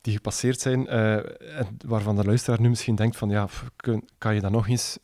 die 0.00 0.14
gepasseerd 0.14 0.60
zijn, 0.60 0.94
uh, 0.94 1.18
waarvan 1.86 2.16
de 2.16 2.24
luisteraar 2.24 2.60
nu 2.60 2.68
misschien 2.68 2.94
denkt 2.94 3.16
van 3.16 3.30
ja, 3.30 3.48
kan 4.18 4.34
je 4.34 4.40
dat 4.40 4.50
nog 4.50 4.68
eens 4.68 4.98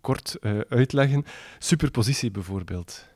kort 0.00 0.36
uitleggen? 0.68 1.24
Superpositie 1.58 2.30
bijvoorbeeld. 2.30 3.10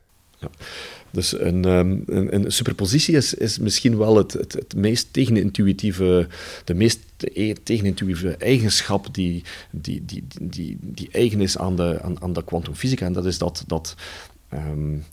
Dus 1.11 1.39
een, 1.39 1.65
um, 1.65 2.03
een, 2.05 2.35
een, 2.35 2.51
superpositie 2.51 3.15
is, 3.15 3.33
is 3.33 3.59
misschien 3.59 3.97
wel 3.97 4.17
het, 4.17 4.33
het, 4.33 4.53
het 4.53 4.75
meest 4.75 5.07
tegenintuïtieve, 5.11 6.27
de 6.63 6.73
meest 6.73 6.99
e-, 7.17 7.53
tegenintuïtieve 7.63 8.35
eigenschap 8.37 9.13
die, 9.13 9.43
die, 9.71 10.05
die, 10.05 10.23
die, 10.41 10.77
die 10.81 11.09
eigen 11.11 11.41
is 11.41 11.57
aan 11.57 11.75
de, 11.75 11.99
aan, 12.01 12.21
aan 12.21 12.33
de 12.33 12.43
kwantumfysica. 12.43 13.05
En 13.05 13.13
dat 13.13 13.25
is 13.25 13.37
dat, 13.37 13.63
dat 13.67 13.95
um, 14.53 15.03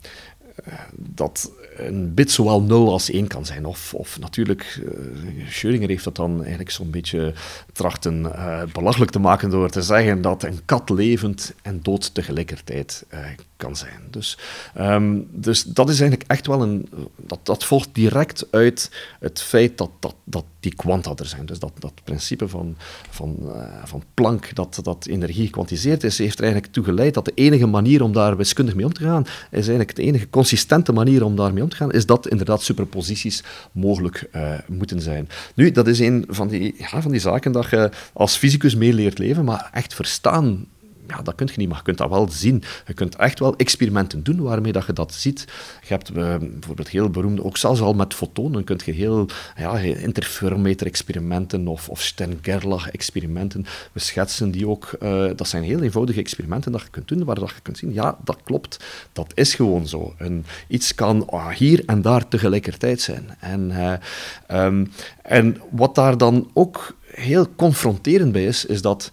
dat 0.95 1.51
een 1.77 2.13
bit 2.13 2.31
zowel 2.31 2.61
0 2.61 2.91
als 2.91 3.09
1 3.09 3.27
kan 3.27 3.45
zijn. 3.45 3.65
Of, 3.65 3.93
of 3.93 4.19
natuurlijk, 4.19 4.81
uh, 4.83 5.49
Schrödinger 5.49 5.87
heeft 5.87 6.03
dat 6.03 6.15
dan 6.15 6.39
eigenlijk 6.39 6.71
zo'n 6.71 6.89
beetje 6.89 7.33
trachten 7.73 8.21
uh, 8.23 8.63
belachelijk 8.73 9.11
te 9.11 9.19
maken 9.19 9.49
door 9.49 9.69
te 9.69 9.81
zeggen 9.81 10.21
dat 10.21 10.43
een 10.43 10.59
kat 10.65 10.89
levend 10.89 11.53
en 11.61 11.79
dood 11.81 12.13
tegelijkertijd 12.13 13.05
uh, 13.13 13.19
kan 13.57 13.75
zijn. 13.75 14.01
Dus, 14.09 14.37
um, 14.77 15.27
dus 15.31 15.63
dat 15.63 15.89
is 15.89 15.99
eigenlijk 15.99 16.31
echt 16.31 16.47
wel 16.47 16.61
een... 16.61 16.89
Dat, 17.17 17.39
dat 17.43 17.63
volgt 17.63 17.89
direct 17.93 18.47
uit 18.51 18.91
het 19.19 19.41
feit 19.41 19.77
dat, 19.77 19.89
dat, 19.99 20.15
dat 20.23 20.45
die 20.59 20.75
kwanta 20.75 21.11
er 21.15 21.25
zijn. 21.25 21.45
Dus 21.45 21.59
dat, 21.59 21.71
dat 21.79 21.93
principe 22.03 22.47
van, 22.47 22.75
van, 23.09 23.37
van 23.83 24.03
Planck, 24.13 24.55
dat, 24.55 24.79
dat 24.83 25.05
energie 25.05 25.45
gekwantiseerd 25.45 26.03
is, 26.03 26.17
heeft 26.17 26.37
er 26.37 26.43
eigenlijk 26.43 26.73
toe 26.73 26.83
geleid 26.83 27.13
dat 27.13 27.25
de 27.25 27.31
enige 27.35 27.65
manier 27.65 28.01
om 28.01 28.13
daar 28.13 28.37
wiskundig 28.37 28.75
mee 28.75 28.85
om 28.85 28.93
te 28.93 29.03
gaan, 29.03 29.23
is 29.51 29.67
eigenlijk 29.67 29.95
de 29.95 30.01
enige 30.01 30.29
consistente 30.29 30.91
manier 30.91 31.23
om 31.23 31.35
daarmee 31.35 31.63
om 31.63 31.69
te 31.69 31.75
gaan, 31.75 31.91
is 31.91 32.05
dat 32.05 32.27
inderdaad 32.27 32.61
superposities 32.61 33.43
mogelijk 33.71 34.29
uh, 34.35 34.53
moeten 34.67 35.01
zijn. 35.01 35.29
Nu, 35.55 35.71
dat 35.71 35.87
is 35.87 35.99
een 35.99 36.25
van 36.27 36.47
die, 36.47 36.75
van 36.77 37.11
die 37.11 37.19
zaken 37.19 37.51
dat 37.51 37.69
je 37.69 37.89
als 38.13 38.35
fysicus 38.35 38.75
mee 38.75 38.93
leert 38.93 39.17
leven, 39.17 39.45
maar 39.45 39.69
echt 39.73 39.93
verstaan 39.93 40.65
ja, 41.07 41.21
dat 41.21 41.35
kun 41.35 41.47
je 41.51 41.53
niet, 41.57 41.67
maar 41.67 41.77
je 41.77 41.83
kunt 41.83 41.97
dat 41.97 42.09
wel 42.09 42.29
zien. 42.29 42.63
Je 42.87 42.93
kunt 42.93 43.15
echt 43.15 43.39
wel 43.39 43.55
experimenten 43.55 44.23
doen 44.23 44.41
waarmee 44.41 44.71
dat 44.71 44.85
je 44.85 44.93
dat 44.93 45.13
ziet. 45.13 45.45
Je 45.81 45.87
hebt 45.87 46.09
uh, 46.09 46.35
bijvoorbeeld 46.37 46.89
heel 46.89 47.09
beroemde, 47.09 47.43
ook 47.43 47.57
zelfs 47.57 47.81
al 47.81 47.93
met 47.93 48.13
fotonen, 48.13 48.63
kun 48.63 48.79
je 48.85 48.91
heel 48.91 49.27
ja, 49.57 49.77
interferometer-experimenten 49.77 51.67
of, 51.67 51.89
of 51.89 52.01
Stern-Gerlach-experimenten 52.01 53.65
beschetsen, 53.91 54.51
die 54.51 54.67
ook, 54.67 54.97
uh, 55.03 55.29
dat 55.35 55.47
zijn 55.47 55.63
heel 55.63 55.81
eenvoudige 55.81 56.19
experimenten 56.19 56.71
dat 56.71 56.81
je 56.81 56.89
kunt 56.89 57.07
doen, 57.07 57.23
waar 57.23 57.39
dat 57.39 57.49
je 57.49 57.61
kunt 57.61 57.77
zien, 57.77 57.93
ja, 57.93 58.17
dat 58.23 58.37
klopt, 58.43 58.83
dat 59.13 59.31
is 59.33 59.53
gewoon 59.53 59.87
zo. 59.87 60.13
En 60.17 60.45
iets 60.67 60.95
kan 60.95 61.29
uh, 61.33 61.47
hier 61.47 61.83
en 61.85 62.01
daar 62.01 62.27
tegelijkertijd 62.27 63.01
zijn. 63.01 63.35
En, 63.39 63.71
uh, 63.71 63.93
um, 64.65 64.91
en 65.21 65.61
wat 65.71 65.95
daar 65.95 66.17
dan 66.17 66.49
ook 66.53 66.95
heel 67.05 67.47
confronterend 67.55 68.31
bij 68.31 68.45
is, 68.45 68.65
is 68.65 68.81
dat 68.81 69.11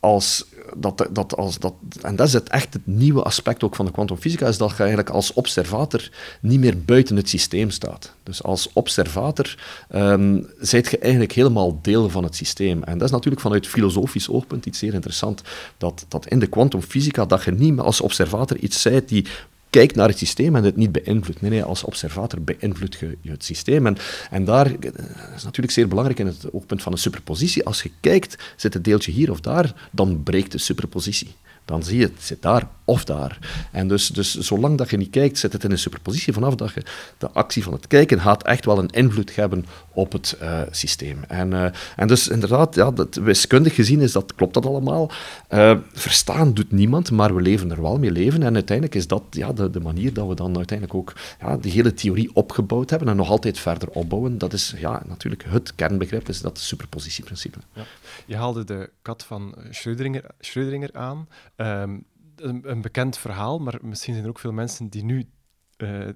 als 0.00 0.44
dat, 0.76 1.08
dat, 1.10 1.36
als, 1.36 1.58
dat, 1.58 1.74
en 2.02 2.16
dat 2.16 2.26
is 2.26 2.32
het 2.32 2.48
echt 2.48 2.72
het 2.72 2.86
nieuwe 2.86 3.22
aspect 3.22 3.62
ook 3.62 3.76
van 3.76 3.84
de 3.84 3.92
kwantumfysica, 3.92 4.46
is 4.46 4.58
dat 4.58 4.70
je 4.70 4.76
eigenlijk 4.76 5.10
als 5.10 5.32
observator 5.32 6.10
niet 6.40 6.60
meer 6.60 6.82
buiten 6.84 7.16
het 7.16 7.28
systeem 7.28 7.70
staat. 7.70 8.14
Dus 8.22 8.42
als 8.42 8.70
observator 8.72 9.56
um, 9.94 10.46
zijt 10.60 10.90
je 10.90 10.98
eigenlijk 10.98 11.32
helemaal 11.32 11.78
deel 11.82 12.10
van 12.10 12.24
het 12.24 12.36
systeem. 12.36 12.82
En 12.82 12.98
dat 12.98 13.06
is 13.06 13.14
natuurlijk 13.14 13.42
vanuit 13.42 13.66
filosofisch 13.66 14.28
oogpunt 14.28 14.66
iets 14.66 14.78
zeer 14.78 14.94
interessant, 14.94 15.42
dat, 15.78 16.04
dat 16.08 16.26
in 16.26 16.38
de 16.38 16.46
kwantumfysica 16.46 17.26
dat 17.26 17.44
je 17.44 17.52
niet 17.52 17.74
meer 17.74 17.84
als 17.84 18.00
observator 18.00 18.56
iets 18.56 18.82
zijt 18.82 19.08
die 19.08 19.26
kijkt 19.72 19.94
naar 19.94 20.08
het 20.08 20.18
systeem 20.18 20.56
en 20.56 20.64
het 20.64 20.76
niet 20.76 20.92
beïnvloedt. 20.92 21.40
Nee, 21.40 21.50
nee, 21.50 21.62
als 21.62 21.84
observator 21.84 22.42
beïnvloedt 22.42 22.96
je, 22.98 23.30
het 23.30 23.44
systeem. 23.44 23.86
En, 23.86 23.96
en 24.30 24.44
daar 24.44 24.66
eh, 24.66 24.90
is 25.36 25.44
natuurlijk 25.44 25.72
zeer 25.72 25.88
belangrijk 25.88 26.18
in 26.18 26.26
het 26.26 26.52
oogpunt 26.52 26.82
van 26.82 26.92
een 26.92 26.98
superpositie. 26.98 27.64
Als 27.64 27.82
je 27.82 27.90
kijkt, 28.00 28.36
zit 28.56 28.74
het 28.74 28.84
deeltje 28.84 29.12
hier 29.12 29.30
of 29.30 29.40
daar, 29.40 29.88
dan 29.90 30.22
breekt 30.22 30.52
de 30.52 30.58
superpositie 30.58 31.34
dan 31.64 31.82
zie 31.82 31.98
je 31.98 32.04
het 32.04 32.22
zit 32.22 32.42
daar 32.42 32.68
of 32.84 33.04
daar. 33.04 33.38
En 33.72 33.88
dus, 33.88 34.06
dus 34.06 34.38
zolang 34.38 34.78
dat 34.78 34.90
je 34.90 34.96
niet 34.96 35.10
kijkt, 35.10 35.38
zit 35.38 35.52
het 35.52 35.64
in 35.64 35.70
een 35.70 35.78
superpositie 35.78 36.32
vanaf 36.32 36.54
dat 36.54 36.72
je 36.74 36.82
de 37.18 37.30
actie 37.30 37.62
van 37.62 37.72
het 37.72 37.86
kijken 37.86 38.20
gaat 38.20 38.42
echt 38.42 38.64
wel 38.64 38.78
een 38.78 38.90
invloed 38.90 39.34
hebben 39.34 39.66
op 39.94 40.12
het 40.12 40.38
uh, 40.42 40.60
systeem. 40.70 41.24
En, 41.28 41.50
uh, 41.50 41.66
en 41.96 42.08
dus 42.08 42.28
inderdaad, 42.28 42.74
ja, 42.74 42.90
dat, 42.90 43.14
wiskundig 43.14 43.74
gezien 43.74 44.00
is 44.00 44.12
dat, 44.12 44.34
klopt 44.34 44.54
dat 44.54 44.66
allemaal. 44.66 45.10
Uh, 45.50 45.78
verstaan 45.92 46.54
doet 46.54 46.72
niemand, 46.72 47.10
maar 47.10 47.34
we 47.34 47.40
leven 47.40 47.70
er 47.70 47.82
wel 47.82 47.98
mee 47.98 48.10
leven. 48.10 48.42
En 48.42 48.54
uiteindelijk 48.54 48.96
is 48.96 49.06
dat 49.06 49.22
ja, 49.30 49.52
de, 49.52 49.70
de 49.70 49.80
manier 49.80 50.12
dat 50.12 50.28
we 50.28 50.34
dan 50.34 50.56
uiteindelijk 50.56 50.98
ook 50.98 51.12
ja, 51.40 51.56
die 51.56 51.72
hele 51.72 51.94
theorie 51.94 52.34
opgebouwd 52.34 52.90
hebben 52.90 53.08
en 53.08 53.16
nog 53.16 53.30
altijd 53.30 53.58
verder 53.58 53.88
opbouwen. 53.88 54.38
Dat 54.38 54.52
is 54.52 54.74
ja, 54.78 55.02
natuurlijk 55.06 55.44
het 55.44 55.74
kernbegrip, 55.74 56.28
is 56.28 56.40
dat 56.40 56.58
superpositieprincipe. 56.58 57.58
Ja. 57.72 57.84
Je 58.26 58.36
haalde 58.36 58.64
de 58.64 58.90
kat 59.02 59.24
van 59.24 59.54
Schrödinger, 59.70 60.24
Schrödinger 60.40 60.92
aan. 60.92 61.28
Um, 61.56 62.04
een, 62.36 62.80
bekend 62.80 63.18
verhaal, 63.18 63.58
maar 63.58 63.78
misschien 63.82 64.12
zijn 64.12 64.24
er 64.24 64.30
ook 64.30 64.38
veel 64.38 64.52
mensen 64.52 64.88
die 64.88 65.04
nu 65.04 65.28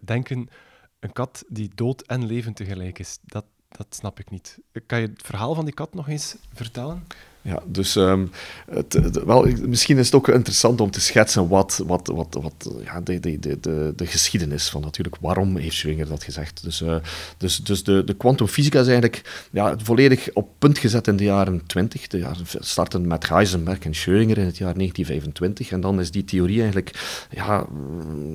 denken: 0.01 0.49
een 1.01 1.13
kat 1.13 1.45
die 1.49 1.71
dood 1.75 2.03
en 2.03 2.27
levend 2.27 2.57
tegelijk 2.57 2.99
is. 2.99 3.19
Dat, 3.23 3.45
dat 3.77 3.87
snap 3.91 4.19
ik 4.19 4.31
niet. 4.31 4.59
Kan 4.87 5.01
je 5.01 5.07
het 5.07 5.23
verhaal 5.23 5.55
van 5.55 5.65
die 5.65 5.75
kat 5.75 5.95
nog 5.95 6.09
eens 6.09 6.37
vertellen? 6.53 7.07
Ja 7.47 7.63
dus 7.67 7.95
um, 7.95 8.31
het, 8.71 9.23
wel, 9.25 9.47
misschien 9.67 9.99
is 9.99 10.07
het 10.07 10.15
ook 10.15 10.29
interessant 10.29 10.81
om 10.81 10.91
te 10.91 11.01
schetsen 11.01 11.49
wat, 11.49 11.83
wat, 11.87 12.07
wat, 12.07 12.39
wat 12.41 12.71
ja, 12.85 13.01
de, 13.01 13.21
de, 13.21 13.39
de, 13.61 13.93
de, 13.97 14.07
geschiedenis 14.07 14.69
van 14.69 14.81
natuurlijk 14.81 15.17
waarom 15.21 15.57
heeft 15.57 15.77
Schrödinger 15.77 16.09
dat 16.09 16.25
gezegd. 16.25 16.63
Dus, 16.63 16.81
uh, 16.81 16.97
dus, 17.39 17.57
dus 17.57 17.85
de, 17.85 18.05
de 18.05 18.15
kwantumfysica 18.15 18.81
is 18.81 18.87
eigenlijk 18.87 19.47
ja, 19.53 19.75
volledig 19.83 20.29
op 20.33 20.49
punt 20.59 20.79
gezet 20.79 21.07
in 21.07 21.17
de 21.17 21.25
jaren 21.25 21.67
20. 21.67 22.07
De 22.07 22.19
jaren 22.19 22.47
starten 22.61 23.07
met 23.07 23.29
Heisenberg 23.29 23.79
en 23.79 23.95
Schrödinger 23.95 24.39
in 24.39 24.47
het 24.47 24.59
jaar 24.59 24.75
1925 24.75 25.71
en 25.71 25.81
dan 25.81 26.01
is 26.01 26.11
die 26.11 26.25
theorie 26.25 26.61
eigenlijk 26.61 27.25
ja, 27.31 27.67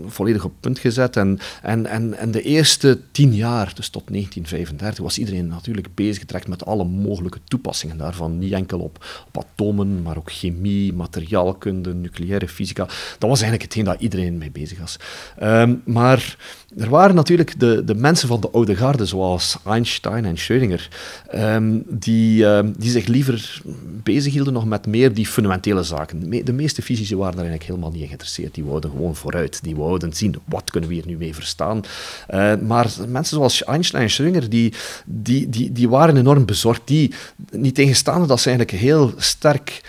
volledig 0.06 0.44
op 0.44 0.54
punt 0.60 0.80
gezet. 0.80 1.18
En, 1.18 1.40
en, 1.62 1.86
en, 1.86 2.18
en 2.18 2.32
de 2.32 2.42
eerste 2.42 3.00
tien 3.12 3.34
jaar, 3.34 3.72
dus 3.76 3.90
tot 3.90 4.04
1935, 4.08 5.04
was 5.04 5.18
iedereen 5.18 5.48
natuurlijk 5.48 5.96
bezig 5.96 6.20
getrekt 6.20 6.48
met 6.48 6.66
alle 6.66 6.84
mogelijke 6.84 7.40
toepassingen 7.48 7.98
daarvan. 7.98 8.40
Niet 8.40 8.54
enkel 8.54 8.80
op, 8.80 9.01
op 9.28 9.38
atomen, 9.38 10.02
maar 10.02 10.18
ook 10.18 10.32
chemie, 10.32 10.94
materiaalkunde, 10.94 11.94
nucleaire 11.94 12.48
fysica. 12.48 12.86
Dat 12.86 13.30
was 13.30 13.42
eigenlijk 13.42 13.62
hetgeen 13.62 13.84
dat 13.84 14.02
iedereen 14.02 14.38
mee 14.38 14.52
bezig 14.52 14.80
was. 14.80 14.98
Um, 15.44 15.82
maar 15.86 16.36
er 16.78 16.90
waren 16.90 17.16
natuurlijk 17.16 17.60
de, 17.60 17.84
de 17.84 17.96
mensen 17.96 18.28
van 18.28 18.42
de 18.42 18.50
oude 18.50 18.76
garde, 18.76 19.06
zoals 19.06 19.58
Einstein 19.66 20.26
en 20.26 20.38
Schrödinger, 20.38 20.88
ehm, 21.28 21.80
die, 21.88 22.46
um, 22.46 22.74
die 22.78 22.92
zich 22.92 23.08
liever 23.08 23.62
bezighielden 24.04 24.54
nog 24.54 24.66
met 24.66 24.88
meer 24.88 25.14
die 25.14 25.28
fundamentele 25.28 25.84
zaken. 25.84 26.46
De 26.46 26.54
meeste 26.54 26.82
fysici 26.82 27.16
waren 27.16 27.36
daar 27.36 27.46
eigenlijk 27.46 27.70
helemaal 27.70 27.92
niet 27.92 28.02
in 28.02 28.08
geïnteresseerd. 28.08 28.54
Die 28.54 28.64
wouden 28.64 28.90
gewoon 28.90 29.16
vooruit. 29.16 29.64
Die 29.64 29.76
wouden 29.76 30.14
zien, 30.14 30.36
wat 30.46 30.72
kunnen 30.72 30.90
we 30.90 30.96
hier 30.96 31.08
nu 31.08 31.18
mee 31.18 31.34
verstaan? 31.34 31.82
Uh, 32.30 32.54
maar 32.56 32.92
mensen 33.08 33.38
zoals 33.38 33.64
Einstein 33.64 34.04
en 34.04 34.10
Schrödinger, 34.10 34.50
die, 34.50 34.74
die, 35.06 35.50
die, 35.50 35.72
die 35.72 35.90
waren 35.90 36.18
enorm 36.18 36.46
bezorgd. 36.46 36.82
Die, 36.86 37.14
niet 37.52 37.76
tegenstaande 37.76 38.28
dat 38.28 38.42
ze 38.42 38.50
eigenlijk 38.50 38.78
heel 38.84 39.14
sterk 39.18 39.82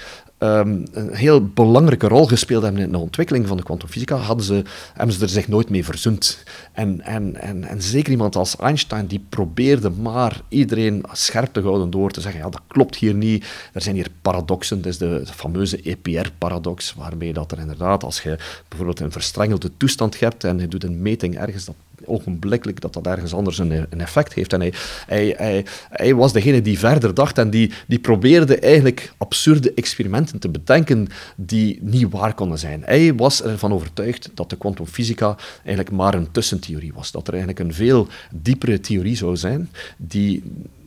um, 0.42 0.84
een 0.92 1.14
heel 1.14 1.46
belangrijke 1.46 2.08
rol 2.08 2.26
gespeeld 2.26 2.62
hebben 2.62 2.82
in 2.82 2.92
de 2.92 2.98
ontwikkeling 2.98 3.46
van 3.46 3.56
de 3.56 3.62
kwantumfysica, 3.62 4.16
hadden 4.16 4.44
ze, 4.44 4.62
hebben 4.94 5.14
ze 5.14 5.22
er 5.22 5.28
zich 5.28 5.48
nooit 5.48 5.70
mee 5.70 5.84
verzoend. 5.84 6.44
En, 6.72 7.00
en, 7.00 7.36
en, 7.36 7.64
en 7.64 7.82
zeker 7.82 8.10
iemand 8.10 8.36
als 8.36 8.56
Einstein, 8.56 9.06
die 9.06 9.24
probeerde 9.28 9.90
maar 9.90 10.40
iedereen 10.48 11.04
scherp 11.12 11.52
te 11.52 11.60
houden 11.60 11.90
door 11.90 12.10
te 12.10 12.20
zeggen, 12.20 12.40
ja, 12.40 12.48
dat 12.48 12.62
klopt 12.66 12.96
hier 12.96 13.14
niet, 13.14 13.44
er 13.72 13.82
zijn 13.82 13.94
hier 13.94 14.08
paradoxen, 14.22 14.76
dat 14.76 14.92
is 14.92 14.98
de, 14.98 15.22
fameuze 15.24 15.82
EPR-paradox, 15.82 16.94
waarmee 16.94 17.32
dat 17.32 17.52
er 17.52 17.58
inderdaad, 17.58 18.04
als 18.04 18.22
je 18.22 18.38
bijvoorbeeld 18.68 19.00
een 19.00 19.12
verstrengelde 19.12 19.70
toestand 19.76 20.20
hebt 20.20 20.44
en 20.44 20.58
je 20.58 20.68
doet 20.68 20.84
een 20.84 21.02
meting 21.02 21.38
ergens, 21.38 21.64
dat 21.64 21.74
ogenblikkelijk 22.04 22.80
dat 22.80 22.92
dat 22.92 23.06
ergens 23.06 23.34
anders 23.34 23.58
een, 23.58 23.70
een 23.70 24.00
effect 24.00 24.32
heeft. 24.32 24.52
En 24.52 24.60
hij, 24.60 24.72
hij, 25.06 25.34
hij, 25.36 25.64
hij, 25.90 26.14
was 26.14 26.32
degene 26.32 26.62
die 26.62 26.78
verder 26.78 27.14
dacht 27.14 27.38
en 27.38 27.50
die, 27.50 27.72
die 27.86 27.98
probeerde 27.98 28.58
eigenlijk 28.58 29.12
absurde 29.18 29.74
experimenten 29.74 30.38
te 30.38 30.48
bedenken 30.48 31.06
die 31.36 31.78
niet 31.82 32.10
waar 32.10 32.34
konden 32.34 32.58
zijn. 32.58 32.82
Hij 32.84 33.14
was 33.14 33.42
ervan 33.42 33.72
overtuigd 33.72 34.30
dat 34.34 34.50
de 34.50 34.56
kwantumfysica 34.56 35.36
eigenlijk 35.64 35.96
maar 35.96 36.14
een 36.14 36.30
tussentheorie 36.30 36.92
was. 36.94 37.10
Dat 37.10 37.26
er 37.26 37.34
eigenlijk 37.34 37.62
een 37.62 37.74
veel 37.74 38.06
diepere 38.30 38.80
theorie 38.80 39.16
zou 39.16 39.36
zijn 39.36 39.70
die 39.96 40.42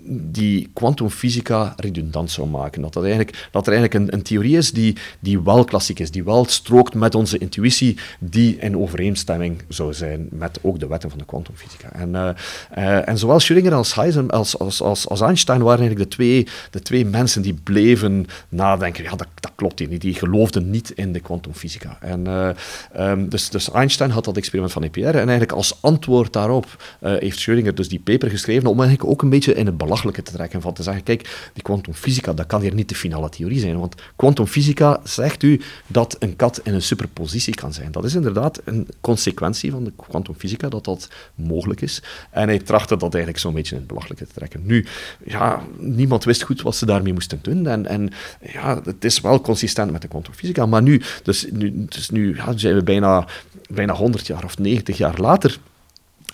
die 0.08 0.70
kwantumfysica 0.74 1.74
redundant 1.78 2.32
zou 2.32 2.48
maken. 2.48 2.82
Dat, 2.82 2.94
dat, 2.94 3.04
eigenlijk, 3.04 3.48
dat 3.52 3.68
er 3.68 3.74
eigenlijk 3.74 4.04
een, 4.04 4.14
een, 4.14 4.24
theorie 4.24 4.58
is 4.58 4.72
die, 4.72 4.96
die 5.20 5.42
wel 5.42 5.64
klassiek 5.64 6.00
is, 6.00 6.12
die 6.12 6.24
wel 6.24 6.46
strookt 6.46 6.94
met 6.94 7.16
onze 7.16 7.38
intuïtie, 7.38 7.98
die 8.20 8.58
in 8.58 8.78
overeenstemming 8.78 9.62
zou 9.68 9.94
zijn 9.94 10.28
met 10.32 10.60
ook 10.62 10.80
de 10.80 10.88
wetten 10.88 11.10
van 11.10 11.20
de 11.20 11.26
kwantumfysica. 11.26 11.92
En, 11.92 12.10
uh, 12.10 12.30
uh, 12.78 13.08
en 13.08 13.18
zowel 13.18 13.40
Schrödinger 13.40 13.74
als, 13.74 13.96
Heisen, 13.96 14.30
als, 14.30 14.60
als, 14.60 14.82
als, 14.82 15.22
Einstein 15.22 15.62
waren 15.62 15.80
eigenlijk 15.80 16.10
de 16.10 16.16
twee, 16.16 16.48
de 16.72 16.82
twee 16.82 17.06
mensen 17.06 17.42
die 17.42 17.54
bleven 17.54 18.26
nadenken. 18.50 19.04
Ja, 19.04 19.10
dat, 19.10 19.28
dat 19.40 19.52
klopt 19.56 19.80
hier 19.80 19.88
niet. 19.88 20.02
Die 20.02 20.14
geloofden 20.14 20.70
niet 20.70 20.90
in 20.90 21.14
de 21.14 21.20
kwantumfysica. 21.20 21.98
En, 22.02 22.26
uh, 22.28 22.50
um, 22.98 23.30
dus, 23.30 23.50
dus 23.50 23.72
Einstein 23.72 24.10
had 24.10 24.26
dat 24.26 24.38
experiment 24.38 24.74
van 24.74 24.84
EPR 24.84 25.00
en 25.00 25.16
eigenlijk 25.16 25.52
als 25.52 25.78
antwoord 25.82 26.34
daarop 26.34 26.84
heeft 27.00 27.40
Schrödinger 27.40 27.74
dus 27.74 27.90
die 27.90 28.00
paper 28.00 28.30
geschreven 28.30 28.70
om 28.70 28.80
eigenlijk 28.80 29.10
ook 29.10 29.22
een 29.22 29.30
beetje 29.30 29.54
in 29.54 29.66
het 29.66 29.78
belang 29.78 29.95
belachelijke 29.96 30.32
te 30.32 30.38
trekken. 30.38 30.62
Van 30.62 30.74
te 30.74 30.84
zeggen, 30.84 31.04
kijk, 31.04 31.50
die 31.54 31.64
kwantumfysica, 31.64 32.34
dat 32.34 32.46
kan 32.46 32.62
hier 32.62 32.74
niet 32.74 32.90
de 32.90 32.96
finale 32.96 33.30
theorie 33.30 33.60
zijn. 33.60 33.80
Want 33.80 33.96
kwantumfysica 34.16 35.00
zegt 35.04 35.44
u 35.44 35.62
dat 35.88 36.16
een 36.20 36.36
kat 36.36 36.60
in 36.64 36.74
een 36.74 36.82
superpositie 36.82 37.56
kan 37.56 37.74
zijn. 37.74 37.92
Dat 37.92 38.06
is 38.06 38.16
inderdaad 38.16 38.62
een 38.64 38.88
consequentie 39.02 39.72
van 39.72 39.84
de 39.84 39.92
kwantumfysica, 39.96 40.70
dat 40.70 40.86
dat 40.86 41.08
mogelijk 41.36 41.82
is. 41.82 42.02
En 42.32 42.48
hij 42.48 42.60
trachtte 42.60 42.98
dat 42.98 43.14
eigenlijk 43.14 43.44
zo'n 43.44 43.54
beetje 43.54 43.72
in 43.72 43.82
het 43.82 43.88
belachelijke 43.88 44.26
te 44.26 44.34
trekken. 44.34 44.62
Nu, 44.66 44.86
ja, 45.24 45.64
niemand 45.78 46.24
wist 46.24 46.44
goed 46.44 46.62
wat 46.62 46.76
ze 46.76 46.86
daarmee 46.86 47.14
moesten 47.14 47.40
doen. 47.42 47.68
En, 47.68 47.86
en 47.86 48.10
ja, 48.42 48.82
het 48.84 49.06
is 49.06 49.22
wel 49.22 49.42
consistent 49.42 49.92
met 49.92 50.02
de 50.02 50.08
kwantumfysica. 50.08 50.66
Maar 50.66 50.82
nu, 50.82 51.02
dus 51.24 51.46
nu, 51.52 51.86
dus 51.86 52.10
nu 52.10 52.36
ja, 52.36 52.58
zijn 52.58 52.76
we 52.76 52.84
bijna, 52.84 53.28
bijna 53.70 53.94
100 53.94 54.28
jaar 54.28 54.44
of 54.44 54.58
90 54.58 54.98
jaar 54.98 55.20
later 55.20 55.60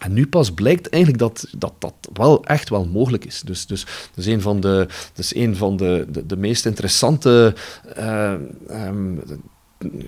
en 0.02 0.14
nu 0.14 0.28
pas 0.28 0.52
blijkt 0.52 0.90
eigenlijk 0.90 1.24
dat 1.24 1.46
dat, 1.58 1.74
dat 1.80 1.94
wel 2.14 2.44
echt 2.44 2.70
wel 2.70 2.86
mogelijk 2.86 3.26
is. 3.26 3.42
Dus, 3.42 3.66
dus 3.66 3.86
dat 3.86 4.26
is 4.26 4.26
een 4.26 4.42
van 4.42 4.60
de, 4.60 4.88
dat 4.88 5.26
is 5.26 5.36
een 5.36 5.56
van 5.56 5.78
de, 5.78 6.06
de, 6.10 6.26
de 6.26 6.38
meest 6.38 6.66
interessante 6.66 7.56
uh, 7.98 8.34
um, 8.70 9.22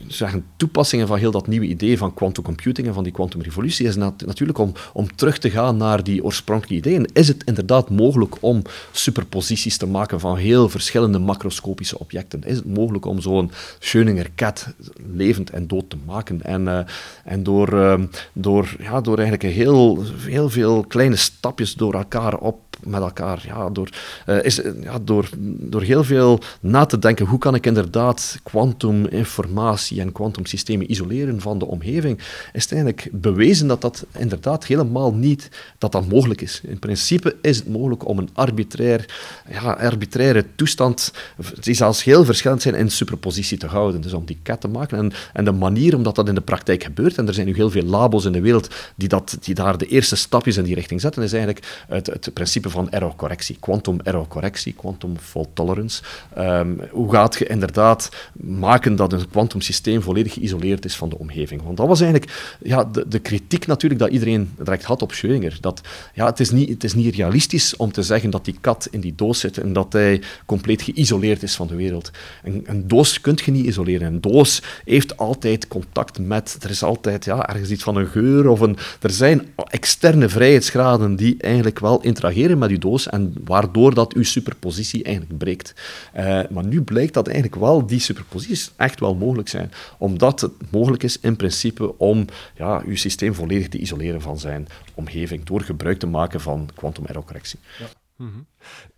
zeggen, 0.07 0.45
toepassingen 0.55 1.07
van 1.07 1.17
heel 1.17 1.31
dat 1.31 1.47
nieuwe 1.47 1.65
idee 1.65 1.97
van 1.97 2.13
quantum 2.13 2.43
computing 2.43 2.87
en 2.87 2.93
van 2.93 3.03
die 3.03 3.11
quantum 3.11 3.41
revolutie 3.41 3.87
is 3.87 3.95
natuurlijk 3.95 4.57
om, 4.57 4.73
om 4.93 5.15
terug 5.15 5.37
te 5.37 5.49
gaan 5.49 5.77
naar 5.77 6.03
die 6.03 6.23
oorspronkelijke 6.23 6.89
ideeën. 6.89 7.09
Is 7.13 7.27
het 7.27 7.43
inderdaad 7.43 7.89
mogelijk 7.89 8.35
om 8.39 8.61
superposities 8.91 9.77
te 9.77 9.87
maken 9.87 10.19
van 10.19 10.37
heel 10.37 10.69
verschillende 10.69 11.19
macroscopische 11.19 11.99
objecten? 11.99 12.43
Is 12.43 12.55
het 12.55 12.75
mogelijk 12.75 13.05
om 13.05 13.21
zo'n 13.21 13.51
Schrödinger 13.79 14.35
cat 14.35 14.67
levend 15.13 15.49
en 15.49 15.67
dood 15.67 15.89
te 15.89 15.97
maken? 16.05 16.41
En, 16.41 16.61
uh, 16.61 16.79
en 17.23 17.43
door, 17.43 17.73
uh, 17.73 17.93
door, 18.33 18.75
ja, 18.79 19.01
door 19.01 19.17
eigenlijk 19.17 19.53
heel, 19.53 20.03
heel 20.17 20.49
veel 20.49 20.85
kleine 20.87 21.15
stapjes 21.15 21.73
door 21.73 21.93
elkaar 21.93 22.37
op 22.37 22.72
met 22.83 23.01
elkaar. 23.01 23.43
Ja, 23.45 23.69
door, 23.69 23.89
uh, 24.25 24.43
is, 24.43 24.61
ja, 24.81 24.99
door, 25.01 25.29
door 25.59 25.81
heel 25.81 26.03
veel 26.03 26.39
na 26.59 26.85
te 26.85 26.99
denken, 26.99 27.25
hoe 27.25 27.39
kan 27.39 27.55
ik 27.55 27.65
inderdaad 27.65 28.39
kwantuminformatie 28.43 30.01
en 30.01 30.11
kwantumsystemen 30.11 30.91
isoleren 30.91 31.41
van 31.41 31.57
de 31.57 31.65
omgeving, 31.65 32.19
is 32.53 32.63
het 32.63 32.71
eigenlijk 32.71 33.09
bewezen 33.11 33.67
dat 33.67 33.81
dat 33.81 34.05
inderdaad 34.17 34.65
helemaal 34.65 35.13
niet 35.13 35.49
dat 35.77 35.91
dat 35.91 36.07
mogelijk 36.07 36.41
is. 36.41 36.61
In 36.63 36.79
principe 36.79 37.35
is 37.41 37.57
het 37.57 37.67
mogelijk 37.67 38.07
om 38.07 38.17
een 38.17 38.29
arbitrair, 38.33 39.05
ja, 39.49 39.71
arbitraire 39.71 40.45
toestand, 40.55 41.13
die 41.59 41.73
zelfs 41.73 42.03
heel 42.03 42.25
verschillend 42.25 42.61
zijn, 42.61 42.75
in 42.75 42.91
superpositie 42.91 43.57
te 43.57 43.67
houden. 43.67 44.01
Dus 44.01 44.13
om 44.13 44.25
die 44.25 44.39
cat 44.43 44.61
te 44.61 44.67
maken. 44.67 44.97
En, 44.97 45.11
en 45.33 45.45
de 45.45 45.51
manier 45.51 45.95
omdat 45.95 46.15
dat 46.15 46.27
in 46.27 46.35
de 46.35 46.41
praktijk 46.41 46.83
gebeurt, 46.83 47.17
en 47.17 47.27
er 47.27 47.33
zijn 47.33 47.47
nu 47.47 47.53
heel 47.53 47.69
veel 47.69 47.83
labos 47.83 48.25
in 48.25 48.31
de 48.31 48.41
wereld 48.41 48.75
die, 48.95 49.07
dat, 49.07 49.37
die 49.39 49.55
daar 49.55 49.77
de 49.77 49.85
eerste 49.85 50.15
stapjes 50.15 50.57
in 50.57 50.63
die 50.63 50.75
richting 50.75 51.01
zetten, 51.01 51.23
is 51.23 51.33
eigenlijk 51.33 51.65
het, 51.87 52.07
het 52.07 52.33
principe 52.33 52.69
van 52.73 52.91
errorcorrectie, 52.91 53.57
quantum 53.59 53.99
errorcorrectie, 54.03 54.73
quantum 54.73 55.17
fault 55.17 55.49
tolerance. 55.53 56.03
Um, 56.37 56.81
hoe 56.91 57.11
gaat 57.11 57.35
je 57.35 57.47
inderdaad 57.47 58.09
maken 58.33 58.95
dat 58.95 59.13
een 59.13 59.29
kwantumsysteem 59.29 60.01
volledig 60.01 60.33
geïsoleerd 60.33 60.85
is 60.85 60.95
van 60.95 61.09
de 61.09 61.17
omgeving? 61.17 61.61
Want 61.63 61.77
dat 61.77 61.87
was 61.87 62.01
eigenlijk 62.01 62.57
ja, 62.61 62.83
de, 62.83 63.07
de 63.07 63.19
kritiek 63.19 63.67
natuurlijk 63.67 64.01
dat 64.01 64.11
iedereen 64.11 64.51
direct 64.57 64.83
had 64.83 65.01
op 65.01 65.13
Schrödinger. 65.13 65.59
Dat 65.59 65.81
ja, 66.13 66.25
het, 66.25 66.39
is 66.39 66.51
niet, 66.51 66.69
het 66.69 66.83
is 66.83 66.93
niet 66.93 67.15
realistisch 67.15 67.75
om 67.75 67.91
te 67.91 68.01
zeggen 68.01 68.29
dat 68.29 68.45
die 68.45 68.57
kat 68.61 68.87
in 68.91 68.99
die 68.99 69.15
doos 69.15 69.39
zit 69.39 69.57
en 69.57 69.73
dat 69.73 69.93
hij 69.93 70.21
compleet 70.45 70.81
geïsoleerd 70.81 71.43
is 71.43 71.55
van 71.55 71.67
de 71.67 71.75
wereld. 71.75 72.11
Een, 72.43 72.63
een 72.65 72.87
doos 72.87 73.21
kun 73.21 73.37
je 73.45 73.51
niet 73.51 73.65
isoleren. 73.65 74.07
Een 74.07 74.21
doos 74.21 74.61
heeft 74.85 75.17
altijd 75.17 75.67
contact 75.67 76.19
met, 76.19 76.57
er 76.61 76.69
is 76.69 76.83
altijd 76.83 77.25
ja, 77.25 77.49
ergens 77.49 77.69
iets 77.69 77.83
van 77.83 77.95
een 77.95 78.07
geur 78.07 78.47
of 78.47 78.59
een, 78.59 78.77
er 79.01 79.09
zijn 79.09 79.47
externe 79.67 80.29
vrijheidsgraden 80.29 81.15
die 81.15 81.35
eigenlijk 81.39 81.79
wel 81.79 82.01
interageren 82.01 82.52
met 82.57 82.69
je 82.69 82.77
doos 82.77 83.07
en 83.07 83.33
waardoor 83.43 83.93
dat 83.93 84.13
uw 84.13 84.23
superpositie 84.23 85.03
eigenlijk 85.03 85.37
breekt. 85.37 85.73
Uh, 86.15 86.41
maar 86.49 86.65
nu 86.65 86.81
blijkt 86.81 87.13
dat 87.13 87.27
eigenlijk 87.27 87.55
wel 87.55 87.85
die 87.85 87.99
superposities 87.99 88.71
echt 88.75 88.99
wel 88.99 89.15
mogelijk 89.15 89.49
zijn, 89.49 89.71
omdat 89.97 90.41
het 90.41 90.51
mogelijk 90.71 91.03
is 91.03 91.19
in 91.19 91.35
principe 91.35 91.97
om 91.97 92.25
ja, 92.55 92.81
uw 92.85 92.95
systeem 92.95 93.33
volledig 93.33 93.67
te 93.67 93.77
isoleren 93.77 94.21
van 94.21 94.39
zijn 94.39 94.67
omgeving 94.93 95.43
door 95.43 95.61
gebruik 95.61 95.99
te 95.99 96.07
maken 96.07 96.41
van 96.41 96.69
quantum 96.75 97.05
error 97.05 97.23
correctie. 97.23 97.59
Ja. 97.79 97.85
-hmm. 98.15 98.45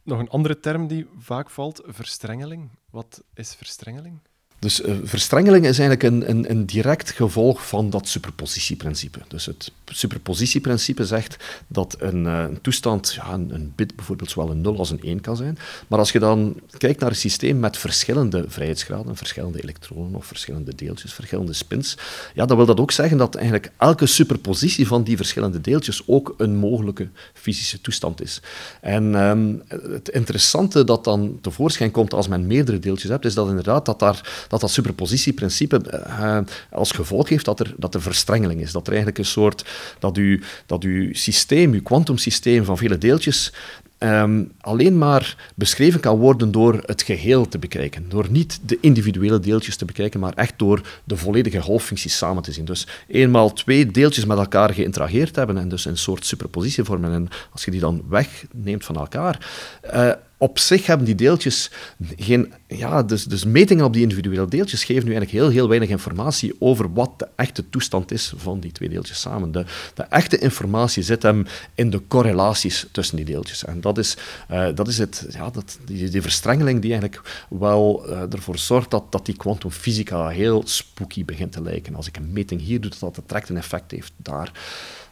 Nog 0.03 0.20
een 0.20 0.30
andere 0.30 0.60
term 0.60 0.88
die 0.88 1.08
vaak 1.18 1.49
valt, 1.49 1.82
verstrengeling. 1.86 2.70
Wat 2.89 3.24
is 3.34 3.56
verstrengeling? 3.56 4.20
Dus 4.66 4.82
uh, 4.82 4.95
verstrengeling 5.03 5.66
is 5.66 5.80
eigenlijk 5.80 6.03
een, 6.03 6.30
een, 6.30 6.49
een, 6.49 6.66
direct 6.66 7.11
gevolg 7.11 7.68
van 7.68 7.89
dat 7.89 8.07
superpositieprincipe. 8.07 9.20
Dus 9.28 9.45
het 9.45 9.72
superpositieprincipe 9.86 11.05
zegt 11.05 11.36
dat 11.68 11.95
een, 11.99 12.26
uh, 12.26 12.39
een 12.39 12.61
toestand, 12.61 13.13
ja, 13.13 13.34
een, 13.34 13.74
bit 13.76 13.95
bijvoorbeeld, 13.95 14.30
zowel 14.30 14.51
een 14.51 14.61
0 14.61 14.78
als 14.78 14.89
een 14.89 15.01
1 15.01 15.22
kan 15.22 15.36
zijn. 15.36 15.57
Maar 15.88 15.99
als 15.99 16.11
je 16.11 16.20
dan 16.20 16.59
kijkt 16.78 16.99
naar 16.99 17.09
een 17.09 17.16
systeem 17.16 17.59
met 17.59 17.78
verschillende 17.78 18.45
vrijheidsgraden, 18.47 19.16
verschillende 19.16 19.61
elektronen 19.61 20.16
of 20.16 20.26
verschillende 20.26 20.76
deeltjes, 20.76 21.13
verschillende 21.13 21.53
spins, 21.53 21.97
ja, 22.34 22.45
dan 22.45 22.57
wil 22.57 22.66
dat 22.66 22.80
ook 22.80 22.91
zeggen 22.91 23.18
dat 23.18 23.36
eigenlijk 23.36 23.72
elke 23.78 24.05
superpositie 24.05 24.88
van 24.88 25.03
die 25.03 25.18
verschillende 25.18 25.61
deeltjes 25.61 26.01
ook 26.05 26.34
een 26.38 26.55
mogelijke 26.55 27.09
fysische 27.34 27.82
toestand 27.82 28.22
is. 28.22 28.41
En 28.82 29.16
um, 29.16 29.63
het 29.68 30.09
interessante 30.09 30.84
dat 30.84 31.03
dan 31.03 31.38
tevoorschijn 31.41 31.91
komt 31.91 32.13
als 32.13 32.28
men 32.28 32.47
meerdere 32.47 32.80
deeltjes 32.80 33.11
hebt, 33.11 33.26
is 33.26 33.34
dat 33.34 33.47
inderdaad 33.47 33.86
dat 33.86 33.99
daar, 33.99 34.47
dat, 34.56 34.70
dat 34.70 34.74
superpositieprincipe 34.84 36.03
uh, 36.08 36.38
als 36.72 36.91
gevolg 36.91 37.30
heeft 37.30 37.45
dat 37.45 37.60
er, 37.60 37.74
dat 37.78 37.93
er 37.93 38.01
verstrengeling 38.01 38.62
is. 38.62 38.72
Dat 38.72 38.82
er 38.82 38.93
eigenlijk 38.93 39.18
een 39.18 39.26
soort, 39.26 39.66
dat 39.99 40.18
u, 40.18 40.43
dat 40.66 40.84
uw 40.84 41.14
systeem, 41.14 41.74
uw 41.74 41.82
kwantumsysteem 41.82 42.66
van 42.66 42.78
vele 42.78 42.97
deeltjes, 42.97 43.53
um, 43.99 44.51
alleen 44.62 44.97
maar 44.97 45.51
beschreven 45.56 45.99
kan 45.99 46.18
worden 46.18 46.51
door 46.51 46.82
het 46.86 47.01
geheel 47.01 47.47
te 47.47 47.60
bekijken. 47.60 48.10
Door 48.10 48.26
niet 48.30 48.60
de 48.66 48.78
individuele 48.82 49.39
deeltjes 49.39 49.76
te 49.76 49.86
bekijken, 49.86 50.20
maar 50.20 50.34
echt 50.34 50.53
door 50.58 50.82
de 51.03 51.18
volledige 51.18 51.62
golffuncties 51.62 52.18
samen 52.18 52.43
te 52.43 52.51
zien. 52.51 52.66
Dus 52.66 52.88
eenmaal 53.08 53.53
twee 53.53 53.91
deeltjes 53.91 54.26
met 54.26 54.38
elkaar 54.38 54.74
geïnterageerd 54.74 55.36
hebben 55.36 55.58
en 55.58 55.70
dus 55.70 55.86
een 55.86 55.97
soort 55.97 56.26
superpositie 56.26 56.84
vormen. 56.84 57.12
En 57.12 57.28
als 57.51 57.66
je 57.66 57.72
die 57.72 57.80
dan 57.80 58.03
wegneemt 58.10 58.86
van 58.86 58.95
elkaar, 58.95 59.47
uh, 59.93 60.12
op 60.38 60.60
zich 60.60 60.86
hebben 60.86 61.06
die 61.06 61.16
deeltjes 61.16 61.72
geen... 62.18 62.54
Ja, 62.68 63.04
dus, 63.04 63.24
dus 63.24 63.44
metingen 63.44 63.86
op 63.86 63.94
die 63.94 64.02
individuele 64.02 64.48
deeltjes 64.48 64.84
geven 64.84 65.06
nu 65.06 65.16
eigenlijk 65.16 65.44
heel, 65.44 65.50
heel 65.50 65.68
weinig 65.68 65.90
informatie 65.90 66.56
over 66.60 66.94
wat 66.94 67.12
de 67.18 67.28
echte 67.36 67.70
toestand 67.70 68.12
is 68.12 68.34
van 68.36 68.60
die 68.60 68.72
twee 68.72 68.90
deeltjes 68.90 69.20
samen. 69.20 69.52
De, 69.52 69.66
de 69.94 70.04
echte 70.04 70.38
informatie 70.38 71.04
zit 71.04 71.24
hem 71.24 71.46
in 71.76 71.90
de 71.90 72.02
correlaties 72.08 72.88
tussen 72.92 73.16
die 73.16 73.26
deeltjes. 73.26 73.66
En 73.66 73.82
dat 73.82 73.98
is, 73.98 74.18
uh, 74.52 74.68
dat 74.76 74.88
is 74.88 74.98
het, 74.98 75.26
ja, 75.30 75.50
dat, 75.50 75.78
die, 75.86 76.10
die 76.10 76.22
verstrengeling 76.22 76.82
die 76.82 76.92
eigenlijk 76.92 77.46
wel 77.50 78.10
uh, 78.10 78.34
ervoor 78.34 78.58
zorgt 78.58 78.92
dat, 78.92 79.12
dat 79.12 79.26
die 79.26 79.38
kwantumfysica 79.38 80.28
heel 80.28 80.62
spooky 80.66 81.26
begint 81.26 81.52
te 81.52 81.62
lijken. 81.62 81.96
Als 81.96 82.08
ik 82.08 82.18
een 82.18 82.34
meting 82.34 82.62
hier 82.62 82.82
doe, 82.82 82.92
dat 83.00 83.16
het 83.16 83.28
direct 83.28 83.50
een 83.50 83.58
effect 83.58 83.92
heeft 83.92 84.14
daar. 84.18 84.52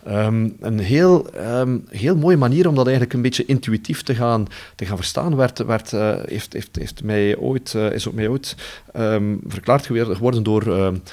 Um, 0.08 0.56
een 0.60 0.80
heel, 0.80 1.28
um, 1.36 1.86
heel 1.90 2.16
mooie 2.16 2.38
manier 2.38 2.68
om 2.68 2.76
dat 2.76 2.86
eigenlijk 2.86 3.16
een 3.16 3.22
beetje 3.22 3.46
intuïtief 3.46 4.04
te 4.04 4.16
gaan, 4.16 4.48
te 4.76 4.86
gaan 4.86 4.98
verstaan 4.98 5.36
werd, 5.36 5.58
werd, 5.58 5.92
uh, 5.92 6.16
heeft, 6.26 6.54
heeft, 6.54 6.76
heeft 6.76 7.04
mij 7.04 7.38
ooit, 7.38 7.74
uh, 7.74 7.92
is 7.92 8.08
ook 8.08 8.14
mij 8.14 8.28
ooit 8.28 8.56
um, 8.96 9.40
verklaard 9.48 9.86
geworden 9.86 10.44
door, 10.44 10.64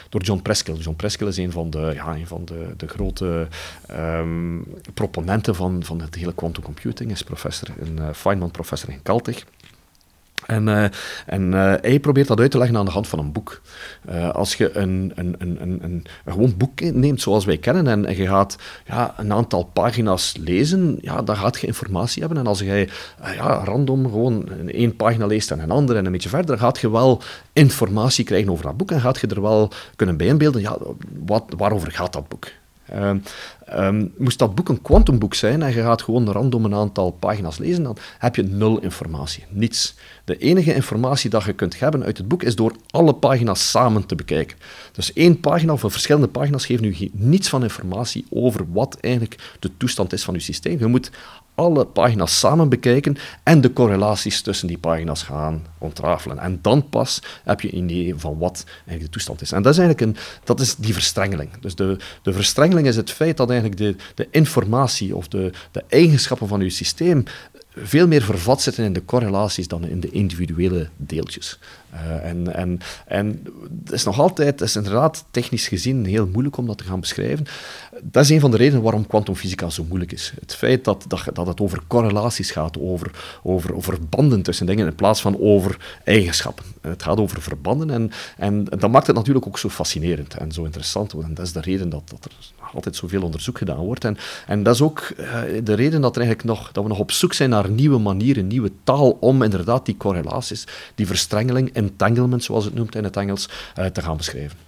door 0.08 0.20
John 0.22 0.42
Preskill. 0.42 0.74
John 0.74 0.96
Preskill 0.96 1.26
is 1.26 1.36
een 1.36 1.52
van 1.52 1.70
de, 1.70 1.90
ja, 1.94 2.14
een 2.14 2.26
van 2.26 2.44
de, 2.44 2.66
de 2.76 2.88
grote 2.88 3.48
proponenten 4.94 5.54
van, 5.54 5.84
van 5.84 6.00
het 6.00 6.14
hele 6.14 6.34
quantum 6.34 6.62
computing. 6.62 7.10
is 7.10 7.22
professor, 7.22 7.68
een 7.78 7.96
uh, 7.98 8.08
Feynman 8.12 8.50
professor 8.50 8.90
in 8.90 9.02
Caltech. 9.02 9.44
En, 10.50 10.66
uh, 10.66 10.84
en 11.26 11.52
uh, 11.52 11.74
hij 11.80 12.00
probeert 12.00 12.28
dat 12.28 12.40
uit 12.40 12.50
te 12.50 12.58
leggen 12.58 12.76
aan 12.76 12.84
de 12.84 12.90
hand 12.90 13.08
van 13.08 13.18
een 13.18 13.32
boek. 13.32 13.60
Uh, 14.10 14.30
als 14.30 14.54
je 14.54 14.76
een, 14.76 15.12
een, 15.14 15.34
een, 15.38 15.78
een, 15.82 16.04
gewoon 16.26 16.54
boek 16.56 16.80
neemt 16.80 17.20
zoals 17.20 17.44
wij 17.44 17.58
kennen 17.58 17.86
en, 17.86 18.16
je 18.16 18.26
gaat 18.26 18.56
ja, 18.86 19.14
een 19.16 19.32
aantal 19.32 19.64
pagina's 19.64 20.36
lezen, 20.40 20.98
ja, 21.00 21.22
dan 21.22 21.36
gaat 21.36 21.60
je 21.60 21.66
informatie 21.66 22.20
hebben. 22.22 22.38
En 22.38 22.46
als 22.46 22.60
jij 22.60 22.88
ja, 23.22 23.64
random 23.64 24.04
gewoon 24.04 24.48
één 24.68 24.96
pagina 24.96 25.26
leest 25.26 25.50
en 25.50 25.60
een 25.60 25.70
andere 25.70 25.98
en 25.98 26.06
een 26.06 26.12
beetje 26.12 26.28
verder, 26.28 26.58
gaat 26.58 26.78
je 26.78 26.90
wel 26.90 27.22
informatie 27.52 28.24
krijgen 28.24 28.52
over 28.52 28.64
dat 28.64 28.76
boek 28.76 28.90
en 28.90 29.00
gaat 29.00 29.20
je 29.20 29.26
er 29.26 29.42
wel 29.42 29.72
kunnen 29.96 30.16
bijinbeelden, 30.16 30.60
ja, 30.60 30.76
wat, 31.26 31.44
waarover 31.56 31.92
gaat 31.92 32.12
dat 32.12 32.28
boek? 32.28 32.46
Uh, 32.94 33.10
um, 33.76 34.12
moest 34.16 34.38
dat 34.38 34.54
boek 34.54 34.68
een 34.68 34.82
quantumboek 34.82 35.34
zijn 35.34 35.62
en 35.62 35.72
je 35.72 35.82
gaat 35.82 36.02
gewoon 36.02 36.30
random 36.30 36.64
een 36.64 36.74
aantal 36.74 37.10
pagina's 37.10 37.58
lezen, 37.58 37.82
dan 37.82 37.96
heb 38.18 38.36
je 38.36 38.42
nul 38.42 38.78
informatie, 38.80 39.44
niets. 39.48 39.94
De 40.24 40.36
enige 40.36 40.74
informatie 40.74 41.30
dat 41.30 41.44
je 41.44 41.52
kunt 41.52 41.80
hebben 41.80 42.04
uit 42.04 42.18
het 42.18 42.28
boek 42.28 42.42
is 42.42 42.56
door 42.56 42.72
alle 42.90 43.14
pagina's 43.14 43.70
samen 43.70 44.06
te 44.06 44.14
bekijken. 44.14 44.56
Dus 44.92 45.12
één 45.12 45.40
pagina 45.40 45.72
of 45.72 45.80
verschillende 45.80 46.28
pagina's 46.28 46.66
geven 46.66 46.84
u 46.84 47.10
niets 47.12 47.48
van 47.48 47.62
informatie 47.62 48.26
over 48.30 48.72
wat 48.72 48.96
eigenlijk 49.00 49.56
de 49.58 49.70
toestand 49.76 50.12
is 50.12 50.24
van 50.24 50.34
uw 50.34 50.40
systeem. 50.40 50.78
Je 50.78 50.86
moet 50.86 51.10
alle 51.60 51.84
pagina's 51.84 52.38
samen 52.38 52.68
bekijken 52.68 53.16
en 53.42 53.60
de 53.60 53.72
correlaties 53.72 54.40
tussen 54.42 54.66
die 54.66 54.78
pagina's 54.78 55.22
gaan 55.22 55.66
ontrafelen. 55.78 56.38
En 56.38 56.58
dan 56.62 56.88
pas 56.88 57.22
heb 57.44 57.60
je 57.60 57.74
een 57.74 57.90
idee 57.90 58.14
van 58.16 58.38
wat 58.38 58.64
eigenlijk 58.74 59.04
de 59.04 59.10
toestand 59.10 59.40
is. 59.40 59.52
En 59.52 59.62
dat 59.62 59.72
is 59.72 59.78
eigenlijk 59.78 60.16
een, 60.16 60.22
dat 60.44 60.60
is 60.60 60.74
die 60.74 60.92
verstrengeling. 60.92 61.50
Dus 61.60 61.74
de, 61.74 61.96
de 62.22 62.32
verstrengeling 62.32 62.86
is 62.86 62.96
het 62.96 63.10
feit 63.10 63.36
dat 63.36 63.50
eigenlijk 63.50 63.59
de, 63.68 63.96
de 64.14 64.28
informatie 64.30 65.16
of 65.16 65.28
de, 65.28 65.50
de 65.70 65.84
eigenschappen 65.88 66.48
van 66.48 66.60
je 66.60 66.70
systeem 66.70 67.24
veel 67.76 68.06
meer 68.06 68.22
vervat 68.22 68.62
zitten 68.62 68.84
in 68.84 68.92
de 68.92 69.04
correlaties 69.04 69.68
dan 69.68 69.86
in 69.86 70.00
de 70.00 70.10
individuele 70.10 70.88
deeltjes. 70.96 71.58
Uh, 71.94 72.24
en, 72.24 72.54
en, 72.54 72.80
en 73.06 73.46
het 73.84 73.92
is 73.92 74.04
nog 74.04 74.18
altijd, 74.18 74.60
is 74.60 74.76
inderdaad 74.76 75.24
technisch 75.30 75.68
gezien 75.68 76.04
heel 76.04 76.26
moeilijk 76.26 76.56
om 76.56 76.66
dat 76.66 76.78
te 76.78 76.84
gaan 76.84 77.00
beschrijven. 77.00 77.46
Dat 78.02 78.22
is 78.24 78.30
een 78.30 78.40
van 78.40 78.50
de 78.50 78.56
redenen 78.56 78.82
waarom 78.82 79.06
kwantumfysica 79.06 79.70
zo 79.70 79.84
moeilijk 79.84 80.12
is. 80.12 80.32
Het 80.40 80.54
feit 80.54 80.84
dat, 80.84 81.04
dat, 81.08 81.24
dat 81.32 81.46
het 81.46 81.60
over 81.60 81.82
correlaties 81.86 82.50
gaat, 82.50 82.78
over, 82.78 83.10
over, 83.42 83.74
over 83.74 83.98
tussen 84.42 84.66
dingen, 84.66 84.86
in 84.86 84.94
plaats 84.94 85.20
van 85.20 85.40
over 85.40 85.98
eigenschappen. 86.04 86.64
Het 86.80 87.02
gaat 87.02 87.18
over 87.18 87.42
verbanden 87.42 87.90
en, 87.90 88.10
en 88.36 88.64
dat 88.64 88.90
maakt 88.90 89.06
het 89.06 89.16
natuurlijk 89.16 89.46
ook 89.46 89.58
zo 89.58 89.68
fascinerend 89.68 90.34
en 90.34 90.52
zo 90.52 90.64
interessant. 90.64 91.12
En 91.12 91.34
dat 91.34 91.46
is 91.46 91.52
de 91.52 91.60
reden 91.60 91.88
dat, 91.88 92.02
dat 92.04 92.24
er 92.24 92.32
altijd 92.74 92.96
zoveel 92.96 93.22
onderzoek 93.22 93.58
gedaan 93.58 93.84
wordt. 93.84 94.04
En, 94.04 94.16
en 94.46 94.62
dat 94.62 94.74
is 94.74 94.82
ook 94.82 95.12
uh, 95.18 95.42
de 95.64 95.74
reden 95.74 96.00
dat, 96.00 96.16
er 96.16 96.22
eigenlijk 96.22 96.58
nog, 96.58 96.72
dat 96.72 96.82
we 96.82 96.88
nog 96.88 96.98
op 96.98 97.12
zoek 97.12 97.32
zijn 97.32 97.50
naar 97.50 97.70
nieuwe 97.70 97.98
manieren, 97.98 98.46
nieuwe 98.46 98.72
taal 98.84 99.10
om 99.10 99.42
inderdaad 99.42 99.86
die 99.86 99.96
correlaties, 99.96 100.66
die 100.94 101.06
verstrengeling, 101.06 101.72
entanglement 101.72 102.44
zoals 102.44 102.64
het 102.64 102.74
noemt 102.74 102.94
in 102.94 103.04
het 103.04 103.16
Engels, 103.16 103.48
uh, 103.78 103.86
te 103.86 104.02
gaan 104.02 104.16
beschrijven. 104.16 104.58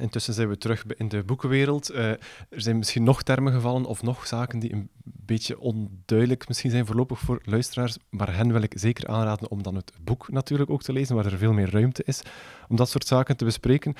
Intussen 0.00 0.34
zijn 0.34 0.48
we 0.48 0.58
terug 0.58 0.84
in 0.96 1.08
de 1.08 1.22
boekenwereld. 1.22 1.90
Uh, 1.90 2.08
er 2.08 2.20
zijn 2.50 2.78
misschien 2.78 3.02
nog 3.02 3.22
termen 3.22 3.52
gevallen 3.52 3.84
of 3.84 4.02
nog 4.02 4.26
zaken 4.26 4.58
die 4.58 4.72
een 4.72 4.88
beetje 5.02 5.60
onduidelijk 5.60 6.48
misschien 6.48 6.70
zijn 6.70 6.86
voorlopig 6.86 7.18
voor 7.18 7.40
luisteraars, 7.44 7.96
maar 8.10 8.36
hen 8.36 8.52
wil 8.52 8.62
ik 8.62 8.72
zeker 8.76 9.08
aanraden 9.08 9.50
om 9.50 9.62
dan 9.62 9.74
het 9.74 9.92
boek 10.00 10.30
natuurlijk 10.30 10.70
ook 10.70 10.82
te 10.82 10.92
lezen, 10.92 11.14
waar 11.14 11.26
er 11.26 11.38
veel 11.38 11.52
meer 11.52 11.70
ruimte 11.70 12.02
is 12.06 12.22
om 12.68 12.76
dat 12.76 12.88
soort 12.88 13.06
zaken 13.06 13.36
te 13.36 13.44
bespreken. 13.44 13.94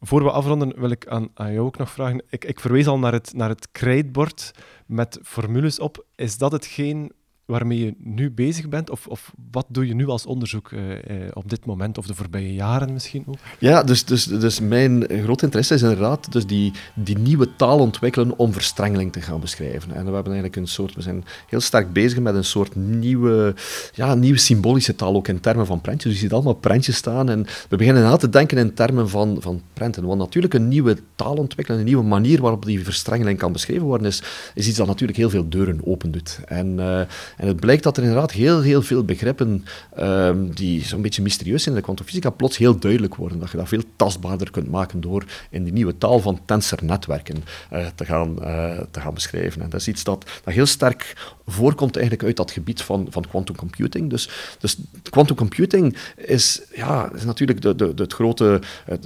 Voor 0.00 0.22
we 0.22 0.30
afronden 0.30 0.80
wil 0.80 0.90
ik 0.90 1.06
aan, 1.06 1.28
aan 1.34 1.52
jou 1.52 1.66
ook 1.66 1.78
nog 1.78 1.90
vragen. 1.90 2.22
Ik, 2.28 2.44
ik 2.44 2.60
verwees 2.60 2.86
al 2.86 2.98
naar 2.98 3.12
het, 3.12 3.32
naar 3.34 3.48
het 3.48 3.68
krijtbord 3.72 4.50
met 4.86 5.18
formules 5.22 5.78
op. 5.78 6.06
Is 6.14 6.38
dat 6.38 6.52
hetgeen 6.52 7.12
waarmee 7.48 7.78
je 7.78 7.94
nu 7.98 8.30
bezig 8.30 8.68
bent? 8.68 8.90
Of, 8.90 9.06
of 9.06 9.32
wat 9.50 9.66
doe 9.68 9.86
je 9.86 9.94
nu 9.94 10.06
als 10.06 10.26
onderzoek 10.26 10.70
uh, 10.70 10.80
uh, 10.90 10.96
op 11.32 11.50
dit 11.50 11.64
moment, 11.64 11.98
of 11.98 12.06
de 12.06 12.14
voorbije 12.14 12.54
jaren 12.54 12.92
misschien 12.92 13.24
ook? 13.26 13.36
Ja, 13.58 13.82
dus, 13.82 14.04
dus, 14.04 14.24
dus 14.24 14.60
mijn 14.60 15.06
groot 15.22 15.42
interesse 15.42 15.74
is 15.74 15.82
inderdaad 15.82 16.32
dus 16.32 16.46
die, 16.46 16.72
die 16.94 17.18
nieuwe 17.18 17.56
taal 17.56 17.78
ontwikkelen 17.78 18.38
om 18.38 18.52
verstrengeling 18.52 19.12
te 19.12 19.20
gaan 19.20 19.40
beschrijven. 19.40 19.94
En 19.94 20.04
we 20.04 20.12
hebben 20.12 20.32
eigenlijk 20.32 20.56
een 20.56 20.66
soort, 20.66 20.94
we 20.94 21.02
zijn 21.02 21.24
heel 21.46 21.60
sterk 21.60 21.92
bezig 21.92 22.18
met 22.18 22.34
een 22.34 22.44
soort 22.44 22.76
nieuwe, 22.76 23.54
ja, 23.94 24.14
nieuwe 24.14 24.38
symbolische 24.38 24.94
taal, 24.94 25.14
ook 25.14 25.28
in 25.28 25.40
termen 25.40 25.66
van 25.66 25.80
prentjes. 25.80 26.04
Dus 26.04 26.20
je 26.20 26.26
ziet 26.26 26.32
allemaal 26.32 26.54
prentjes 26.54 26.96
staan 26.96 27.28
en 27.28 27.46
we 27.68 27.76
beginnen 27.76 28.02
na 28.02 28.16
te 28.16 28.28
denken 28.28 28.58
in 28.58 28.74
termen 28.74 29.08
van, 29.08 29.36
van 29.40 29.62
prenten. 29.72 30.04
Want 30.04 30.18
natuurlijk 30.18 30.54
een 30.54 30.68
nieuwe 30.68 30.96
taal 31.14 31.34
ontwikkelen, 31.34 31.80
een 31.80 31.86
nieuwe 31.86 32.04
manier 32.04 32.40
waarop 32.40 32.64
die 32.64 32.84
verstrengeling 32.84 33.38
kan 33.38 33.52
beschreven 33.52 33.86
worden, 33.86 34.06
is, 34.06 34.22
is 34.54 34.68
iets 34.68 34.76
dat 34.76 34.86
natuurlijk 34.86 35.18
heel 35.18 35.30
veel 35.30 35.48
deuren 35.48 35.80
opendoet. 35.84 36.40
En, 36.46 36.66
uh, 36.78 37.00
en 37.38 37.46
het 37.46 37.60
blijkt 37.60 37.82
dat 37.82 37.96
er 37.96 38.02
inderdaad 38.02 38.32
heel, 38.32 38.60
heel 38.60 38.82
veel 38.82 39.04
begrippen 39.04 39.64
um, 40.00 40.54
die 40.54 40.84
zo'n 40.84 41.02
beetje 41.02 41.22
mysterieus 41.22 41.62
zijn 41.62 41.74
in 41.74 41.80
de 41.80 41.86
kwantumfysica 41.86 42.30
plots 42.30 42.56
heel 42.56 42.78
duidelijk 42.78 43.14
worden. 43.14 43.38
Dat 43.38 43.50
je 43.50 43.56
dat 43.56 43.68
veel 43.68 43.82
tastbaarder 43.96 44.50
kunt 44.50 44.70
maken 44.70 45.00
door 45.00 45.24
in 45.50 45.64
die 45.64 45.72
nieuwe 45.72 45.98
taal 45.98 46.20
van 46.20 46.40
tensornetwerken 46.44 47.44
uh, 47.72 47.86
te, 47.94 48.04
gaan, 48.04 48.36
uh, 48.40 48.80
te 48.90 49.00
gaan 49.00 49.14
beschrijven. 49.14 49.62
En 49.62 49.68
dat 49.68 49.80
is 49.80 49.88
iets 49.88 50.04
dat, 50.04 50.30
dat 50.44 50.54
heel 50.54 50.66
sterk 50.66 51.16
voorkomt 51.46 51.96
eigenlijk 51.96 52.26
uit 52.26 52.36
dat 52.36 52.50
gebied 52.50 52.82
van, 52.82 53.06
van 53.10 53.24
quantum 53.28 53.56
computing. 53.56 54.10
Dus, 54.10 54.28
dus 54.58 54.76
quantum 55.10 55.36
computing 55.36 55.96
is, 56.16 56.62
ja, 56.74 57.10
is 57.14 57.24
natuurlijk 57.24 57.60
de, 57.60 57.74
de, 57.74 57.92
het, 57.96 58.12
grote, 58.12 58.60
het, 58.84 59.04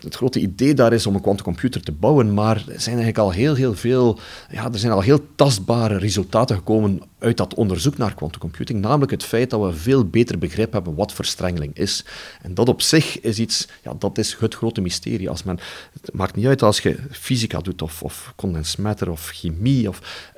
het, 0.00 0.14
grote 0.14 0.40
idee 0.40 0.74
daar 0.74 0.92
is 0.92 1.06
om 1.06 1.14
een 1.14 1.20
quantumcomputer 1.20 1.82
te 1.82 1.92
bouwen, 1.92 2.34
maar 2.34 2.56
er 2.56 2.80
zijn 2.80 2.96
eigenlijk 2.96 3.18
al 3.18 3.30
heel, 3.30 3.54
heel 3.54 3.74
veel, 3.74 4.18
ja, 4.50 4.72
er 4.72 4.78
zijn 4.78 4.92
al 4.92 5.00
heel 5.00 5.26
tastbare 5.36 5.98
resultaten 5.98 6.56
gekomen 6.56 7.02
uit 7.24 7.36
dat 7.36 7.54
onderzoek 7.54 7.96
naar 7.96 8.14
quantum 8.14 8.40
computing, 8.40 8.80
namelijk 8.80 9.10
het 9.10 9.24
feit 9.24 9.50
dat 9.50 9.60
we 9.60 9.72
veel 9.72 10.04
beter 10.04 10.38
begrip 10.38 10.72
hebben 10.72 10.94
wat 10.94 11.12
verstrengeling 11.12 11.76
is. 11.76 12.04
En 12.42 12.54
dat 12.54 12.68
op 12.68 12.82
zich 12.82 13.20
is 13.20 13.38
iets, 13.38 13.68
ja, 13.82 13.94
dat 13.98 14.18
is 14.18 14.36
het 14.38 14.54
grote 14.54 14.80
mysterie. 14.80 15.30
Als 15.30 15.42
men, 15.42 15.58
het 16.00 16.14
maakt 16.14 16.36
niet 16.36 16.46
uit 16.46 16.62
als 16.62 16.80
je 16.80 16.98
fysica 17.10 17.58
doet 17.58 17.82
of, 17.82 18.02
of 18.02 18.32
condensed 18.36 18.78
matter 18.78 19.10
of 19.10 19.28
chemie 19.28 19.88
of 19.88 20.30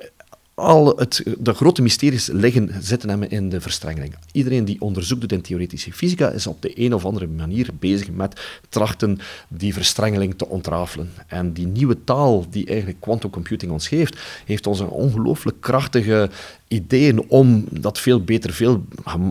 al 0.57 0.95
het, 0.95 1.23
de 1.39 1.53
grote 1.53 1.81
mysteries 1.81 2.27
liggen, 2.27 2.69
zitten 2.79 3.09
hem 3.09 3.23
in 3.23 3.49
de 3.49 3.61
verstrengeling. 3.61 4.15
Iedereen 4.31 4.65
die 4.65 4.81
onderzoek 4.81 5.21
doet 5.21 5.31
in 5.31 5.41
theoretische 5.41 5.93
fysica 5.93 6.29
is 6.29 6.47
op 6.47 6.61
de 6.61 6.81
een 6.81 6.93
of 6.93 7.05
andere 7.05 7.27
manier 7.27 7.69
bezig 7.79 8.11
met 8.11 8.41
trachten 8.69 9.19
die 9.47 9.73
verstrengeling 9.73 10.37
te 10.37 10.47
ontrafelen. 10.47 11.11
En 11.27 11.53
die 11.53 11.67
nieuwe 11.67 12.03
taal 12.03 12.45
die 12.49 12.65
eigenlijk 12.65 13.01
quantum 13.01 13.29
computing 13.29 13.71
ons 13.71 13.87
geeft, 13.87 14.19
heeft 14.45 14.67
ons 14.67 14.79
een 14.79 14.89
ongelooflijk 14.89 15.61
krachtige 15.61 16.29
ideeën 16.67 17.29
om 17.29 17.65
dat 17.71 17.99
veel 17.99 18.23
beter, 18.23 18.53
veel, 18.53 18.83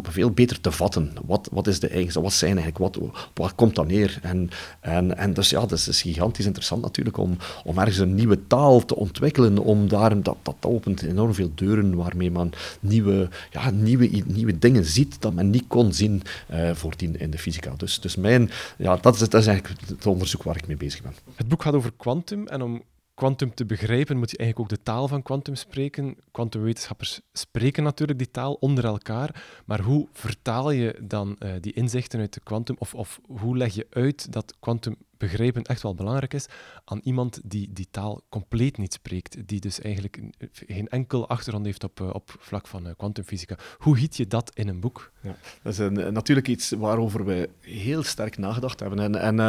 veel 0.03 0.31
beter 0.31 0.61
te 0.61 0.71
vatten. 0.71 1.13
Wat, 1.27 1.49
wat 1.53 1.67
is 1.67 1.81
de 1.81 1.89
eigenschap? 1.89 2.23
Wat 2.23 2.33
zijn 2.33 2.59
eigenlijk? 2.59 2.79
Wat, 2.79 3.11
wat 3.35 3.55
komt 3.55 3.75
dan 3.75 3.87
neer? 3.87 4.19
En, 4.23 4.51
en, 4.81 5.17
en 5.17 5.35
dus 5.35 5.51
ja, 5.51 5.61
dat 5.61 5.73
is 5.73 6.03
gigantisch 6.03 6.47
interessant 6.47 6.83
natuurlijk 6.83 7.17
om, 7.17 7.37
om 7.65 7.79
ergens 7.79 7.99
een 7.99 8.15
nieuwe 8.15 8.47
taal 8.47 8.85
te 8.85 8.97
ontwikkelen, 8.97 9.59
om 9.59 9.89
daar, 9.89 10.23
dat, 10.23 10.37
dat 10.43 10.57
opent 10.61 11.03
enorm 11.17 11.35
veel 11.35 11.51
deuren 11.55 11.95
waarmee 11.95 12.31
man 12.31 12.53
nieuwe, 12.81 13.29
ja, 13.51 13.71
nieuwe, 13.71 14.23
nieuwe 14.27 14.59
dingen 14.59 14.85
ziet 14.85 15.21
dat 15.21 15.35
men 15.35 15.51
niet 15.51 15.65
kon 15.67 15.93
zien 15.93 16.23
uh, 16.51 16.75
voordien 16.75 17.19
in 17.19 17.31
de 17.31 17.39
fysica. 17.39 17.75
Dus, 17.77 18.01
dus 18.01 18.17
mijn, 18.17 18.51
ja, 18.79 18.97
dat, 18.97 19.15
is, 19.15 19.21
dat 19.21 19.41
is 19.41 19.47
eigenlijk 19.47 19.81
het 19.89 20.07
onderzoek 20.07 20.43
waar 20.43 20.57
ik 20.57 20.67
mee 20.67 20.77
bezig 20.77 21.03
ben. 21.03 21.15
Het 21.35 21.49
boek 21.49 21.63
gaat 21.63 21.75
over 21.75 21.93
kwantum 21.97 22.47
en 22.47 22.63
om 22.63 22.83
quantum 23.15 23.55
te 23.55 23.65
begrijpen, 23.65 24.19
moet 24.19 24.31
je 24.31 24.37
eigenlijk 24.37 24.73
ook 24.73 24.79
de 24.79 24.85
taal 24.85 25.09
van 25.09 25.23
quantum 25.23 25.55
spreken. 25.55 26.17
Quantumwetenschappers 26.31 27.21
spreken 27.33 27.83
natuurlijk 27.83 28.19
die 28.19 28.31
taal 28.31 28.55
onder 28.55 28.85
elkaar, 28.85 29.45
maar 29.65 29.81
hoe 29.81 30.09
vertaal 30.13 30.71
je 30.71 30.99
dan 31.03 31.37
uh, 31.39 31.51
die 31.61 31.73
inzichten 31.73 32.21
uit 32.21 32.35
de 32.35 32.41
quantum, 32.45 32.77
of, 32.79 32.95
of 32.95 33.21
hoe 33.27 33.57
leg 33.57 33.75
je 33.75 33.87
uit 33.91 34.33
dat 34.33 34.55
quantum 34.61 34.97
begrijpen 35.19 35.63
echt 35.63 35.83
wel 35.83 35.95
belangrijk 35.95 36.35
is 36.35 36.47
aan 36.85 37.01
iemand 37.03 37.41
die 37.45 37.73
die 37.73 37.89
taal 37.91 38.23
compleet 38.29 38.79
niet 38.79 38.93
spreekt, 38.93 39.49
die 39.49 39.61
dus 39.61 39.81
eigenlijk 39.81 40.21
geen 40.53 40.89
enkel 40.89 41.29
achtergrond 41.29 41.67
heeft 41.67 41.85
op, 41.85 42.01
uh, 42.01 42.09
op 42.13 42.35
vlak 42.39 42.67
van 42.67 42.95
kwantumfysica. 42.97 43.57
Hoe 43.79 43.97
giet 43.97 44.17
je 44.17 44.27
dat 44.27 44.51
in 44.55 44.69
een 44.69 44.81
boek? 44.81 45.13
Ja, 45.21 45.37
dat 45.63 45.73
is 45.73 45.79
een, 45.79 46.13
natuurlijk 46.13 46.49
iets 46.49 46.71
waarover 46.71 47.25
we 47.25 47.49
heel 47.61 48.03
sterk 48.03 48.39
nagedacht 48.39 48.81
hebben. 48.81 48.99
En, 48.99 49.15
en, 49.15 49.41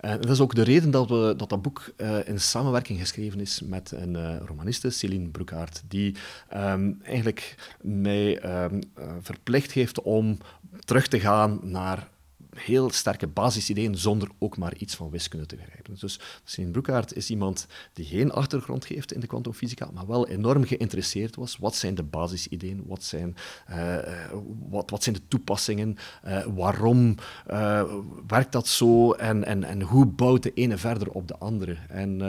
en 0.00 0.20
dat 0.20 0.30
is 0.30 0.40
ook 0.40 0.54
de 0.54 0.62
reden 0.62 0.90
dat 0.90 1.08
we, 1.08 1.34
dat, 1.36 1.48
dat 1.48 1.62
boek 1.62 1.92
in 2.24 2.40
samenwerking 2.40 2.98
geschreven 2.98 3.40
is 3.40 3.60
met 3.60 3.90
een 3.90 4.14
uh, 4.14 4.36
romaniste, 4.46 4.90
Céline 4.90 5.28
Broekaert, 5.28 5.82
die 5.88 6.16
um, 6.56 7.00
eigenlijk 7.02 7.72
mij 7.80 8.62
um, 8.64 8.80
verplicht 9.20 9.72
heeft 9.72 10.02
om 10.02 10.38
terug 10.84 11.06
te 11.06 11.20
gaan 11.20 11.60
naar 11.62 12.08
heel 12.54 12.90
sterke 12.90 13.26
basisideeën 13.26 13.96
zonder 13.96 14.28
ook 14.38 14.56
maar 14.56 14.76
iets 14.76 14.94
van 14.94 15.10
wiskunde 15.10 15.46
te 15.46 15.56
begrijpen. 15.56 15.96
Dus 16.00 16.20
Sien 16.44 16.70
Broekaert 16.70 17.16
is 17.16 17.30
iemand 17.30 17.66
die 17.92 18.04
geen 18.04 18.32
achtergrond 18.32 18.86
heeft 18.86 19.12
in 19.12 19.20
de 19.20 19.26
kwantumfysica, 19.26 19.90
maar 19.94 20.06
wel 20.06 20.28
enorm 20.28 20.64
geïnteresseerd 20.64 21.36
was. 21.36 21.56
Wat 21.56 21.76
zijn 21.76 21.94
de 21.94 22.02
basisideeën? 22.02 22.82
Wat 22.86 23.02
zijn, 23.02 23.36
uh, 23.70 23.96
wat, 24.68 24.90
wat 24.90 25.02
zijn 25.02 25.14
de 25.14 25.28
toepassingen? 25.28 25.96
Uh, 26.26 26.46
waarom 26.54 27.14
werkt 28.26 28.52
dat 28.52 28.68
zo? 28.68 29.12
En, 29.12 29.44
en, 29.44 29.64
en 29.64 29.82
hoe 29.82 30.06
bouwt 30.06 30.42
de 30.42 30.52
ene 30.54 30.78
verder 30.78 31.10
op 31.10 31.28
de 31.28 31.36
andere? 31.36 31.76
En 31.88 32.22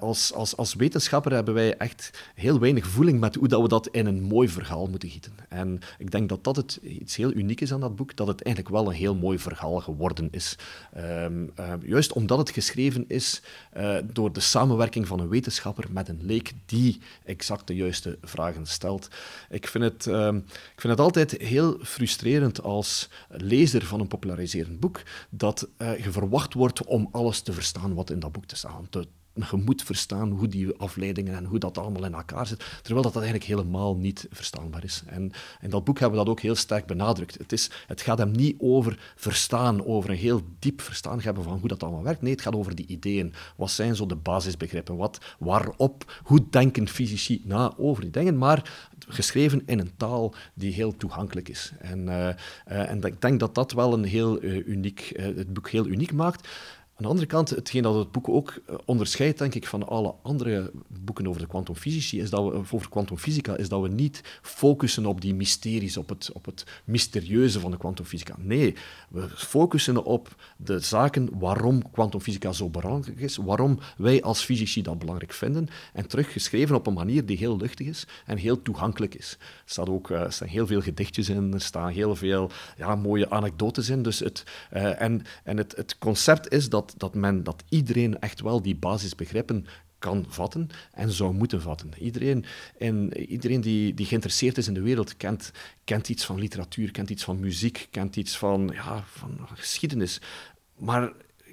als, 0.00 0.32
als, 0.32 0.56
als 0.56 0.74
wetenschapper 0.74 1.32
hebben 1.32 1.54
wij 1.54 1.76
echt 1.76 2.30
heel 2.34 2.58
weinig 2.58 2.86
voeling 2.86 3.20
met 3.20 3.34
hoe 3.34 3.48
dat 3.48 3.62
we 3.62 3.68
dat 3.68 3.88
in 3.88 4.06
een 4.06 4.22
mooi 4.22 4.48
verhaal 4.48 4.86
moeten 4.86 5.08
gieten. 5.08 5.32
En 5.48 5.78
ik 5.98 6.10
denk 6.10 6.28
dat 6.28 6.44
dat 6.44 6.56
het, 6.56 6.78
iets 6.82 7.16
heel 7.16 7.32
uniek 7.32 7.60
is 7.60 7.72
aan 7.72 7.80
dat 7.80 7.96
boek, 7.96 8.16
dat 8.16 8.26
het 8.26 8.42
eigenlijk 8.42 8.74
wel 8.74 8.86
een 8.86 8.98
heel 8.98 9.14
mooi 9.14 9.25
mooi 9.26 9.38
verhaal 9.38 9.80
geworden 9.80 10.28
is. 10.30 10.58
Um, 10.96 11.52
uh, 11.60 11.72
juist 11.82 12.12
omdat 12.12 12.38
het 12.38 12.50
geschreven 12.50 13.04
is 13.08 13.42
uh, 13.76 13.96
door 14.12 14.32
de 14.32 14.40
samenwerking 14.40 15.06
van 15.06 15.20
een 15.20 15.28
wetenschapper 15.28 15.84
met 15.90 16.08
een 16.08 16.20
leek 16.22 16.52
die 16.66 17.00
exact 17.24 17.66
de 17.66 17.74
juiste 17.74 18.18
vragen 18.22 18.66
stelt. 18.66 19.08
Ik 19.50 19.66
vind 19.68 19.84
het, 19.84 20.06
um, 20.06 20.36
ik 20.46 20.80
vind 20.80 20.92
het 20.92 21.00
altijd 21.00 21.30
heel 21.30 21.78
frustrerend 21.82 22.62
als 22.62 23.08
lezer 23.28 23.84
van 23.84 24.00
een 24.00 24.08
populariserend 24.08 24.80
boek 24.80 25.02
dat 25.30 25.68
je 25.78 26.10
verwacht 26.10 26.54
wordt 26.54 26.84
om 26.84 27.08
alles 27.12 27.40
te 27.40 27.52
verstaan 27.52 27.94
wat 27.94 28.10
in 28.10 28.20
dat 28.20 28.32
boek 28.32 28.46
te 28.46 28.56
staan. 28.56 28.88
Je 29.50 29.56
moet 29.64 29.82
verstaan 29.82 30.30
hoe 30.30 30.48
die 30.48 30.76
afleidingen 30.76 31.34
en 31.34 31.44
hoe 31.44 31.58
dat 31.58 31.78
allemaal 31.78 32.04
in 32.04 32.14
elkaar 32.14 32.46
zit, 32.46 32.58
terwijl 32.82 33.02
dat, 33.02 33.12
dat 33.12 33.22
eigenlijk 33.22 33.44
helemaal 33.44 33.96
niet 33.96 34.26
verstaanbaar 34.30 34.84
is. 34.84 35.02
En 35.06 35.32
in 35.60 35.70
dat 35.70 35.84
boek 35.84 35.98
hebben 35.98 36.18
we 36.18 36.24
dat 36.24 36.34
ook 36.34 36.40
heel 36.40 36.54
sterk 36.54 36.86
benadrukt. 36.86 37.38
Het, 37.38 37.52
is, 37.52 37.70
het 37.86 38.00
gaat 38.00 38.18
hem 38.18 38.30
niet 38.30 38.56
over 38.58 39.12
verstaan, 39.16 39.84
over 39.84 40.10
een 40.10 40.16
heel 40.16 40.40
diep 40.58 40.80
verstaan 40.80 41.20
hebben 41.20 41.42
van 41.42 41.58
hoe 41.58 41.68
dat 41.68 41.82
allemaal 41.82 42.02
werkt. 42.02 42.22
Nee, 42.22 42.32
het 42.32 42.40
gaat 42.40 42.54
over 42.54 42.74
die 42.74 42.86
ideeën. 42.86 43.32
Wat 43.56 43.70
zijn 43.70 43.96
zo 43.96 44.06
de 44.06 44.16
basisbegrippen? 44.16 44.96
Wat, 44.96 45.18
waarop, 45.38 46.20
hoe 46.22 46.46
denken 46.50 46.88
fysici 46.88 47.42
na 47.44 47.74
over 47.76 48.02
die 48.02 48.10
dingen? 48.10 48.38
Maar 48.38 48.70
geschreven 49.08 49.62
in 49.66 49.78
een 49.78 49.96
taal 49.96 50.34
die 50.54 50.72
heel 50.72 50.96
toegankelijk 50.96 51.48
is. 51.48 51.72
En, 51.78 51.98
uh, 51.98 52.28
uh, 52.28 52.90
en 52.90 53.02
ik 53.02 53.20
denk 53.20 53.40
dat 53.40 53.54
dat 53.54 53.72
wel 53.72 53.92
een 53.92 54.04
heel 54.04 54.42
uh, 54.42 54.66
uniek, 54.66 55.12
het 55.16 55.52
boek 55.52 55.70
heel 55.70 55.86
uniek 55.86 56.12
maakt. 56.12 56.48
Aan 56.96 57.04
de 57.04 57.10
andere 57.10 57.26
kant, 57.26 57.50
hetgeen 57.50 57.82
dat 57.82 57.94
het 57.94 58.12
boek 58.12 58.28
ook 58.28 58.60
eh, 58.66 58.74
onderscheidt, 58.84 59.38
denk 59.38 59.54
ik, 59.54 59.66
van 59.66 59.88
alle 59.88 60.14
andere 60.22 60.70
boeken 60.88 61.28
over 61.28 61.40
de 61.40 61.46
kwantumfysici, 61.46 62.20
is 62.20 62.30
dat 62.30 62.44
we, 62.44 62.54
over 62.72 62.88
kwantumfysica, 62.88 63.56
is 63.56 63.68
dat 63.68 63.82
we 63.82 63.88
niet 63.88 64.20
focussen 64.42 65.06
op 65.06 65.20
die 65.20 65.34
mysteries, 65.34 65.96
op 65.96 66.08
het, 66.08 66.30
op 66.32 66.44
het 66.44 66.64
mysterieuze 66.84 67.60
van 67.60 67.70
de 67.70 67.76
kwantumfysica. 67.76 68.34
Nee, 68.38 68.74
we 69.08 69.28
focussen 69.28 70.04
op 70.04 70.34
de 70.56 70.78
zaken 70.78 71.28
waarom 71.38 71.90
kwantumfysica 71.90 72.52
zo 72.52 72.68
belangrijk 72.68 73.20
is, 73.20 73.36
waarom 73.36 73.78
wij 73.96 74.22
als 74.22 74.44
fysici 74.44 74.82
dat 74.82 74.98
belangrijk 74.98 75.32
vinden, 75.32 75.68
en 75.92 76.08
teruggeschreven 76.08 76.76
op 76.76 76.86
een 76.86 76.92
manier 76.92 77.26
die 77.26 77.36
heel 77.36 77.56
luchtig 77.56 77.86
is 77.86 78.06
en 78.26 78.36
heel 78.36 78.62
toegankelijk 78.62 79.14
is. 79.14 79.36
Er, 79.40 79.46
staat 79.64 79.88
ook, 79.88 80.10
uh, 80.10 80.20
er 80.20 80.32
staan 80.32 80.48
heel 80.48 80.66
veel 80.66 80.80
gedichtjes 80.80 81.28
in, 81.28 81.52
er 81.52 81.60
staan 81.60 81.88
heel 81.88 82.16
veel 82.16 82.50
ja, 82.76 82.94
mooie 82.94 83.30
anekdotes 83.30 83.88
in, 83.88 84.02
dus 84.02 84.18
het, 84.18 84.44
uh, 84.74 85.00
en, 85.00 85.22
en 85.44 85.56
het, 85.56 85.76
het 85.76 85.98
concept 85.98 86.52
is 86.52 86.68
dat 86.68 86.84
dat, 86.96 87.14
men, 87.14 87.42
dat 87.42 87.64
iedereen 87.68 88.18
echt 88.18 88.40
wel 88.40 88.62
die 88.62 88.76
basisbegrippen 88.76 89.66
kan 89.98 90.24
vatten 90.28 90.68
en 90.92 91.10
zou 91.10 91.34
moeten 91.34 91.62
vatten. 91.62 91.90
Iedereen, 91.98 92.44
en 92.78 93.16
iedereen 93.18 93.60
die, 93.60 93.94
die 93.94 94.06
geïnteresseerd 94.06 94.58
is 94.58 94.68
in 94.68 94.74
de 94.74 94.82
wereld 94.82 95.16
kent, 95.16 95.50
kent 95.84 96.08
iets 96.08 96.24
van 96.24 96.38
literatuur, 96.38 96.90
kent 96.90 97.10
iets 97.10 97.24
van 97.24 97.40
muziek, 97.40 97.88
kent 97.90 98.16
iets 98.16 98.38
van, 98.38 98.70
ja, 98.74 99.04
van 99.06 99.38
geschiedenis. 99.54 100.20
Maar 100.76 101.12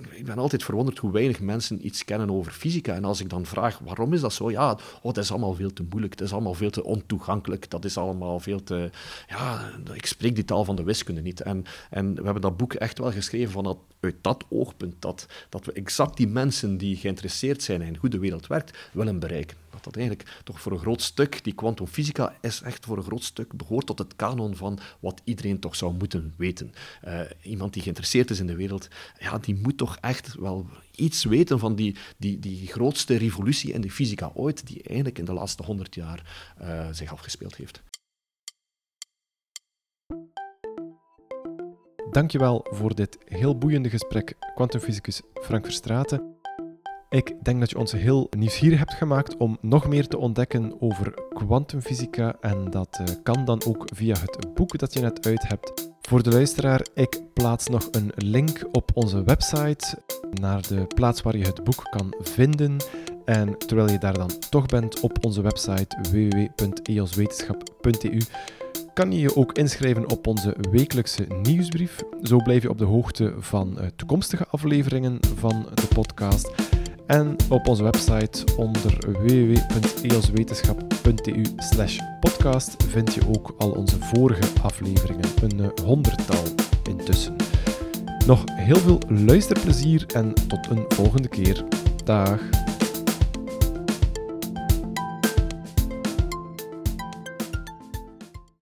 ik 0.10 0.26
ben 0.26 0.38
altijd 0.38 0.64
verwonderd 0.64 0.98
hoe 0.98 1.12
weinig 1.12 1.40
mensen 1.40 1.86
iets 1.86 2.06
kennen 2.06 2.32
over 2.32 2.52
fysica. 2.52 2.94
En 2.94 3.06
als 3.06 3.22
ik 3.22 3.30
dan 3.30 3.46
vraag 3.46 3.80
waarom 3.80 4.14
is 4.14 4.22
dat 4.22 4.34
zo, 4.34 4.52
ja, 4.52 4.72
oh, 4.72 5.04
het 5.04 5.18
is 5.18 5.32
allemaal 5.32 5.54
veel 5.54 5.74
te 5.74 5.86
moeilijk, 5.90 6.14
het 6.14 6.22
is 6.22 6.34
allemaal 6.34 6.54
veel 6.54 6.70
te 6.70 6.84
ontoegankelijk, 6.84 7.70
dat 7.70 7.86
is 7.86 7.98
allemaal 7.98 8.40
veel 8.40 8.64
te. 8.64 8.90
Ja, 9.28 9.72
ik 9.94 10.06
spreek 10.06 10.36
die 10.36 10.46
taal 10.46 10.66
van 10.66 10.76
de 10.76 10.84
wiskunde 10.84 11.22
niet. 11.22 11.42
En, 11.42 11.66
en 11.90 12.16
we 12.16 12.24
hebben 12.24 12.42
dat 12.42 12.58
boek 12.58 12.74
echt 12.74 12.98
wel 12.98 13.12
geschreven 13.12 13.52
vanuit 13.52 13.78
uit 14.00 14.16
dat 14.22 14.46
oogpunt, 14.50 14.96
dat, 15.00 15.28
dat 15.50 15.66
we 15.66 15.72
exact 15.72 16.18
die 16.18 16.28
mensen 16.28 16.78
die 16.78 16.96
geïnteresseerd 16.96 17.64
zijn 17.64 17.82
in 17.82 17.96
hoe 18.00 18.10
de 18.10 18.20
wereld 18.20 18.48
werkt, 18.48 18.78
willen 18.92 19.20
bereiken. 19.20 19.63
Dat 19.74 19.84
dat 19.84 19.96
eigenlijk 19.96 20.42
toch 20.44 20.62
voor 20.62 20.72
een 20.72 20.80
groot 20.80 21.02
stuk, 21.02 21.44
die 21.44 21.54
kwantumfysica 21.54 22.38
is 22.42 22.62
echt 22.62 22.86
voor 22.86 22.98
een 22.98 23.04
groot 23.04 23.24
stuk 23.24 23.54
behoort 23.54 23.86
tot 23.86 24.00
het 24.00 24.16
kanon 24.16 24.56
van 24.56 24.80
wat 25.00 25.22
iedereen 25.24 25.60
toch 25.60 25.76
zou 25.76 25.94
moeten 25.94 26.34
weten. 26.38 26.72
Uh, 27.06 27.22
iemand 27.42 27.74
die 27.74 27.82
geïnteresseerd 27.82 28.30
is 28.30 28.40
in 28.40 28.48
de 28.48 28.56
wereld, 28.56 28.88
ja, 29.20 29.38
die 29.38 29.56
moet 29.56 29.78
toch 29.78 29.98
echt 30.02 30.36
wel 30.36 30.68
iets 30.96 31.24
weten 31.24 31.60
van 31.60 31.76
die, 31.76 31.96
die, 32.18 32.40
die 32.40 32.68
grootste 32.68 33.16
revolutie 33.16 33.74
in 33.74 33.82
de 33.82 33.92
fysica 33.92 34.32
ooit, 34.34 34.68
die 34.68 34.84
eigenlijk 34.84 35.18
in 35.20 35.26
de 35.26 35.34
laatste 35.34 35.64
honderd 35.64 35.96
jaar 35.96 36.52
uh, 36.62 36.88
zich 36.92 37.12
afgespeeld 37.12 37.56
heeft. 37.56 37.82
Dankjewel 42.12 42.66
voor 42.70 42.96
dit 42.96 43.18
heel 43.26 43.58
boeiende 43.58 43.90
gesprek, 43.90 44.34
kwantumfysicus 44.56 45.22
Frank 45.34 45.66
Verstraeten. 45.66 46.42
Ik 47.14 47.34
denk 47.42 47.60
dat 47.60 47.70
je 47.70 47.78
ons 47.78 47.92
heel 47.92 48.28
nieuwsgierig 48.38 48.80
hebt 48.80 48.94
gemaakt 48.94 49.38
om 49.38 49.58
nog 49.62 49.88
meer 49.88 50.08
te 50.08 50.18
ontdekken 50.18 50.82
over 50.82 51.14
kwantumfysica 51.34 52.36
en 52.42 52.70
dat 52.70 53.00
uh, 53.02 53.08
kan 53.24 53.46
dan 53.46 53.62
ook 53.68 53.88
via 53.94 54.16
het 54.20 54.54
boek 54.54 54.78
dat 54.78 54.94
je 54.94 55.00
net 55.00 55.28
uit 55.28 55.48
hebt. 55.48 55.92
Voor 56.02 56.24
de 56.24 56.32
luisteraar, 56.32 56.86
ik 56.94 57.22
plaats 57.34 57.68
nog 57.68 57.88
een 57.92 58.12
link 58.16 58.68
op 58.72 58.92
onze 58.94 59.24
website 59.24 59.98
naar 60.32 60.68
de 60.68 60.88
plaats 60.96 61.22
waar 61.22 61.38
je 61.38 61.46
het 61.46 61.64
boek 61.64 61.84
kan 61.90 62.16
vinden. 62.20 62.78
En 63.26 63.58
terwijl 63.58 63.90
je 63.90 63.98
daar 63.98 64.18
dan 64.18 64.32
toch 64.50 64.66
bent 64.66 65.00
op 65.00 65.26
onze 65.26 65.42
website 65.42 65.98
www.eoswetenschap.eu 66.12 68.22
kan 68.94 69.12
je 69.12 69.20
je 69.20 69.36
ook 69.36 69.52
inschrijven 69.52 70.10
op 70.10 70.28
onze 70.28 70.56
wekelijkse 70.72 71.26
nieuwsbrief. 71.42 72.04
Zo 72.22 72.38
blijf 72.38 72.62
je 72.62 72.70
op 72.70 72.78
de 72.78 72.86
hoogte 72.86 73.34
van 73.38 73.78
uh, 73.80 73.86
toekomstige 73.96 74.48
afleveringen 74.48 75.20
van 75.36 75.66
de 75.74 75.88
podcast. 75.94 76.52
En 77.14 77.36
op 77.50 77.68
onze 77.68 77.84
website 77.84 78.44
onder 78.58 78.98
www.eoswetenschap.eu 79.12 81.44
podcast 82.20 82.84
vind 82.88 83.14
je 83.14 83.22
ook 83.28 83.54
al 83.58 83.72
onze 83.72 84.00
vorige 84.00 84.44
afleveringen, 84.62 85.26
een 85.42 85.72
honderdtal 85.84 86.44
intussen. 86.90 87.36
Nog 88.26 88.44
heel 88.52 88.78
veel 88.78 89.00
luisterplezier 89.08 90.06
en 90.14 90.34
tot 90.48 90.70
een 90.70 90.86
volgende 90.88 91.28
keer. 91.28 91.64
Dag! 92.04 92.40